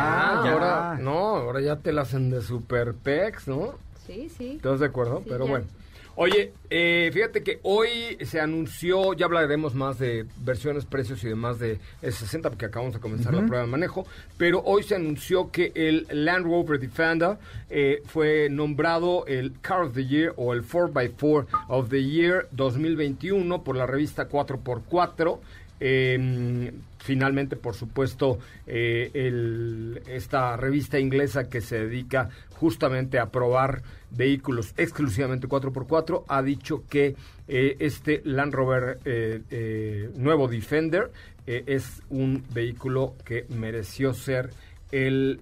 ya. 0.44 0.52
ahora, 0.52 0.98
no, 1.00 1.18
ahora 1.36 1.60
ya 1.60 1.76
te 1.76 1.92
la 1.92 2.02
hacen 2.02 2.30
de 2.30 2.42
super 2.42 2.94
pex, 2.94 3.48
¿no? 3.48 3.74
Sí, 4.06 4.28
sí. 4.36 4.52
¿Estás 4.56 4.80
de 4.80 4.86
acuerdo? 4.86 5.18
Sí, 5.22 5.26
Pero 5.30 5.44
ya. 5.44 5.50
bueno. 5.50 5.66
Oye, 6.14 6.52
eh, 6.68 7.10
fíjate 7.12 7.42
que 7.42 7.58
hoy 7.62 8.18
se 8.20 8.38
anunció, 8.38 9.14
ya 9.14 9.24
hablaremos 9.24 9.74
más 9.74 9.98
de 9.98 10.26
versiones, 10.44 10.84
precios 10.84 11.24
y 11.24 11.28
demás 11.28 11.58
de 11.58 11.78
S60, 12.02 12.42
porque 12.42 12.66
acabamos 12.66 12.94
de 12.94 13.00
comenzar 13.00 13.32
la 13.32 13.46
prueba 13.46 13.64
de 13.64 13.70
manejo, 13.70 14.06
pero 14.36 14.62
hoy 14.64 14.82
se 14.82 14.94
anunció 14.94 15.50
que 15.50 15.72
el 15.74 16.06
Land 16.10 16.44
Rover 16.44 16.78
Defender 16.78 17.38
eh, 17.70 18.02
fue 18.04 18.48
nombrado 18.50 19.24
el 19.26 19.54
Car 19.62 19.82
of 19.82 19.94
the 19.94 20.06
Year 20.06 20.34
o 20.36 20.52
el 20.52 20.62
4x4 20.62 21.46
of 21.68 21.88
the 21.88 22.04
Year 22.04 22.46
2021 22.50 23.64
por 23.64 23.76
la 23.76 23.86
revista 23.86 24.28
4x4. 24.28 25.38
Eh, 25.80 26.72
finalmente, 27.02 27.56
por 27.56 27.74
supuesto, 27.74 28.38
eh, 28.66 29.10
el- 29.14 30.00
esta 30.06 30.56
revista 30.56 30.98
inglesa 30.98 31.48
que 31.48 31.60
se 31.60 31.86
dedica 31.86 32.28
justamente 32.54 33.18
a 33.18 33.30
probar 33.30 33.82
vehículos 34.10 34.72
exclusivamente 34.76 35.48
4x4 35.48 36.24
ha 36.28 36.42
dicho 36.42 36.84
que 36.88 37.16
eh, 37.48 37.76
este 37.80 38.22
Land 38.24 38.54
Rover 38.54 38.98
eh, 39.04 40.10
nuevo 40.16 40.46
Defender 40.48 41.10
es 41.44 42.02
un 42.08 42.44
vehículo 42.54 43.16
que 43.24 43.46
mereció 43.48 44.14
ser 44.14 44.50
el, 44.92 45.40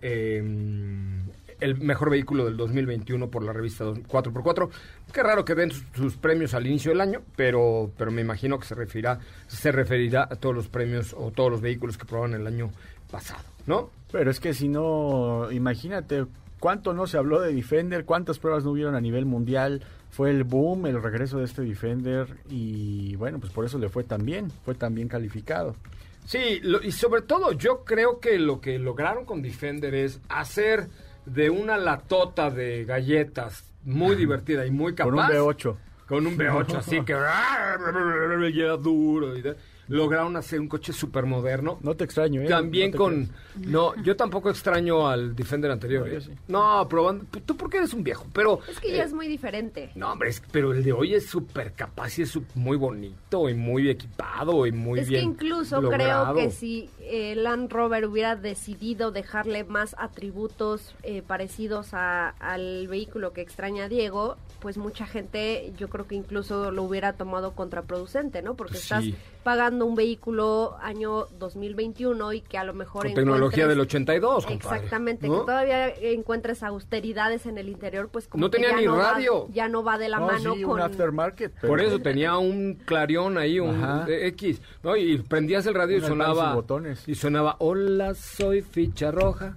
el 1.61 1.78
mejor 1.80 2.11
vehículo 2.11 2.44
del 2.44 2.56
2021 2.56 3.28
por 3.30 3.42
la 3.42 3.52
revista 3.52 3.84
dos- 3.84 3.98
4x4. 4.08 4.68
Qué 5.12 5.22
raro 5.22 5.44
que 5.44 5.54
den 5.54 5.70
sus, 5.70 5.84
sus 5.94 6.16
premios 6.16 6.54
al 6.54 6.66
inicio 6.66 6.90
del 6.90 7.00
año, 7.00 7.22
pero, 7.36 7.90
pero 7.96 8.11
me 8.11 8.20
imagino 8.22 8.58
que 8.58 8.66
se 8.66 8.74
referirá, 8.74 9.18
se 9.46 9.72
referirá 9.72 10.22
a 10.30 10.36
todos 10.36 10.54
los 10.54 10.68
premios 10.68 11.14
o 11.18 11.30
todos 11.30 11.50
los 11.50 11.61
vehículos 11.61 11.96
que 11.98 12.04
probaron 12.04 12.34
el 12.34 12.46
año 12.46 12.70
pasado, 13.11 13.42
¿no? 13.66 13.90
Pero 14.12 14.30
es 14.30 14.40
que 14.40 14.54
si 14.54 14.68
no, 14.68 15.50
imagínate 15.52 16.26
cuánto 16.58 16.92
no 16.92 17.06
se 17.06 17.16
habló 17.16 17.40
de 17.40 17.52
Defender, 17.54 18.04
cuántas 18.04 18.38
pruebas 18.38 18.64
no 18.64 18.70
hubieron 18.72 18.94
a 18.94 19.00
nivel 19.00 19.24
mundial. 19.26 19.82
Fue 20.11 20.30
el 20.30 20.42
boom, 20.44 20.86
el 20.86 21.00
regreso 21.00 21.38
de 21.38 21.44
este 21.44 21.62
Defender 21.62 22.26
y 22.48 23.14
bueno, 23.16 23.38
pues 23.38 23.52
por 23.52 23.64
eso 23.64 23.78
le 23.78 23.88
fue 23.88 24.02
tan 24.04 24.24
bien, 24.24 24.50
fue 24.64 24.74
tan 24.74 24.94
bien 24.94 25.06
calificado. 25.08 25.76
Sí, 26.26 26.61
lo- 26.62 26.82
y 26.82 26.92
sobre 26.92 27.22
todo 27.22 27.52
yo 27.52 27.84
creo 27.84 28.20
que 28.20 28.38
lo 28.38 28.61
que 28.61 28.78
lograron 28.78 29.24
con 29.24 29.40
Defender 29.40 29.94
es 29.94 30.20
hacer 30.28 30.88
de 31.27 31.51
una 31.51 31.77
latota 31.77 32.51
de 32.51 32.85
galletas 32.85 33.64
muy 33.85 34.16
divertida 34.16 34.66
y 34.66 34.71
muy 34.71 34.95
capaz. 34.95 35.11
Con 35.11 35.18
un 35.18 35.27
V8. 35.27 35.77
Con 36.07 36.27
un 36.27 36.37
V8 36.37 36.75
así 36.77 37.01
que 37.03 37.12
ya 38.55 38.77
duro 38.77 39.37
y 39.37 39.43
de- 39.43 39.57
lograron 39.91 40.36
hacer 40.36 40.59
un 40.61 40.68
coche 40.68 40.93
súper 40.93 41.26
moderno. 41.26 41.78
No 41.82 41.95
te 41.97 42.05
extraño, 42.05 42.41
¿eh? 42.43 42.47
También 42.49 42.93
No 42.93 42.97
con... 42.97 43.14
creas. 43.26 43.30
No, 43.61 43.95
yo 44.03 44.16
tampoco 44.16 44.49
extraño 44.49 45.09
al 45.09 45.34
Defender 45.36 45.70
anterior. 45.70 46.09
No, 46.09 46.14
¿eh? 46.16 46.20
sí. 46.20 46.30
No, 46.49 46.86
probando... 46.88 47.26
Tú 47.45 47.57
porque 47.57 47.76
eres 47.78 47.93
un 47.93 48.03
viejo, 48.05 48.24
pero... 48.32 48.61
Es 48.68 48.78
que 48.80 48.93
ya 48.97 49.03
eh, 49.03 49.07
es 49.07 49.12
muy 49.12 49.26
diferente. 49.28 49.91
No, 49.97 50.12
hombre, 50.12 50.30
es- 50.30 50.43
pero 50.53 50.72
el 50.72 50.82
de 50.84 50.93
hoy 50.93 51.14
es 51.14 51.26
súper 51.26 51.72
capaz 51.72 52.18
y 52.18 52.22
es 52.22 52.38
muy 52.55 52.76
bonito 52.76 53.49
y 53.49 53.55
muy 53.55 53.91
equipado 53.91 54.66
y 54.66 54.72
muy 54.72 55.01
es 55.01 55.09
bien 55.09 55.20
que 55.36 55.45
incluso 55.47 55.80
logrado. 55.80 56.32
creo 56.34 56.47
que 56.47 56.51
si 56.53 56.88
eh, 57.01 57.34
Land 57.34 57.70
Rover 57.72 58.07
hubiera 58.07 58.36
decidido 58.36 59.11
dejarle 59.11 59.64
más 59.64 59.95
atributos 59.99 60.95
eh, 61.03 61.22
parecidos 61.26 61.93
a- 61.93 62.28
al 62.38 62.86
vehículo 62.88 63.32
que 63.32 63.41
extraña 63.41 63.88
Diego, 63.88 64.36
pues 64.61 64.78
mucha 64.78 65.07
gente 65.07 65.72
yo 65.76 65.88
creo 65.88 66.07
que 66.07 66.14
incluso 66.14 66.70
lo 66.70 66.84
hubiera 66.84 67.14
tomado 67.14 67.53
contraproducente, 67.53 68.43
¿no? 68.43 68.55
Porque 68.55 68.72
Pues 68.74 68.82
estás 68.84 69.05
sí. 69.05 69.16
Pagando 69.43 69.86
un 69.86 69.95
vehículo 69.95 70.76
año 70.80 71.26
2021 71.38 72.32
y 72.32 72.41
que 72.41 72.59
a 72.59 72.64
lo 72.64 72.74
mejor 72.74 73.05
Con 73.07 73.14
tecnología 73.14 73.66
del 73.66 73.80
82, 73.80 74.47
compadre. 74.47 74.76
Exactamente, 74.76 75.26
¿no? 75.28 75.41
que 75.41 75.47
todavía 75.47 75.88
encuentres 75.88 76.62
austeridades 76.62 77.47
en 77.47 77.59
el 77.59 77.68
interior, 77.68 78.09
pues 78.11 78.28
como 78.28 78.45
No 78.45 78.51
que 78.51 78.59
tenía 78.59 78.70
ya 78.72 78.76
ni 78.76 78.86
no 78.86 78.97
va- 78.97 79.12
radio. 79.12 79.49
ya 79.53 79.68
no 79.68 79.82
va 79.82 79.99
de 79.99 80.09
la 80.09 80.18
No, 80.18 80.26
mano 80.26 80.55
sí, 80.55 80.62
con 80.62 80.72
un 80.74 80.80
aftermarket. 80.80 81.53
pero- 81.61 81.68
Por 81.68 81.80
eso 81.80 81.99
tenía 81.99 82.36
un 82.38 82.74
clarión 82.84 83.38
ahí, 83.38 83.61
un 83.61 83.82
Ajá. 83.82 84.07
X, 84.09 84.61
¿no? 84.82 84.97
Y 84.97 85.18
prendías 85.18 85.66
el 85.66 85.74
radio 85.74 85.99
y 85.99 86.01
sonaba 86.01 86.55
botones. 86.55 87.09
y 87.09 87.14
sonaba, 87.14 87.57
"Hola, 87.59 88.14
soy 88.14 88.62
ficha 88.62 89.11
roja." 89.11 89.57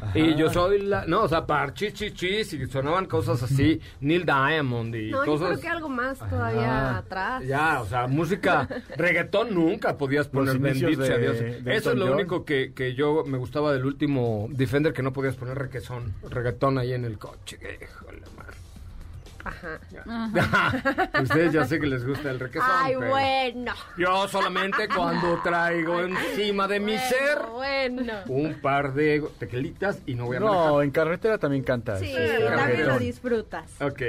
Ajá. 0.00 0.18
Y 0.18 0.34
yo 0.34 0.50
soy 0.50 0.80
la, 0.82 1.04
no, 1.06 1.22
o 1.24 1.28
sea, 1.28 1.46
para 1.46 1.72
chis, 1.74 1.92
chis, 1.92 2.14
chis, 2.14 2.52
y 2.54 2.66
sonaban 2.66 3.06
cosas 3.06 3.42
así, 3.42 3.80
Neil 4.00 4.24
Diamond 4.24 4.94
y 4.94 5.10
No, 5.10 5.24
yo 5.26 5.36
creo 5.38 5.60
que 5.60 5.68
algo 5.68 5.88
más 5.88 6.18
todavía 6.18 6.96
atrás. 6.98 7.44
Ya, 7.46 7.80
o 7.80 7.86
sea, 7.86 8.06
música, 8.06 8.66
reggaetón 8.96 9.54
nunca 9.54 9.96
podías 9.98 10.28
poner, 10.28 10.58
bendito 10.58 11.04
sea 11.04 11.18
Dios. 11.18 11.38
de 11.38 11.76
Eso 11.76 11.90
es 11.92 11.98
lo 11.98 12.06
John. 12.06 12.14
único 12.14 12.44
que, 12.44 12.72
que 12.72 12.94
yo 12.94 13.24
me 13.26 13.38
gustaba 13.38 13.72
del 13.72 13.84
último 13.84 14.46
Defender, 14.50 14.92
que 14.92 15.02
no 15.02 15.12
podías 15.12 15.36
poner 15.36 15.58
requesón, 15.58 16.14
reggaetón 16.28 16.78
ahí 16.78 16.92
en 16.92 17.04
el 17.04 17.18
coche. 17.18 17.58
Híjole, 17.60 18.22
man. 18.36 18.46
Ajá. 19.44 21.10
Ustedes 21.22 21.52
ya 21.52 21.64
sé 21.66 21.80
que 21.80 21.86
les 21.86 22.06
gusta 22.06 22.30
el 22.30 22.40
requesón. 22.40 22.68
Ay, 22.70 22.94
pero 22.98 23.10
bueno. 23.10 23.72
Yo 23.96 24.28
solamente 24.28 24.88
cuando 24.88 25.40
traigo 25.44 26.00
encima 26.00 26.66
de 26.68 26.80
mi 26.80 26.96
ser 26.98 27.38
Bueno. 27.52 28.12
un 28.28 28.54
par 28.60 28.92
de 28.94 29.22
tequilitas 29.38 29.98
y 30.06 30.14
no 30.14 30.26
voy 30.26 30.36
a 30.36 30.40
manejar. 30.40 30.66
No, 30.68 30.82
en 30.82 30.90
carretera 30.90 31.38
también 31.38 31.62
cantas. 31.62 32.00
Sí, 32.00 32.12
eh, 32.16 32.46
también 32.54 32.86
lo 32.86 32.98
disfrutas. 32.98 33.70
Ok. 33.80 34.02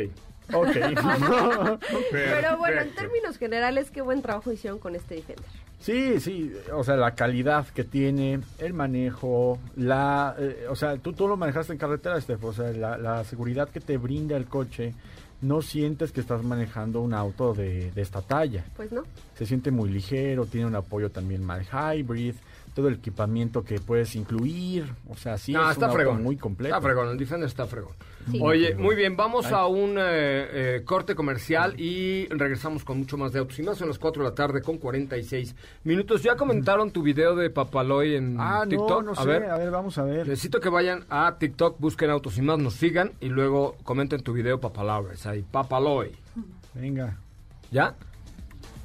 Ok. 0.53 0.67
Pero 2.11 2.57
bueno, 2.57 2.81
en 2.81 2.93
términos 2.95 3.37
generales, 3.37 3.89
qué 3.91 4.01
buen 4.01 4.21
trabajo 4.21 4.51
hicieron 4.51 4.79
con 4.79 4.95
este 4.95 5.15
Defender. 5.15 5.45
Sí, 5.79 6.19
sí, 6.19 6.53
o 6.73 6.83
sea, 6.83 6.95
la 6.95 7.15
calidad 7.15 7.65
que 7.67 7.83
tiene, 7.83 8.39
el 8.59 8.73
manejo, 8.73 9.57
la, 9.75 10.35
eh, 10.37 10.67
o 10.69 10.75
sea, 10.75 10.97
tú, 10.97 11.13
tú 11.13 11.27
lo 11.27 11.37
manejaste 11.37 11.73
en 11.73 11.79
carretera, 11.79 12.21
Steph, 12.21 12.43
o 12.43 12.53
sea, 12.53 12.71
la, 12.71 12.97
la 12.99 13.23
seguridad 13.23 13.67
que 13.69 13.79
te 13.79 13.97
brinda 13.97 14.37
el 14.37 14.45
coche, 14.45 14.93
no 15.41 15.61
sientes 15.61 16.11
que 16.11 16.21
estás 16.21 16.43
manejando 16.43 17.01
un 17.01 17.13
auto 17.13 17.53
de, 17.53 17.91
de 17.91 18.01
esta 18.01 18.21
talla. 18.21 18.63
Pues 18.75 18.91
no. 18.91 19.03
Se 19.35 19.45
siente 19.45 19.71
muy 19.71 19.89
ligero, 19.89 20.45
tiene 20.45 20.67
un 20.67 20.75
apoyo 20.75 21.09
también 21.11 21.43
mal 21.43 21.65
hybrid, 21.65 22.35
todo 22.75 22.87
el 22.87 22.95
equipamiento 22.95 23.63
que 23.63 23.79
puedes 23.79 24.15
incluir, 24.15 24.93
o 25.09 25.15
sea, 25.17 25.37
sí 25.37 25.51
No, 25.53 25.63
es 25.65 25.71
está 25.73 25.85
un 25.85 25.91
auto 25.91 25.95
fregón. 25.97 26.23
muy 26.23 26.37
completo. 26.37 26.75
Está 26.75 26.85
fregón, 26.87 27.09
el 27.09 27.17
Defender 27.17 27.47
está 27.49 27.65
fregón. 27.65 27.93
Sí. 28.29 28.39
Oye, 28.41 28.75
muy 28.75 28.95
bien, 28.95 29.15
vamos 29.17 29.47
a 29.51 29.65
un 29.65 29.97
eh, 29.97 30.75
eh, 30.77 30.81
corte 30.85 31.15
comercial 31.15 31.79
y 31.79 32.27
regresamos 32.27 32.83
con 32.83 32.99
mucho 32.99 33.17
más 33.17 33.31
de 33.33 33.39
autos 33.39 33.57
y 33.59 33.63
más. 33.63 33.77
Son 33.77 33.87
las 33.87 33.97
4 33.97 34.23
de 34.23 34.29
la 34.29 34.35
tarde 34.35 34.61
con 34.61 34.77
46 34.77 35.55
minutos. 35.83 36.21
¿Ya 36.21 36.35
comentaron 36.35 36.91
tu 36.91 37.01
video 37.01 37.35
de 37.35 37.49
Papaloy 37.49 38.15
en 38.15 38.35
Ah, 38.39 38.63
TikTok? 38.67 38.89
no, 38.89 39.01
no 39.01 39.11
a 39.13 39.23
sé, 39.23 39.27
ver, 39.27 39.45
a 39.49 39.57
ver, 39.57 39.71
vamos 39.71 39.97
a 39.97 40.03
ver. 40.03 40.27
necesito 40.27 40.59
que 40.59 40.69
vayan 40.69 41.05
a 41.09 41.37
TikTok, 41.39 41.79
busquen 41.79 42.09
autos 42.11 42.37
y 42.37 42.41
más, 42.41 42.59
nos 42.59 42.73
sigan 42.75 43.11
y 43.21 43.29
luego 43.29 43.75
comenten 43.83 44.21
tu 44.21 44.33
video 44.33 44.59
Papalabres. 44.59 45.25
Ahí, 45.25 45.41
Papaloy. 45.49 46.11
Venga. 46.73 47.17
¿Ya? 47.71 47.95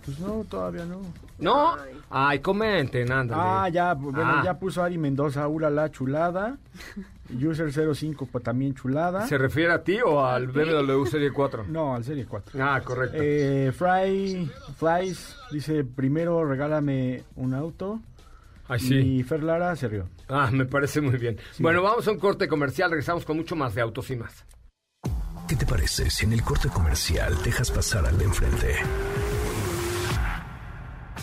Pues 0.05 0.19
no, 0.21 0.45
todavía 0.49 0.85
no. 0.85 1.01
¿No? 1.39 1.77
Ay, 2.11 2.39
comenten, 2.41 3.11
ándale. 3.13 3.43
Ah, 3.45 3.69
ya, 3.69 3.95
bueno, 3.95 4.21
Ah. 4.25 4.43
ya 4.45 4.59
puso 4.59 4.83
Ari 4.83 4.97
Mendoza, 4.99 5.47
la 5.49 5.91
chulada. 5.91 6.57
User 7.29 7.73
05, 7.73 8.29
pues 8.31 8.45
también 8.45 8.73
chulada. 8.75 9.27
¿Se 9.27 9.37
refiere 9.37 9.73
a 9.73 9.83
ti 9.83 9.99
o 10.05 10.25
al 10.25 10.47
BMW 10.47 11.05
Serie 11.07 11.33
4? 11.33 11.65
No, 11.69 11.95
al 11.95 12.05
Serie 12.05 12.25
4. 12.25 12.63
Ah, 12.63 12.81
correcto. 12.85 13.17
Eh, 13.21 13.73
Fry, 13.77 14.49
Flies 14.77 15.37
dice, 15.51 15.85
primero 15.85 16.45
regálame 16.45 17.25
un 17.35 17.53
auto. 17.55 18.01
Ay, 18.69 18.81
sí. 18.81 18.95
Y 18.95 19.23
Fer 19.25 19.43
Lara 19.43 19.75
se 19.77 19.89
rió. 19.89 20.09
Ah, 20.29 20.51
me 20.53 20.65
parece 20.67 21.01
muy 21.01 21.19
bien. 21.19 21.39
Bueno, 21.59 21.83
vamos 21.83 22.07
a 22.09 22.11
un 22.13 22.19
corte 22.19 22.49
comercial, 22.49 22.91
regresamos 22.91 23.25
con 23.25 23.37
mucho 23.37 23.55
más 23.57 23.75
de 23.75 23.81
autos 23.81 24.11
y 24.11 24.17
más. 24.17 24.45
¿Qué 25.49 25.55
te 25.55 25.67
parece 25.67 26.11
si 26.11 26.25
en 26.27 26.33
el 26.33 26.43
corte 26.43 26.69
comercial 26.69 27.33
dejas 27.45 27.71
pasar 27.71 28.07
al 28.07 28.19
de 28.19 28.25
enfrente? 28.25 28.75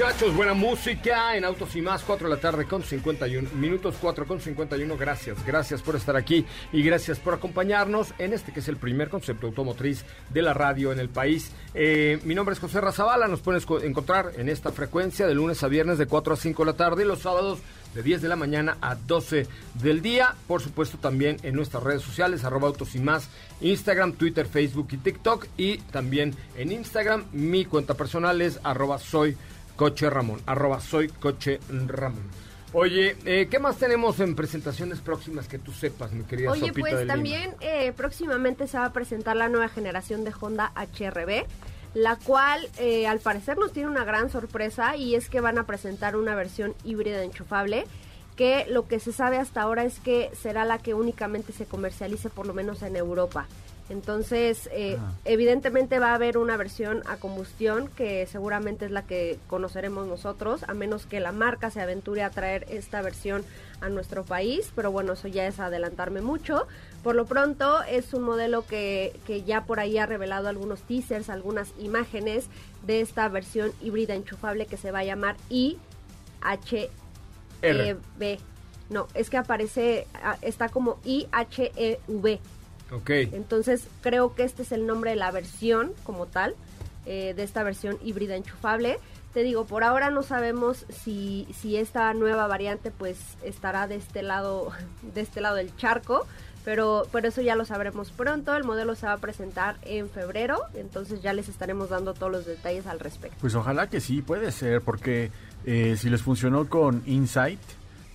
Muchachos, 0.00 0.32
buena 0.36 0.54
música 0.54 1.36
en 1.36 1.44
Autos 1.44 1.74
y 1.74 1.82
Más, 1.82 2.04
4 2.04 2.28
de 2.28 2.34
la 2.36 2.40
tarde 2.40 2.66
con 2.66 2.84
51 2.84 3.48
minutos, 3.54 3.96
4 4.00 4.28
con 4.28 4.40
51. 4.40 4.96
Gracias, 4.96 5.44
gracias 5.44 5.82
por 5.82 5.96
estar 5.96 6.14
aquí 6.14 6.46
y 6.72 6.84
gracias 6.84 7.18
por 7.18 7.34
acompañarnos 7.34 8.14
en 8.18 8.32
este 8.32 8.52
que 8.52 8.60
es 8.60 8.68
el 8.68 8.76
primer 8.76 9.08
concepto 9.08 9.48
automotriz 9.48 10.04
de 10.30 10.42
la 10.42 10.54
radio 10.54 10.92
en 10.92 11.00
el 11.00 11.08
país. 11.08 11.50
Eh, 11.74 12.20
mi 12.22 12.36
nombre 12.36 12.52
es 12.52 12.60
José 12.60 12.80
Razabala, 12.80 13.26
nos 13.26 13.40
puedes 13.40 13.66
co- 13.66 13.80
encontrar 13.80 14.30
en 14.36 14.48
esta 14.48 14.70
frecuencia 14.70 15.26
de 15.26 15.34
lunes 15.34 15.64
a 15.64 15.68
viernes 15.68 15.98
de 15.98 16.06
4 16.06 16.34
a 16.34 16.36
5 16.36 16.64
de 16.64 16.70
la 16.70 16.76
tarde 16.76 17.02
y 17.02 17.06
los 17.08 17.18
sábados 17.22 17.58
de 17.92 18.02
10 18.04 18.22
de 18.22 18.28
la 18.28 18.36
mañana 18.36 18.76
a 18.80 18.94
12 18.94 19.48
del 19.82 20.00
día. 20.00 20.36
Por 20.46 20.62
supuesto, 20.62 20.98
también 20.98 21.38
en 21.42 21.56
nuestras 21.56 21.82
redes 21.82 22.02
sociales, 22.02 22.44
arroba 22.44 22.68
autos 22.68 22.94
y 22.94 23.00
más, 23.00 23.28
Instagram, 23.60 24.12
Twitter, 24.12 24.46
Facebook 24.46 24.90
y 24.92 24.98
TikTok. 24.98 25.46
Y 25.56 25.78
también 25.78 26.36
en 26.56 26.70
Instagram, 26.70 27.24
mi 27.32 27.64
cuenta 27.64 27.94
personal 27.94 28.40
es 28.42 28.60
arroba 28.62 28.98
soy 29.00 29.36
coche 29.78 30.10
Ramón, 30.10 30.42
arroba 30.44 30.80
soy 30.80 31.06
coche 31.08 31.60
Ramón. 31.70 32.24
Oye, 32.72 33.16
eh, 33.24 33.46
¿qué 33.48 33.60
más 33.60 33.76
tenemos 33.78 34.18
en 34.18 34.34
presentaciones 34.34 34.98
próximas 34.98 35.46
que 35.46 35.58
tú 35.58 35.72
sepas, 35.72 36.12
mi 36.12 36.24
querida 36.24 36.50
Oye, 36.50 36.66
Sopita 36.66 36.80
pues 36.80 36.98
de 36.98 37.06
también 37.06 37.54
eh, 37.60 37.92
próximamente 37.96 38.66
se 38.66 38.76
va 38.76 38.86
a 38.86 38.92
presentar 38.92 39.36
la 39.36 39.48
nueva 39.48 39.68
generación 39.68 40.24
de 40.24 40.32
Honda 40.38 40.72
HRB, 40.74 41.46
la 41.94 42.16
cual 42.16 42.68
eh, 42.78 43.06
al 43.06 43.20
parecer 43.20 43.56
nos 43.56 43.72
tiene 43.72 43.88
una 43.88 44.04
gran 44.04 44.30
sorpresa 44.30 44.96
y 44.96 45.14
es 45.14 45.30
que 45.30 45.40
van 45.40 45.58
a 45.58 45.64
presentar 45.64 46.16
una 46.16 46.34
versión 46.34 46.74
híbrida 46.84 47.22
enchufable 47.22 47.86
que 48.36 48.66
lo 48.68 48.88
que 48.88 48.98
se 48.98 49.12
sabe 49.12 49.38
hasta 49.38 49.62
ahora 49.62 49.84
es 49.84 50.00
que 50.00 50.30
será 50.34 50.64
la 50.64 50.78
que 50.78 50.94
únicamente 50.94 51.52
se 51.52 51.66
comercialice 51.66 52.30
por 52.30 52.46
lo 52.46 52.52
menos 52.52 52.82
en 52.82 52.96
Europa. 52.96 53.46
Entonces, 53.90 54.68
eh, 54.72 54.96
Ah. 54.98 55.12
evidentemente 55.24 55.98
va 55.98 56.10
a 56.10 56.14
haber 56.14 56.36
una 56.36 56.56
versión 56.56 57.02
a 57.06 57.16
combustión 57.16 57.88
que 57.88 58.26
seguramente 58.26 58.84
es 58.84 58.90
la 58.90 59.02
que 59.02 59.38
conoceremos 59.46 60.06
nosotros, 60.06 60.62
a 60.68 60.74
menos 60.74 61.06
que 61.06 61.20
la 61.20 61.32
marca 61.32 61.70
se 61.70 61.80
aventure 61.80 62.22
a 62.22 62.30
traer 62.30 62.66
esta 62.68 63.00
versión 63.00 63.44
a 63.80 63.88
nuestro 63.88 64.24
país, 64.24 64.72
pero 64.74 64.90
bueno, 64.92 65.14
eso 65.14 65.28
ya 65.28 65.46
es 65.46 65.58
adelantarme 65.60 66.20
mucho. 66.20 66.66
Por 67.02 67.14
lo 67.14 67.24
pronto 67.26 67.82
es 67.84 68.12
un 68.12 68.24
modelo 68.24 68.66
que, 68.66 69.18
que 69.26 69.42
ya 69.44 69.64
por 69.64 69.80
ahí 69.80 69.96
ha 69.98 70.04
revelado 70.06 70.48
algunos 70.48 70.82
teasers, 70.82 71.30
algunas 71.30 71.72
imágenes 71.78 72.46
de 72.86 73.00
esta 73.00 73.28
versión 73.28 73.72
híbrida 73.80 74.14
enchufable 74.14 74.66
que 74.66 74.76
se 74.76 74.90
va 74.90 74.98
a 75.00 75.04
llamar 75.04 75.36
IHEV. 75.48 76.88
No, 78.90 79.06
es 79.14 79.28
que 79.30 79.36
aparece, 79.36 80.06
ah, 80.22 80.36
está 80.42 80.68
como 80.68 80.98
IHEV. 81.04 82.38
Ok. 82.90 83.10
Entonces 83.10 83.86
creo 84.00 84.34
que 84.34 84.44
este 84.44 84.62
es 84.62 84.72
el 84.72 84.86
nombre 84.86 85.10
de 85.10 85.16
la 85.16 85.30
versión 85.30 85.92
como 86.04 86.26
tal, 86.26 86.54
eh, 87.06 87.34
de 87.34 87.42
esta 87.42 87.62
versión 87.62 87.98
híbrida 88.02 88.36
enchufable. 88.36 88.98
Te 89.34 89.42
digo, 89.42 89.66
por 89.66 89.84
ahora 89.84 90.10
no 90.10 90.22
sabemos 90.22 90.86
si, 90.88 91.46
si 91.58 91.76
esta 91.76 92.12
nueva 92.14 92.46
variante 92.46 92.90
pues 92.90 93.18
estará 93.42 93.86
de 93.86 93.96
este 93.96 94.22
lado, 94.22 94.72
de 95.14 95.20
este 95.20 95.40
lado 95.40 95.56
del 95.56 95.74
charco, 95.76 96.26
Pero, 96.64 97.06
pero 97.12 97.28
eso 97.28 97.40
ya 97.40 97.54
lo 97.54 97.64
sabremos 97.64 98.10
pronto. 98.10 98.54
El 98.54 98.64
modelo 98.64 98.94
se 98.94 99.06
va 99.06 99.14
a 99.14 99.18
presentar 99.18 99.76
en 99.82 100.08
febrero, 100.10 100.60
entonces 100.74 101.22
ya 101.22 101.32
les 101.32 101.48
estaremos 101.48 101.88
dando 101.90 102.14
todos 102.14 102.32
los 102.32 102.46
detalles 102.46 102.86
al 102.86 103.00
respecto. 103.00 103.36
Pues 103.40 103.54
ojalá 103.54 103.88
que 103.88 104.00
sí, 104.00 104.22
puede 104.22 104.50
ser, 104.52 104.82
porque 104.82 105.30
eh, 105.64 105.96
si 105.98 106.10
les 106.10 106.22
funcionó 106.22 106.68
con 106.68 107.02
Insight, 107.06 107.60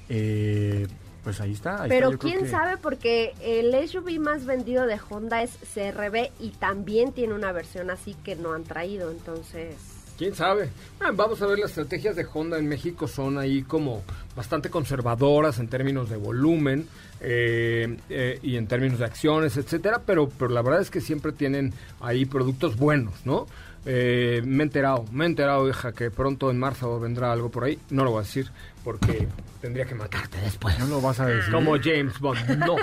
eh, 0.10 0.88
pues 1.24 1.40
ahí 1.42 1.54
está. 1.54 1.84
ahí 1.84 1.90
está, 1.90 1.96
Pero 2.08 2.18
quién 2.18 2.40
que- 2.40 2.50
sabe 2.50 2.78
porque 2.78 3.34
el 3.42 3.74
SUV 3.88 4.20
más 4.20 4.46
vendido 4.46 4.86
de 4.86 5.00
Honda 5.10 5.42
es 5.42 5.52
CRV 5.74 6.32
y 6.40 6.50
también 6.50 7.12
tiene 7.14 7.34
una 7.34 7.52
versión 7.52 7.90
así 7.90 8.16
que 8.24 8.36
no 8.36 8.54
han 8.54 8.64
traído, 8.64 9.10
entonces... 9.12 9.76
¿Quién 10.18 10.36
sabe? 10.36 10.70
Ah, 11.00 11.10
vamos 11.12 11.42
a 11.42 11.48
ver, 11.48 11.58
las 11.58 11.72
estrategias 11.72 12.16
de 12.16 12.26
Honda 12.32 12.60
en 12.60 12.68
México 12.70 13.08
son 13.08 13.40
ahí 13.40 13.64
como 13.64 14.04
bastante 14.36 14.70
conservadoras 14.70 15.58
en 15.58 15.68
términos 15.68 16.08
de 16.08 16.18
volumen 16.18 16.88
eh, 17.20 17.98
eh, 18.10 18.40
y 18.44 18.58
en 18.58 18.68
términos 18.68 19.00
de 19.00 19.06
acciones, 19.06 19.58
etcétera, 19.58 20.02
pero, 20.06 20.30
pero 20.30 20.52
la 20.52 20.62
verdad 20.62 20.82
es 20.82 20.92
que 20.92 21.02
siempre 21.02 21.32
tienen 21.32 21.74
ahí 22.00 22.26
productos 22.26 22.78
buenos, 22.78 23.26
¿no? 23.26 23.48
Eh, 23.86 24.42
me 24.46 24.64
he 24.64 24.68
enterado, 24.68 25.04
me 25.12 25.24
he 25.26 25.28
enterado, 25.28 25.68
hija, 25.68 25.94
que 25.94 26.12
pronto 26.12 26.52
en 26.52 26.60
marzo 26.60 27.00
vendrá 27.00 27.32
algo 27.32 27.50
por 27.50 27.64
ahí. 27.64 27.80
No 27.90 28.04
lo 28.04 28.12
voy 28.12 28.20
a 28.20 28.24
decir 28.24 28.50
porque 28.84 29.28
tendría 29.62 29.86
que 29.86 29.96
matarte 29.96 30.38
después. 30.42 30.78
No 30.80 30.88
lo 30.88 31.02
vas 31.02 31.20
a 31.20 31.26
decir. 31.26 31.52
Como 31.54 31.78
James 31.82 32.20
Bond. 32.20 32.58
No, 32.58 32.76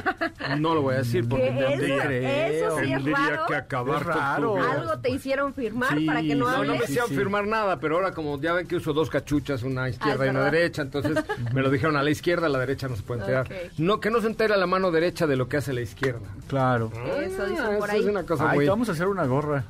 no 0.58 0.74
lo 0.74 0.82
voy 0.82 0.94
a 0.94 0.98
decir 0.98 1.28
porque 1.28 1.46
Que 1.50 1.52
tendría, 1.52 2.46
eso, 2.48 2.66
eso 2.66 2.76
sí 2.78 2.84
es 2.84 2.90
tendría 2.96 3.16
raro. 3.16 3.46
que 3.46 3.54
acabar 3.54 3.96
Es 3.98 4.02
con 4.04 4.12
tu 4.12 4.18
raro. 4.18 4.54
vida. 4.54 4.72
Algo 4.72 4.98
te 5.00 5.10
hicieron 5.10 5.54
firmar 5.54 5.98
Sí, 5.98 6.06
para 6.06 6.22
que 6.22 6.34
no 6.34 6.46
No, 6.46 6.50
no 6.52 6.56
hables. 6.58 6.78
me 6.78 6.84
hicieron 6.84 7.08
sí. 7.10 7.16
firmar 7.16 7.46
nada, 7.46 7.78
pero 7.80 7.96
ahora 7.96 8.12
como 8.12 8.40
ya 8.40 8.52
ven 8.54 8.66
que 8.66 8.76
uso 8.76 8.92
dos 8.92 9.10
cachuchas, 9.10 9.62
una 9.62 9.88
izquierda 9.88 10.22
Ah, 10.22 10.26
y 10.26 10.28
es 10.28 10.30
una 10.30 10.40
verdad. 10.40 10.52
derecha, 10.52 10.82
entonces 10.82 11.18
me 11.54 11.60
lo 11.62 11.70
dijeron 11.70 11.96
a 11.96 12.02
la 12.02 12.10
izquierda, 12.10 12.46
a 12.46 12.50
la 12.50 12.58
derecha 12.58 12.88
no 12.88 12.96
se 12.96 13.02
puede 13.02 13.20
enterar. 13.20 13.48
No, 13.78 14.00
que 14.00 14.10
no 14.10 14.20
se 14.20 14.26
entere 14.28 14.56
la 14.56 14.66
mano 14.66 14.90
derecha 14.90 15.26
de 15.26 15.36
lo 15.36 15.48
que 15.48 15.58
hace 15.58 15.72
la 15.72 15.82
izquierda. 15.82 16.20
Claro. 16.48 16.90
Eso 17.20 17.46
dicen 17.46 17.64
Ah, 17.64 17.76
por 17.78 17.88
eso 17.88 17.96
ahí. 17.96 18.00
es 18.00 18.06
una 18.06 18.22
cosa 18.24 18.50
Ay, 18.50 18.56
muy... 18.56 18.64
te 18.64 18.70
vamos 18.70 18.88
a 18.88 18.92
hacer 18.92 19.06
una 19.06 19.26
gorra. 19.26 19.64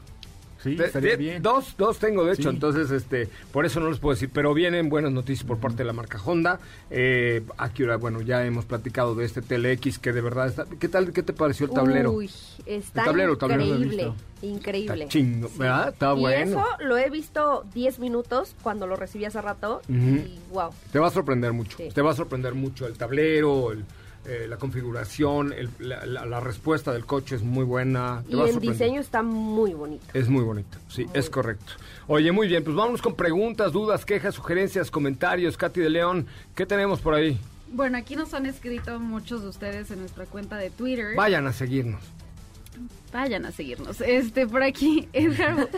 Sí, 0.62 0.74
De- 0.74 0.84
estaría 0.86 1.10
de- 1.12 1.16
bien. 1.16 1.42
Dos, 1.42 1.74
dos 1.78 1.98
tengo 1.98 2.24
de 2.24 2.34
hecho, 2.34 2.42
Sí. 2.50 2.56
entonces 2.56 2.90
este, 2.90 3.28
por 3.52 3.64
eso 3.64 3.80
no 3.80 3.88
les 3.88 3.98
puedo 3.98 4.14
decir, 4.14 4.30
pero 4.32 4.52
vienen 4.52 4.88
buenas 4.90 5.10
noticias 5.12 5.46
por 5.46 5.58
parte 5.58 5.78
de 5.78 5.84
la 5.84 5.92
marca 5.92 6.20
Honda. 6.24 6.60
Eh, 6.90 7.42
Acura, 7.56 7.96
bueno, 7.96 8.20
ya 8.20 8.44
hemos 8.44 8.64
platicado 8.66 9.14
de 9.14 9.24
este 9.24 9.40
TLX 9.42 9.98
que 9.98 10.12
de 10.12 10.20
verdad 10.20 10.48
está. 10.48 10.66
¿Qué 10.78 10.88
tal? 10.88 11.12
¿Qué 11.12 11.22
te 11.22 11.32
pareció 11.32 11.66
el 11.66 11.72
tablero? 11.72 12.12
Uy, 12.12 12.30
está 12.66 13.00
El 13.02 13.06
tablero, 13.06 13.32
el 13.32 13.38
tablero 13.38 13.62
increíble, 13.64 14.12
increíble. 14.42 14.94
Está 15.04 15.08
chingo, 15.08 15.48
¿verdad? 15.58 15.88
Está 15.90 16.12
y 16.14 16.18
bueno. 16.20 16.50
eso 16.60 16.64
lo 16.80 16.98
he 16.98 17.08
visto 17.10 17.64
10 17.74 17.98
minutos 17.98 18.54
cuando 18.62 18.86
lo 18.86 18.96
recibí 18.96 19.24
hace 19.24 19.40
rato 19.40 19.80
y 19.88 20.38
wow. 20.52 20.70
Te 20.92 20.98
va 20.98 21.08
a 21.08 21.10
sorprender 21.10 21.52
mucho. 21.52 21.76
Sí. 21.78 21.88
Te 21.94 22.02
va 22.02 22.10
a 22.10 22.14
sorprender 22.14 22.54
mucho 22.54 22.86
el 22.86 22.98
tablero, 22.98 23.72
el, 23.72 23.84
eh, 24.26 24.46
la 24.48 24.56
configuración, 24.58 25.52
el- 25.52 25.70
la, 25.78 26.04
la- 26.06 26.26
la 26.26 26.40
respuesta 26.40 26.92
del 26.92 27.06
coche 27.06 27.36
es 27.36 27.42
muy 27.42 27.64
buena. 27.64 28.22
Te 28.28 28.36
Y 28.36 28.40
el 28.40 28.60
diseño 28.60 29.00
está 29.00 29.22
muy 29.22 29.72
bonito. 29.74 30.04
Es 30.14 30.28
muy 30.28 30.42
bonito, 30.44 30.78
sí, 30.88 31.06
es 31.14 31.30
correcto. 31.30 31.72
Oye, 32.06 32.30
muy 32.32 32.46
bien, 32.48 32.62
pues 32.64 32.76
vámonos 32.76 33.00
con 33.02 33.14
preguntas, 33.14 33.72
dudas, 33.72 34.04
quejas, 34.04 34.34
sugerencias, 34.34 34.90
comentarios. 34.90 35.56
Katy 35.56 35.80
de 35.80 35.90
León, 35.90 36.26
¿qué 36.54 36.66
tenemos 36.66 37.00
por 37.00 37.14
ahí? 37.14 37.38
Bueno, 37.72 37.96
aquí 37.98 38.16
nos 38.16 38.34
han 38.34 38.46
escrito 38.46 38.98
muchos 38.98 39.42
de 39.42 39.48
ustedes 39.48 39.90
en 39.92 40.00
nuestra 40.00 40.26
cuenta 40.26 40.56
de 40.56 40.70
Twitter. 40.70 41.14
Vayan 41.16 41.46
a 41.46 41.52
seguirnos. 41.52 42.02
Vayan 43.12 43.44
a 43.44 43.50
seguirnos. 43.52 44.00
Este, 44.00 44.46
por 44.46 44.62
aquí, 44.62 45.08
Edgar, 45.12 45.68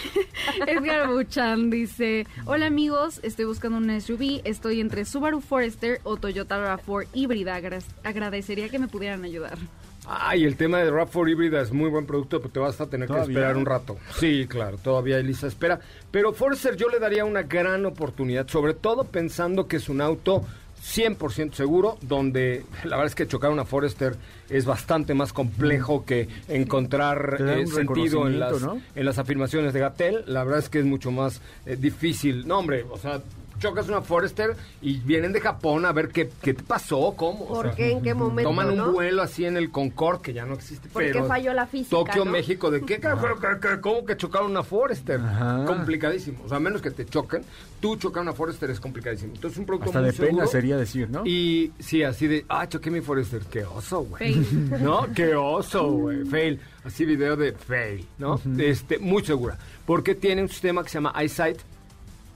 Edgar 0.66 1.08
Buchan 1.08 1.70
dice, 1.70 2.26
hola 2.46 2.66
amigos, 2.66 3.20
estoy 3.22 3.44
buscando 3.44 3.78
un 3.78 4.00
SUV, 4.00 4.40
estoy 4.44 4.80
entre 4.80 5.04
Subaru 5.04 5.40
Forester 5.40 6.00
o 6.04 6.16
Toyota 6.16 6.58
RAV4 6.58 7.06
híbrida, 7.14 7.54
Agra- 7.56 7.78
agradecería 8.02 8.68
que 8.68 8.78
me 8.78 8.88
pudieran 8.88 9.24
ayudar. 9.24 9.58
Ay, 10.06 10.44
el 10.44 10.56
tema 10.56 10.78
de 10.78 10.90
RAV4 10.90 11.30
híbrida 11.30 11.60
es 11.60 11.70
muy 11.72 11.90
buen 11.90 12.06
producto, 12.06 12.40
pero 12.40 12.50
te 12.50 12.58
vas 12.58 12.80
a 12.80 12.88
tener 12.88 13.08
que 13.08 13.20
esperar 13.20 13.56
un 13.56 13.66
rato. 13.66 13.98
Sí, 14.18 14.46
claro, 14.48 14.78
todavía 14.78 15.18
Elisa 15.18 15.46
espera. 15.46 15.78
Pero 16.10 16.32
Forester 16.32 16.76
yo 16.76 16.88
le 16.88 16.98
daría 16.98 17.24
una 17.26 17.42
gran 17.42 17.84
oportunidad, 17.84 18.48
sobre 18.48 18.72
todo 18.74 19.04
pensando 19.04 19.68
que 19.68 19.76
es 19.76 19.88
un 19.90 20.00
auto 20.00 20.44
100% 20.82 21.52
seguro, 21.52 21.98
donde 22.02 22.64
la 22.84 22.96
verdad 22.96 23.06
es 23.06 23.14
que 23.14 23.26
chocar 23.26 23.50
una 23.50 23.64
Forester 23.64 24.16
es 24.48 24.64
bastante 24.64 25.14
más 25.14 25.32
complejo 25.32 26.04
que 26.04 26.28
encontrar 26.48 27.36
eh, 27.40 27.66
sentido 27.66 28.26
en 28.26 28.40
las, 28.40 28.54
en 28.94 29.04
las 29.04 29.18
afirmaciones 29.18 29.72
de 29.72 29.80
Gatel. 29.80 30.24
La 30.26 30.42
verdad 30.44 30.60
es 30.60 30.68
que 30.68 30.78
es 30.78 30.84
mucho 30.84 31.10
más 31.10 31.40
eh, 31.66 31.76
difícil. 31.76 32.48
No, 32.48 32.58
hombre, 32.58 32.84
o 32.90 32.96
sea, 32.96 33.20
chocas 33.60 33.88
una 33.88 34.00
Forester 34.00 34.56
y 34.82 34.98
vienen 34.98 35.32
de 35.32 35.40
Japón 35.40 35.84
a 35.86 35.92
ver 35.92 36.08
qué, 36.08 36.28
qué 36.42 36.54
te 36.54 36.62
pasó, 36.64 37.14
cómo. 37.16 37.44
o 37.44 37.48
¿Por 37.54 37.66
sea, 37.66 37.74
qué? 37.76 37.92
¿En 37.92 38.02
qué 38.02 38.14
momento? 38.14 38.50
Toman 38.50 38.70
un 38.70 38.76
no? 38.76 38.92
vuelo 38.92 39.22
así 39.22 39.44
en 39.44 39.56
el 39.56 39.70
Concorde, 39.70 40.22
que 40.22 40.32
ya 40.32 40.44
no 40.46 40.54
existe. 40.54 40.88
¿Por 40.88 41.02
qué 41.04 41.10
pero 41.12 41.26
falló 41.26 41.52
la 41.52 41.66
física, 41.66 41.96
Tokio, 41.96 42.24
no? 42.24 42.32
México, 42.32 42.70
¿de 42.70 42.80
qué? 42.80 42.98
¿Qué- 42.98 43.00
qué- 43.00 43.80
¿Cómo 43.80 44.04
que 44.04 44.16
chocaron 44.16 44.50
una 44.50 44.62
Forester? 44.62 45.20
Ajá. 45.20 45.64
Complicadísimo. 45.66 46.42
O 46.44 46.48
sea, 46.48 46.56
a 46.56 46.60
menos 46.60 46.82
que 46.82 46.90
te 46.90 47.04
choquen, 47.06 47.42
tú 47.80 47.96
chocar 47.96 48.22
una 48.22 48.32
Forester 48.32 48.70
es 48.70 48.80
complicadísimo. 48.80 49.34
Entonces, 49.34 49.58
un 49.58 49.66
producto 49.66 49.90
Hasta 49.90 50.00
muy 50.00 50.10
de 50.10 50.16
pena 50.16 50.28
seguro. 50.28 50.46
sería 50.48 50.76
decir, 50.76 51.10
¿no? 51.10 51.22
Y 51.26 51.72
sí, 51.78 52.02
así 52.02 52.26
de, 52.26 52.44
ah, 52.48 52.66
choqué 52.68 52.90
mi 52.90 53.00
Forester. 53.00 53.42
Qué 53.50 53.64
oso, 53.64 54.00
güey. 54.02 54.32
Fail. 54.34 54.70
¿No? 54.82 55.06
Qué 55.14 55.34
oso, 55.34 55.86
güey. 55.90 56.24
Fail. 56.24 56.60
Así 56.82 57.04
video 57.04 57.36
de 57.36 57.52
fail, 57.52 58.06
¿no? 58.18 58.40
Este, 58.58 58.98
muy 58.98 59.22
segura. 59.22 59.58
Porque 59.84 60.14
tiene 60.14 60.40
un 60.42 60.48
sistema 60.48 60.82
que 60.82 60.88
se 60.88 60.94
llama 60.94 61.12
EyeSight, 61.14 61.58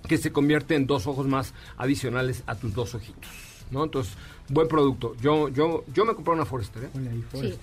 que 0.09 0.19
se 0.19 0.33
convierte 0.33 0.75
en 0.75 0.87
dos 0.87 1.07
ojos 1.07 1.27
más 1.27 1.55
adicionales 1.77 2.43
a 2.47 2.55
tus 2.55 2.75
dos 2.75 2.95
ojitos, 2.95 3.31
¿no? 3.71 3.85
Entonces, 3.85 4.15
buen 4.49 4.69
producto. 4.69 5.17
Yo, 5.21 5.49
yo, 5.49 5.85
yo 5.93 6.05
me 6.05 6.15
compré 6.15 6.35
una 6.35 6.45
Forester, 6.45 6.85
¿eh? 6.85 6.91
Sí. 6.93 7.25
Forrest. 7.31 7.63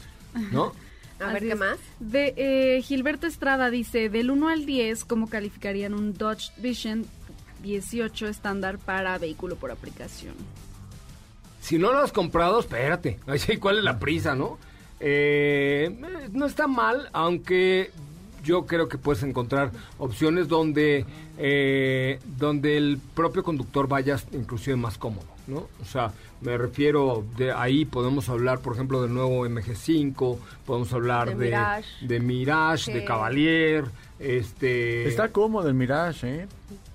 ¿No? 0.51 0.73
A 1.19 1.33
ver 1.33 1.43
qué 1.43 1.51
es. 1.51 1.59
más. 1.59 1.77
De 1.99 2.33
eh, 2.35 2.81
Gilberto 2.81 3.27
Estrada 3.27 3.69
dice, 3.69 4.09
del 4.09 4.31
1 4.31 4.49
al 4.49 4.65
10, 4.65 5.05
¿cómo 5.05 5.29
calificarían 5.29 5.93
un 5.93 6.13
Dodge 6.13 6.51
Vision 6.57 7.05
18 7.61 8.27
estándar 8.27 8.79
para 8.79 9.17
vehículo 9.19 9.55
por 9.55 9.71
aplicación? 9.71 10.33
Si 11.59 11.77
no 11.77 11.93
lo 11.93 11.99
has 11.99 12.11
comprado, 12.11 12.59
espérate. 12.59 13.19
Ay, 13.27 13.37
sí, 13.37 13.57
¿Cuál 13.57 13.77
es 13.77 13.83
la 13.83 13.99
prisa, 13.99 14.33
no? 14.33 14.57
Eh, 14.99 15.95
no 16.31 16.45
está 16.45 16.67
mal, 16.67 17.09
aunque 17.13 17.91
yo 18.43 18.65
creo 18.65 18.87
que 18.89 18.97
puedes 18.97 19.23
encontrar 19.23 19.71
opciones 19.97 20.47
donde, 20.47 21.05
eh, 21.37 22.19
donde 22.37 22.77
el 22.77 22.99
propio 23.13 23.43
conductor 23.43 23.87
vaya 23.87 24.17
inclusive 24.31 24.75
más 24.75 24.97
cómodo, 24.97 25.25
¿no? 25.47 25.67
O 25.81 25.85
sea, 25.85 26.11
me 26.41 26.57
refiero, 26.57 27.23
de 27.37 27.51
ahí 27.51 27.85
podemos 27.85 28.29
hablar, 28.29 28.59
por 28.59 28.73
ejemplo, 28.73 29.01
del 29.01 29.13
nuevo 29.13 29.45
MG5, 29.47 30.37
podemos 30.65 30.91
hablar 30.93 31.29
De 31.29 31.35
de, 31.35 31.45
Mirage. 31.45 31.87
de 32.07 32.19
Mirage, 32.19 32.93
de 32.93 32.99
Sí. 33.01 33.05
Cavalier, 33.05 33.85
este... 34.19 35.07
Está 35.07 35.29
cómodo 35.29 35.67
el 35.67 35.73
Mirage, 35.75 36.41
¿eh? 36.43 36.47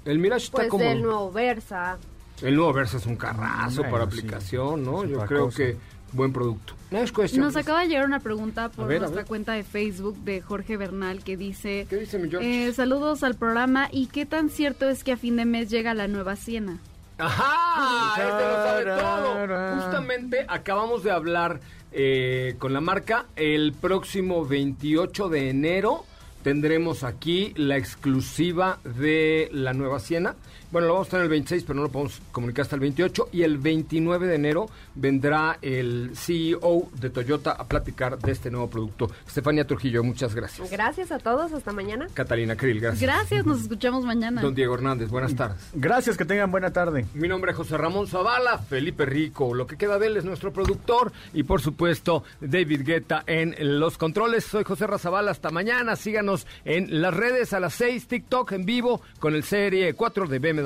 el 0.04 0.18
Mirage 0.18 0.44
está 0.46 0.56
Pues 0.58 0.68
como... 0.68 0.84
del 0.84 1.02
nuevo 1.02 1.30
Versa. 1.32 1.98
El 2.42 2.54
nuevo 2.56 2.72
Versa 2.72 2.98
es 2.98 3.06
un 3.06 3.16
carrazo 3.16 3.82
Bueno, 3.82 3.96
para 3.96 4.10
sí. 4.10 4.18
aplicación, 4.18 4.84
¿no? 4.84 5.04
Es 5.04 5.10
Yo 5.10 5.24
creo 5.26 5.44
cosa. 5.46 5.56
que 5.58 5.76
buen 6.12 6.32
producto. 6.32 6.74
No 6.90 6.98
es 6.98 7.10
cuestión. 7.12 7.44
Nos 7.44 7.56
acaba 7.56 7.80
de 7.82 7.88
llegar 7.88 8.04
una 8.06 8.20
pregunta 8.20 8.68
por 8.68 8.86
ver, 8.86 9.00
nuestra 9.00 9.24
cuenta 9.24 9.52
de 9.52 9.64
Facebook 9.64 10.16
de 10.24 10.40
Jorge 10.40 10.76
Bernal 10.76 11.24
que 11.24 11.36
dice, 11.36 11.86
¿Qué 11.90 11.96
dice 11.96 12.18
mi 12.18 12.30
George? 12.30 12.68
eh, 12.68 12.72
saludos 12.72 13.22
al 13.22 13.34
programa 13.34 13.88
y 13.90 14.06
qué 14.06 14.24
tan 14.26 14.48
cierto 14.50 14.88
es 14.88 15.02
que 15.04 15.12
a 15.12 15.16
fin 15.16 15.36
de 15.36 15.44
mes 15.44 15.68
llega 15.70 15.94
la 15.94 16.08
nueva 16.08 16.36
Siena. 16.36 16.78
¡Ajá! 17.18 18.14
Este 18.22 18.32
lo 18.32 18.94
sabe 18.94 19.46
todo. 19.46 19.82
Justamente 19.82 20.44
acabamos 20.48 21.02
de 21.02 21.10
hablar 21.10 21.60
eh, 21.92 22.56
con 22.58 22.72
la 22.72 22.80
marca. 22.80 23.26
El 23.36 23.72
próximo 23.72 24.44
28 24.46 25.28
de 25.28 25.50
enero 25.50 26.04
tendremos 26.42 27.04
aquí 27.04 27.52
la 27.56 27.76
exclusiva 27.76 28.78
de 28.84 29.48
la 29.52 29.72
nueva 29.72 29.98
Siena. 29.98 30.36
Bueno, 30.76 30.88
lo 30.88 30.92
vamos 30.92 31.08
a 31.08 31.12
tener 31.12 31.24
el 31.24 31.30
26, 31.30 31.64
pero 31.64 31.74
no 31.74 31.84
lo 31.84 31.88
podemos 31.88 32.20
comunicar 32.32 32.64
hasta 32.64 32.76
el 32.76 32.80
28. 32.80 33.30
Y 33.32 33.44
el 33.44 33.56
29 33.56 34.26
de 34.26 34.34
enero 34.34 34.68
vendrá 34.94 35.56
el 35.62 36.10
CEO 36.14 36.90
de 37.00 37.08
Toyota 37.08 37.52
a 37.52 37.64
platicar 37.64 38.18
de 38.18 38.30
este 38.30 38.50
nuevo 38.50 38.68
producto. 38.68 39.10
Estefania 39.26 39.66
Trujillo, 39.66 40.04
muchas 40.04 40.34
gracias. 40.34 40.70
Gracias 40.70 41.12
a 41.12 41.18
todos, 41.18 41.54
hasta 41.54 41.72
mañana. 41.72 42.08
Catalina 42.12 42.56
Krill, 42.56 42.82
gracias. 42.82 43.00
Gracias, 43.00 43.46
nos 43.46 43.62
escuchamos 43.62 44.04
mañana. 44.04 44.42
Don 44.42 44.54
Diego 44.54 44.74
Hernández, 44.74 45.08
buenas 45.08 45.34
tardes. 45.34 45.66
Gracias, 45.72 46.18
que 46.18 46.26
tengan 46.26 46.50
buena 46.50 46.70
tarde. 46.74 47.06
Mi 47.14 47.26
nombre 47.26 47.52
es 47.52 47.56
José 47.56 47.78
Ramón 47.78 48.06
Zavala, 48.06 48.58
Felipe 48.58 49.06
Rico, 49.06 49.54
lo 49.54 49.66
que 49.66 49.78
queda 49.78 49.98
de 49.98 50.08
él 50.08 50.18
es 50.18 50.26
nuestro 50.26 50.52
productor 50.52 51.10
y 51.32 51.44
por 51.44 51.62
supuesto 51.62 52.22
David 52.42 52.82
Guetta 52.84 53.24
en 53.26 53.54
los 53.80 53.96
controles. 53.96 54.44
Soy 54.44 54.64
José 54.64 54.86
Razabala, 54.86 55.30
hasta 55.30 55.48
mañana, 55.48 55.96
síganos 55.96 56.46
en 56.66 57.00
las 57.00 57.14
redes 57.14 57.54
a 57.54 57.60
las 57.60 57.72
6, 57.72 58.08
TikTok 58.08 58.52
en 58.52 58.66
vivo 58.66 59.00
con 59.20 59.34
el 59.34 59.42
Serie 59.42 59.94
4 59.94 60.26
de 60.26 60.38
BMW. 60.38 60.65